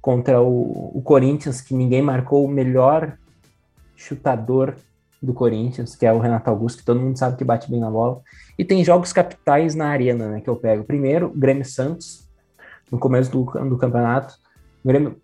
contra 0.00 0.40
o, 0.40 0.96
o 0.96 1.02
Corinthians, 1.02 1.60
que 1.60 1.74
ninguém 1.74 2.00
marcou 2.00 2.44
o 2.44 2.48
melhor 2.48 3.18
chutador 3.96 4.76
do 5.20 5.34
Corinthians, 5.34 5.96
que 5.96 6.06
é 6.06 6.12
o 6.12 6.20
Renato 6.20 6.48
Augusto, 6.48 6.78
que 6.78 6.84
todo 6.84 7.00
mundo 7.00 7.18
sabe 7.18 7.36
que 7.36 7.42
bate 7.42 7.68
bem 7.68 7.80
na 7.80 7.90
bola. 7.90 8.20
E 8.56 8.64
tem 8.64 8.84
jogos 8.84 9.12
capitais 9.12 9.74
na 9.74 9.88
arena, 9.88 10.28
né, 10.28 10.40
que 10.40 10.48
eu 10.48 10.54
pego. 10.54 10.84
Primeiro, 10.84 11.28
Grêmio 11.34 11.64
Santos, 11.64 12.28
no 12.88 13.00
começo 13.00 13.32
do, 13.32 13.42
do 13.68 13.76
campeonato. 13.76 14.36
O, 14.84 14.86
Grêmio, 14.86 15.16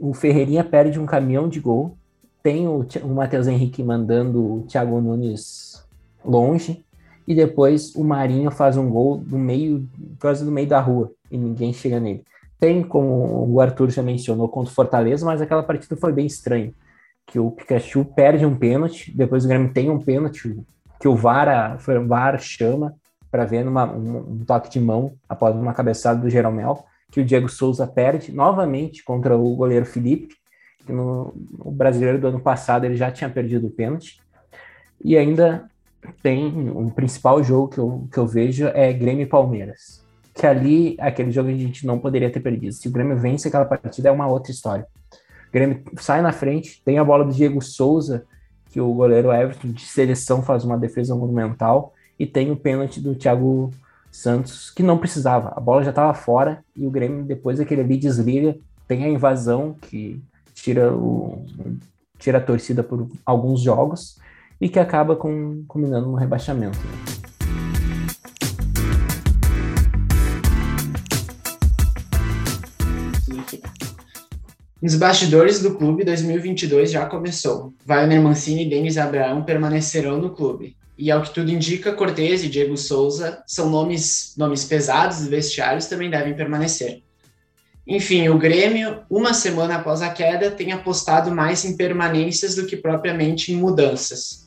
o 0.00 0.12
Ferreirinha 0.12 0.64
perde 0.64 0.98
um 0.98 1.06
caminhão 1.06 1.48
de 1.48 1.60
gol. 1.60 1.96
Tem 2.42 2.66
o, 2.66 2.86
o 3.02 3.08
Matheus 3.08 3.46
Henrique 3.46 3.82
mandando 3.82 4.40
o 4.40 4.62
Thiago 4.62 5.00
Nunes 5.00 5.86
longe. 6.24 6.84
E 7.26 7.34
depois 7.34 7.94
o 7.94 8.02
Marinho 8.02 8.50
faz 8.50 8.76
um 8.76 8.90
gol 8.90 9.22
no 9.24 9.38
meio, 9.38 9.88
quase 10.20 10.44
no 10.44 10.50
meio 10.50 10.66
da 10.66 10.80
rua, 10.80 11.12
e 11.30 11.38
ninguém 11.38 11.72
chega 11.72 12.00
nele. 12.00 12.24
Tem, 12.58 12.82
como 12.82 13.48
o 13.48 13.60
Arthur 13.60 13.90
já 13.90 14.02
mencionou, 14.02 14.48
contra 14.48 14.72
o 14.72 14.74
Fortaleza, 14.74 15.24
mas 15.24 15.40
aquela 15.40 15.62
partida 15.62 15.96
foi 15.96 16.12
bem 16.12 16.26
estranha 16.26 16.72
que 17.26 17.38
o 17.38 17.50
Pikachu 17.50 18.04
perde 18.04 18.44
um 18.44 18.54
pênalti, 18.54 19.10
depois 19.16 19.44
o 19.44 19.48
Grêmio 19.48 19.72
tem 19.72 19.90
um 19.90 19.98
pênalti 19.98 20.54
que 21.00 21.08
o 21.08 21.16
VAR, 21.16 21.76
o 21.76 22.06
VAR 22.06 22.38
chama 22.38 22.94
para 23.30 23.44
ver 23.44 23.64
numa, 23.64 23.90
um, 23.90 24.18
um, 24.18 24.44
toque 24.44 24.68
de 24.68 24.78
mão 24.78 25.14
após 25.28 25.56
uma 25.56 25.72
cabeçada 25.72 26.20
do 26.20 26.28
Jeromel, 26.28 26.84
que 27.10 27.20
o 27.20 27.24
Diego 27.24 27.48
Souza 27.48 27.86
perde 27.86 28.32
novamente 28.32 29.02
contra 29.02 29.36
o 29.36 29.56
goleiro 29.56 29.86
Felipe, 29.86 30.34
no, 30.88 31.34
no 31.58 31.70
brasileiro 31.70 32.18
do 32.18 32.28
ano 32.28 32.40
passado 32.40 32.84
ele 32.84 32.96
já 32.96 33.10
tinha 33.10 33.28
perdido 33.30 33.66
o 33.66 33.70
pênalti. 33.70 34.20
E 35.04 35.16
ainda 35.16 35.68
tem 36.22 36.46
um 36.70 36.88
principal 36.88 37.42
jogo 37.42 37.68
que 37.68 37.78
eu, 37.78 38.08
que 38.12 38.18
eu 38.18 38.26
vejo 38.26 38.66
é 38.68 38.92
Grêmio 38.92 39.22
e 39.22 39.26
Palmeiras. 39.26 40.02
Que 40.34 40.46
ali, 40.46 40.96
aquele 40.98 41.30
jogo 41.30 41.50
a 41.50 41.52
gente 41.52 41.86
não 41.86 41.98
poderia 41.98 42.30
ter 42.30 42.40
perdido. 42.40 42.72
Se 42.72 42.88
o 42.88 42.90
Grêmio 42.90 43.16
vence 43.16 43.48
aquela 43.48 43.64
partida, 43.64 44.08
é 44.08 44.12
uma 44.12 44.26
outra 44.26 44.50
história. 44.50 44.86
Grêmio 45.52 45.82
sai 45.98 46.22
na 46.22 46.32
frente, 46.32 46.80
tem 46.84 46.98
a 46.98 47.04
bola 47.04 47.24
do 47.24 47.32
Diego 47.32 47.60
Souza, 47.60 48.24
que 48.70 48.80
o 48.80 48.92
goleiro 48.94 49.30
Everton 49.30 49.68
de 49.68 49.82
seleção 49.82 50.42
faz 50.42 50.64
uma 50.64 50.78
defesa 50.78 51.14
monumental, 51.14 51.92
e 52.18 52.26
tem 52.26 52.50
o 52.50 52.56
pênalti 52.56 53.00
do 53.00 53.14
Thiago 53.14 53.70
Santos, 54.10 54.70
que 54.70 54.82
não 54.82 54.96
precisava. 54.96 55.52
A 55.54 55.60
bola 55.60 55.82
já 55.82 55.90
estava 55.90 56.14
fora 56.14 56.64
e 56.74 56.86
o 56.86 56.90
Grêmio, 56.90 57.24
depois 57.24 57.58
daquele 57.58 57.82
ali, 57.82 57.96
desliga. 57.96 58.56
Tem 58.88 59.04
a 59.04 59.08
invasão, 59.08 59.74
que 59.74 60.22
tira, 60.62 60.94
o, 60.94 61.44
tira 62.18 62.38
a 62.38 62.40
torcida 62.40 62.84
por 62.84 63.10
alguns 63.26 63.60
jogos 63.60 64.16
e 64.60 64.68
que 64.68 64.78
acaba 64.78 65.16
com, 65.16 65.64
combinando 65.66 66.06
no 66.06 66.14
rebaixamento. 66.14 66.78
Né? 66.78 67.12
Nos 74.80 74.94
bastidores 74.96 75.60
do 75.60 75.74
clube, 75.74 76.04
2022 76.04 76.92
já 76.92 77.06
começou. 77.06 77.72
Wagner 77.84 78.20
Mancini 78.20 78.64
e 78.64 78.70
Denis 78.70 78.98
Abraão 78.98 79.44
permanecerão 79.44 80.20
no 80.20 80.30
clube. 80.30 80.76
E 80.96 81.10
ao 81.10 81.22
que 81.22 81.34
tudo 81.34 81.50
indica, 81.50 81.92
Cortez 81.92 82.44
e 82.44 82.48
Diego 82.48 82.76
Souza 82.76 83.42
são 83.46 83.68
nomes, 83.68 84.34
nomes 84.36 84.64
pesados 84.64 85.18
dos 85.18 85.28
vestiários 85.28 85.86
também 85.86 86.10
devem 86.10 86.34
permanecer. 86.34 87.02
Enfim, 87.86 88.28
o 88.28 88.38
Grêmio, 88.38 89.00
uma 89.10 89.34
semana 89.34 89.76
após 89.76 90.02
a 90.02 90.10
queda, 90.10 90.50
tem 90.50 90.72
apostado 90.72 91.34
mais 91.34 91.64
em 91.64 91.76
permanências 91.76 92.54
do 92.54 92.66
que 92.66 92.76
propriamente 92.76 93.52
em 93.52 93.56
mudanças. 93.56 94.42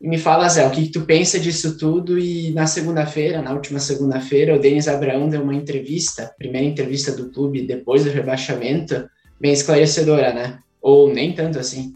E 0.00 0.08
me 0.08 0.18
fala, 0.18 0.48
Zé, 0.48 0.66
o 0.66 0.70
que, 0.70 0.86
que 0.86 0.92
tu 0.92 1.02
pensa 1.02 1.38
disso 1.38 1.78
tudo? 1.78 2.18
E 2.18 2.52
na 2.52 2.66
segunda-feira, 2.66 3.40
na 3.40 3.52
última 3.52 3.78
segunda-feira, 3.78 4.54
o 4.54 4.58
Denis 4.58 4.88
Abraão 4.88 5.28
deu 5.28 5.42
uma 5.42 5.54
entrevista, 5.54 6.34
primeira 6.38 6.66
entrevista 6.66 7.12
do 7.12 7.30
clube 7.30 7.66
depois 7.66 8.04
do 8.04 8.10
rebaixamento, 8.10 9.08
bem 9.40 9.52
esclarecedora, 9.52 10.32
né? 10.32 10.58
Ou 10.80 11.12
nem 11.12 11.32
tanto 11.32 11.58
assim. 11.58 11.94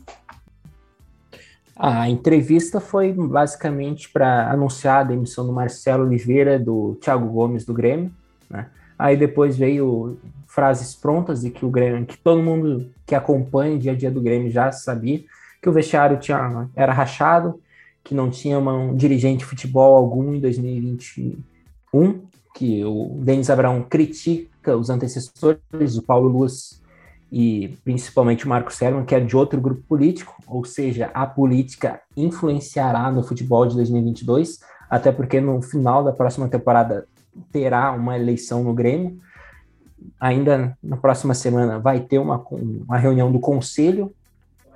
A 1.76 2.08
entrevista 2.08 2.80
foi 2.80 3.12
basicamente 3.12 4.08
para 4.10 4.50
anunciar 4.50 5.00
a 5.00 5.04
demissão 5.04 5.46
do 5.46 5.52
Marcelo 5.52 6.04
Oliveira, 6.04 6.58
do 6.58 6.98
Thiago 7.00 7.28
Gomes 7.28 7.64
do 7.64 7.72
Grêmio, 7.72 8.10
né? 8.50 8.66
Aí 8.98 9.16
depois 9.16 9.56
veio 9.56 10.18
frases 10.58 10.92
prontas 10.92 11.42
de 11.42 11.50
que 11.50 11.64
o 11.64 11.70
Grêmio, 11.70 12.04
que 12.04 12.18
todo 12.18 12.42
mundo 12.42 12.90
que 13.06 13.14
acompanha 13.14 13.76
o 13.76 13.78
dia 13.78 13.92
a 13.92 13.94
dia 13.94 14.10
do 14.10 14.20
Grêmio 14.20 14.50
já 14.50 14.72
sabia 14.72 15.22
que 15.62 15.68
o 15.68 15.72
vestiário 15.72 16.18
tinha, 16.18 16.68
era 16.74 16.92
rachado, 16.92 17.60
que 18.02 18.12
não 18.12 18.28
tinha 18.28 18.58
uma, 18.58 18.74
um 18.74 18.96
dirigente 18.96 19.38
de 19.38 19.44
futebol 19.44 19.94
algum 19.96 20.34
em 20.34 20.40
2021, 20.40 22.22
que 22.56 22.84
o 22.84 23.20
Denis 23.20 23.48
Abraão 23.50 23.86
critica 23.88 24.76
os 24.76 24.90
antecessores, 24.90 25.96
o 25.96 26.02
Paulo 26.02 26.28
Luz 26.28 26.82
e 27.30 27.78
principalmente 27.84 28.44
o 28.44 28.48
Marco 28.48 28.72
Selman, 28.72 29.04
que 29.04 29.14
é 29.14 29.20
de 29.20 29.36
outro 29.36 29.60
grupo 29.60 29.82
político, 29.82 30.34
ou 30.44 30.64
seja, 30.64 31.08
a 31.14 31.24
política 31.24 32.00
influenciará 32.16 33.12
no 33.12 33.22
futebol 33.22 33.64
de 33.64 33.76
2022, 33.76 34.58
até 34.90 35.12
porque 35.12 35.40
no 35.40 35.62
final 35.62 36.02
da 36.02 36.10
próxima 36.10 36.48
temporada 36.48 37.06
terá 37.52 37.92
uma 37.92 38.18
eleição 38.18 38.64
no 38.64 38.74
Grêmio. 38.74 39.20
Ainda 40.20 40.76
na 40.82 40.96
próxima 40.96 41.34
semana 41.34 41.78
vai 41.78 42.00
ter 42.00 42.18
uma, 42.18 42.44
uma 42.50 42.98
reunião 42.98 43.30
do 43.30 43.38
conselho 43.38 44.12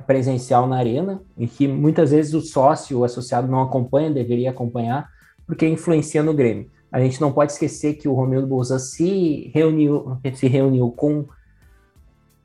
presencial 0.06 0.66
na 0.66 0.76
arena, 0.76 1.22
em 1.38 1.46
que 1.46 1.66
muitas 1.68 2.10
vezes 2.10 2.34
o 2.34 2.40
sócio, 2.40 2.98
o 2.98 3.04
associado 3.04 3.48
não 3.48 3.62
acompanha, 3.62 4.10
deveria 4.10 4.50
acompanhar, 4.50 5.08
porque 5.46 5.66
influencia 5.66 6.22
no 6.22 6.34
Grêmio. 6.34 6.70
A 6.90 7.00
gente 7.00 7.20
não 7.20 7.32
pode 7.32 7.52
esquecer 7.52 7.94
que 7.94 8.08
o 8.08 8.12
Romildo 8.12 8.46
Bolzan 8.46 8.78
se 8.78 9.50
reuniu, 9.54 10.18
se 10.34 10.46
reuniu 10.46 10.90
com 10.90 11.24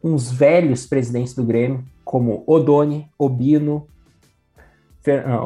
uns 0.04 0.32
velhos 0.32 0.86
presidentes 0.86 1.34
do 1.34 1.44
Grêmio, 1.44 1.84
como 2.06 2.44
Odoni, 2.48 3.10
Obino, 3.18 3.88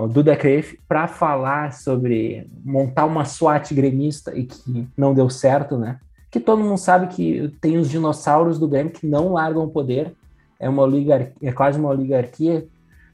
o 0.01 0.07
Duda 0.07 0.35
Creif, 0.35 0.77
para 0.87 1.07
falar 1.07 1.73
sobre 1.73 2.47
montar 2.63 3.05
uma 3.05 3.25
SWAT 3.25 3.73
gremista 3.73 4.35
e 4.35 4.45
que 4.45 4.87
não 4.97 5.13
deu 5.13 5.29
certo, 5.29 5.77
né? 5.77 5.99
Que 6.31 6.39
todo 6.39 6.63
mundo 6.63 6.77
sabe 6.77 7.07
que 7.07 7.53
tem 7.59 7.77
os 7.77 7.89
dinossauros 7.89 8.57
do 8.57 8.67
Grêmio 8.67 8.93
que 8.93 9.05
não 9.05 9.33
largam 9.33 9.65
o 9.65 9.69
poder. 9.69 10.15
É 10.59 10.69
uma 10.69 10.83
oligarquia, 10.83 11.33
é 11.41 11.51
quase 11.51 11.77
uma 11.77 11.89
oligarquia 11.89 12.65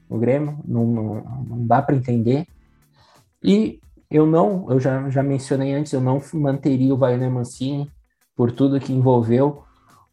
no 0.10 0.20
Grêmio, 0.20 0.60
não, 0.66 0.86
não, 0.86 1.16
não 1.50 1.68
dá 1.68 1.82
para 1.82 1.96
entender. 1.96 2.46
E 3.44 3.80
eu 4.10 4.26
não, 4.26 4.68
eu 4.70 4.80
já, 4.80 5.10
já 5.10 5.24
mencionei 5.24 5.74
antes, 5.74 5.92
eu 5.92 6.00
não 6.00 6.22
manteria 6.34 6.94
o 6.94 6.98
Wagner 6.98 7.32
Mancini 7.32 7.90
por 8.36 8.52
tudo 8.52 8.80
que 8.80 8.94
envolveu 8.94 9.64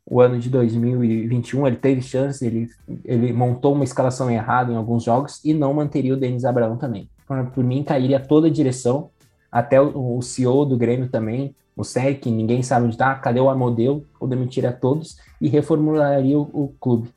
o 0.07 0.21
ano 0.21 0.39
de 0.39 0.51
2021, 0.51 1.67
ele 1.67 1.77
teve 1.77 2.03
chance, 2.03 2.45
ele, 2.45 2.69
ele 3.05 3.33
montou 3.33 3.73
uma 3.73 3.85
escalação 3.85 4.31
errada 4.31 4.71
em 4.71 4.77
alguns 4.77 5.03
jogos 5.03 5.41
e 5.43 5.55
não 5.55 5.73
manteria 5.73 6.13
o 6.13 6.17
Denis 6.17 6.45
Abraão 6.45 6.77
também. 6.77 7.09
Por, 7.27 7.43
por 7.47 7.65
mim, 7.65 7.83
cairia 7.83 8.21
toda 8.21 8.49
a 8.49 8.51
direção, 8.51 9.11
até 9.51 9.81
o, 9.81 10.19
o 10.19 10.23
CEO 10.23 10.67
do 10.67 10.77
Grêmio 10.77 11.09
também, 11.09 11.55
o 11.77 11.83
SEC, 11.83 12.27
ninguém 12.27 12.63
sabe 12.63 12.87
onde 12.87 12.95
está, 12.95 13.15
cadê 13.15 13.41
o 13.41 13.51
Amodeu, 13.51 14.05
ou 14.21 14.29
demitiria 14.29 14.73
todos 14.73 15.17
e 15.41 15.49
reformularia 15.49 16.39
o, 16.39 16.43
o 16.43 16.75
clube. 16.81 17.09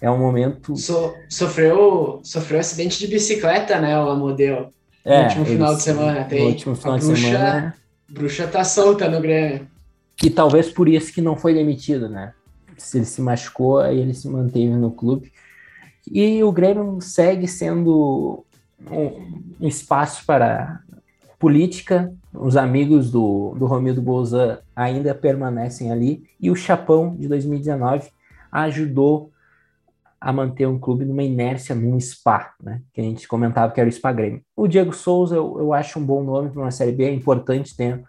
É 0.00 0.10
um 0.10 0.18
momento. 0.18 0.76
So, 0.76 1.14
sofreu, 1.28 2.20
sofreu 2.22 2.60
acidente 2.60 2.98
de 2.98 3.06
bicicleta, 3.06 3.78
né, 3.78 3.98
o 3.98 4.08
Amodeu? 4.08 4.72
No 5.04 5.12
é, 5.12 5.22
último 5.24 5.44
final 5.44 5.74
de 5.74 5.82
semana. 5.82 6.24
Tem 6.24 6.42
no 6.42 6.48
último 6.48 6.74
final 6.74 6.98
de 6.98 7.06
bruxa, 7.06 7.22
semana. 7.22 7.74
Bruxa 8.08 8.46
tá 8.46 8.64
solta 8.64 9.08
no 9.08 9.20
Grêmio. 9.20 9.68
E 10.22 10.28
talvez 10.28 10.70
por 10.70 10.88
isso 10.88 11.12
que 11.12 11.22
não 11.22 11.36
foi 11.36 11.54
demitido, 11.54 12.08
né? 12.08 12.34
Se 12.76 12.98
ele 12.98 13.06
se 13.06 13.22
machucou, 13.22 13.78
aí 13.78 13.98
ele 13.98 14.14
se 14.14 14.28
manteve 14.28 14.74
no 14.74 14.90
clube. 14.90 15.32
E 16.10 16.42
o 16.42 16.52
Grêmio 16.52 16.98
segue 17.00 17.46
sendo 17.46 18.44
um, 18.90 19.64
um 19.64 19.68
espaço 19.68 20.24
para 20.26 20.80
política. 21.40 22.12
Os 22.32 22.56
amigos 22.56 23.10
do, 23.10 23.56
do 23.58 23.66
Romildo 23.66 24.00
Bolzan 24.00 24.58
ainda 24.76 25.14
permanecem 25.14 25.90
ali. 25.90 26.22
E 26.38 26.50
o 26.50 26.54
Chapão, 26.54 27.16
de 27.16 27.26
2019, 27.26 28.10
ajudou 28.52 29.32
a 30.20 30.32
manter 30.32 30.68
um 30.68 30.78
clube 30.78 31.06
numa 31.06 31.22
inércia 31.22 31.74
num 31.74 31.98
spa, 31.98 32.52
né? 32.62 32.82
Que 32.92 33.00
a 33.00 33.04
gente 33.04 33.26
comentava 33.26 33.72
que 33.72 33.80
era 33.80 33.88
o 33.88 33.92
Spa 33.92 34.12
Grêmio. 34.12 34.42
O 34.54 34.68
Diego 34.68 34.92
Souza, 34.92 35.34
eu, 35.34 35.58
eu 35.58 35.72
acho 35.72 35.98
um 35.98 36.04
bom 36.04 36.22
nome 36.22 36.50
para 36.50 36.60
uma 36.60 36.70
Série 36.70 36.92
B, 36.92 37.04
é 37.04 37.14
importante 37.14 37.74
ter 37.74 38.04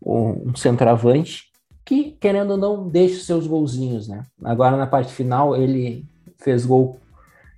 um, 0.00 0.54
centroavante 0.54 1.50
que, 1.84 2.12
querendo 2.20 2.52
ou 2.52 2.56
não, 2.56 2.88
deixa 2.88 3.24
seus 3.24 3.48
golzinhos, 3.48 4.06
né? 4.06 4.22
Agora 4.44 4.76
na 4.76 4.86
parte 4.86 5.12
final 5.12 5.56
ele 5.56 6.06
fez 6.38 6.64
gol 6.64 7.00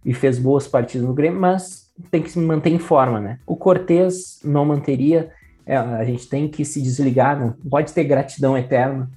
e 0.07 0.15
fez 0.15 0.39
boas 0.39 0.67
partidas 0.67 1.07
no 1.07 1.13
Grêmio, 1.13 1.39
mas 1.39 1.82
tem 2.11 2.23
que 2.23 2.31
se 2.31 2.39
manter 2.39 2.71
em 2.71 2.79
forma, 2.79 3.21
né? 3.21 3.39
O 3.47 3.57
Cortez 3.57 4.41
não 4.45 4.65
manteria, 4.65 5.31
é, 5.65 5.77
a 5.77 6.05
gente 6.05 6.29
tem 6.29 6.49
que 6.49 6.65
se 6.65 6.81
desligar, 6.83 7.39
não 7.39 7.53
pode 7.71 7.93
ter 7.93 8.05
gratidão 8.05 8.57
eterna 8.57 9.11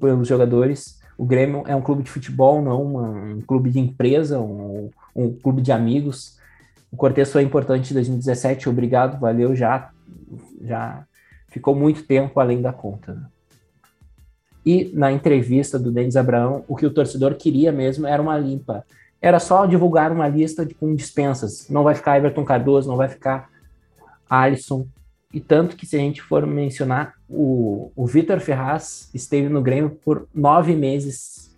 pelos 0.00 0.26
jogadores. 0.28 1.00
O 1.16 1.24
Grêmio 1.24 1.62
é 1.66 1.74
um 1.76 1.82
clube 1.82 2.02
de 2.02 2.10
futebol, 2.10 2.60
não 2.60 2.82
uma, 2.82 3.08
um 3.08 3.40
clube 3.40 3.70
de 3.70 3.78
empresa, 3.78 4.40
um, 4.40 4.90
um 5.14 5.32
clube 5.32 5.62
de 5.62 5.72
amigos. 5.72 6.38
O 6.90 6.96
Cortez 6.96 7.30
foi 7.30 7.42
importante 7.42 7.90
em 7.90 7.94
2017, 7.94 8.68
obrigado, 8.68 9.18
valeu, 9.18 9.54
já, 9.54 9.90
já 10.62 11.04
ficou 11.48 11.74
muito 11.74 12.04
tempo 12.04 12.38
além 12.40 12.62
da 12.62 12.72
conta. 12.72 13.14
Né? 13.14 13.26
E 14.64 14.90
na 14.94 15.12
entrevista 15.12 15.78
do 15.78 15.92
Denis 15.92 16.16
Abraão, 16.16 16.64
o 16.66 16.74
que 16.74 16.86
o 16.86 16.90
torcedor 16.92 17.34
queria 17.34 17.70
mesmo 17.70 18.06
era 18.06 18.22
uma 18.22 18.38
limpa. 18.38 18.84
Era 19.24 19.40
só 19.40 19.64
divulgar 19.64 20.12
uma 20.12 20.28
lista 20.28 20.66
de, 20.66 20.74
com 20.74 20.94
dispensas. 20.94 21.66
Não 21.70 21.82
vai 21.82 21.94
ficar 21.94 22.18
Everton 22.18 22.44
Cardoso, 22.44 22.90
não 22.90 22.98
vai 22.98 23.08
ficar 23.08 23.48
Alisson. 24.28 24.86
E 25.32 25.40
tanto 25.40 25.76
que 25.76 25.86
se 25.86 25.96
a 25.96 25.98
gente 25.98 26.20
for 26.20 26.46
mencionar, 26.46 27.14
o, 27.26 27.90
o 27.96 28.06
Vitor 28.06 28.38
Ferraz 28.38 29.08
esteve 29.14 29.48
no 29.48 29.62
Grêmio 29.62 29.98
por 30.04 30.28
nove 30.34 30.76
meses, 30.76 31.56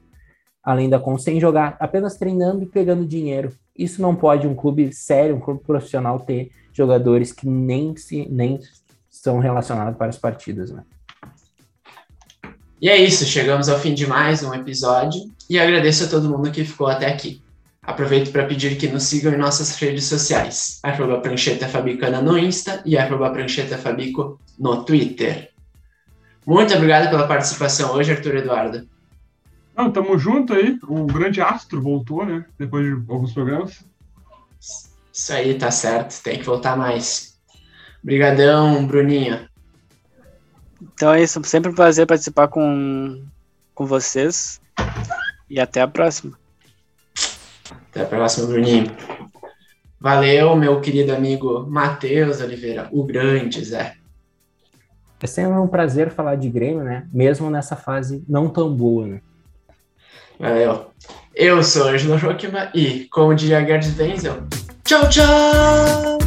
além 0.62 0.88
da 0.88 1.00
conta, 1.00 1.22
sem 1.22 1.40
jogar, 1.40 1.76
apenas 1.80 2.14
treinando 2.14 2.62
e 2.62 2.66
pegando 2.66 3.04
dinheiro. 3.04 3.52
Isso 3.76 4.00
não 4.00 4.14
pode 4.14 4.46
um 4.46 4.54
clube 4.54 4.92
sério, 4.92 5.34
um 5.34 5.40
clube 5.40 5.64
profissional 5.64 6.20
ter 6.20 6.52
jogadores 6.72 7.32
que 7.32 7.48
nem 7.48 7.96
se 7.96 8.28
nem 8.30 8.60
são 9.10 9.40
relacionados 9.40 9.98
para 9.98 10.06
as 10.06 10.16
partidas, 10.16 10.70
né? 10.70 10.84
E 12.80 12.88
é 12.88 12.96
isso, 12.96 13.24
chegamos 13.24 13.68
ao 13.68 13.80
fim 13.80 13.92
de 13.92 14.06
mais 14.06 14.44
um 14.44 14.54
episódio 14.54 15.20
e 15.50 15.58
agradeço 15.58 16.04
a 16.04 16.08
todo 16.08 16.30
mundo 16.30 16.52
que 16.52 16.64
ficou 16.64 16.86
até 16.86 17.06
aqui. 17.06 17.44
Aproveito 17.86 18.32
para 18.32 18.44
pedir 18.44 18.76
que 18.76 18.88
nos 18.88 19.04
sigam 19.04 19.32
em 19.32 19.36
nossas 19.36 19.76
redes 19.76 20.06
sociais, 20.06 20.80
arroba 20.82 21.20
Prancheta 21.20 21.68
Fabicana 21.68 22.20
no 22.20 22.36
Insta 22.36 22.82
e 22.84 22.98
arroba 22.98 23.30
Prancheta 23.30 23.78
Fabico 23.78 24.40
no 24.58 24.84
Twitter. 24.84 25.50
Muito 26.44 26.74
obrigado 26.74 27.08
pela 27.08 27.28
participação 27.28 27.92
hoje, 27.92 28.10
Arthur 28.10 28.36
Eduardo. 28.36 28.88
Não, 29.76 29.90
tamo 29.90 30.18
junto 30.18 30.52
aí. 30.52 30.78
O 30.88 31.06
grande 31.06 31.40
astro 31.40 31.80
voltou, 31.80 32.24
né? 32.24 32.44
Depois 32.58 32.84
de 32.84 32.92
alguns 33.08 33.32
programas. 33.32 33.84
Isso 35.12 35.32
aí, 35.32 35.54
tá 35.54 35.70
certo. 35.70 36.20
Tem 36.22 36.38
que 36.38 36.44
voltar 36.44 36.76
mais. 36.76 37.38
Obrigadão, 38.02 38.84
Bruninho. 38.86 39.48
Então 40.80 41.12
é 41.12 41.22
isso. 41.22 41.40
Sempre 41.44 41.70
um 41.70 41.74
prazer 41.74 42.06
participar 42.06 42.48
com, 42.48 43.22
com 43.74 43.86
vocês. 43.86 44.60
E 45.48 45.60
até 45.60 45.82
a 45.82 45.88
próxima. 45.88 46.36
Até 47.96 48.02
a 48.02 48.06
próxima, 48.06 48.46
Bruninho. 48.46 48.94
Valeu, 49.98 50.54
meu 50.54 50.78
querido 50.82 51.14
amigo 51.14 51.66
Matheus 51.66 52.42
Oliveira, 52.42 52.88
o 52.92 53.02
grande 53.02 53.64
Zé. 53.64 53.94
É 55.18 55.26
sempre 55.26 55.58
um 55.58 55.66
prazer 55.66 56.10
falar 56.10 56.34
de 56.36 56.50
Grêmio, 56.50 56.84
né? 56.84 57.08
Mesmo 57.10 57.48
nessa 57.48 57.74
fase 57.74 58.22
não 58.28 58.50
tão 58.50 58.70
boa, 58.70 59.06
né? 59.06 59.20
Valeu. 60.38 60.90
Eu 61.34 61.62
sou 61.62 61.88
Angelo 61.88 62.18
Joachim 62.18 62.48
e, 62.74 63.08
como 63.10 63.34
diria 63.34 63.64
Gerd 63.64 63.98
Wenzel, 63.98 64.42
tchau, 64.84 65.08
tchau! 65.08 66.25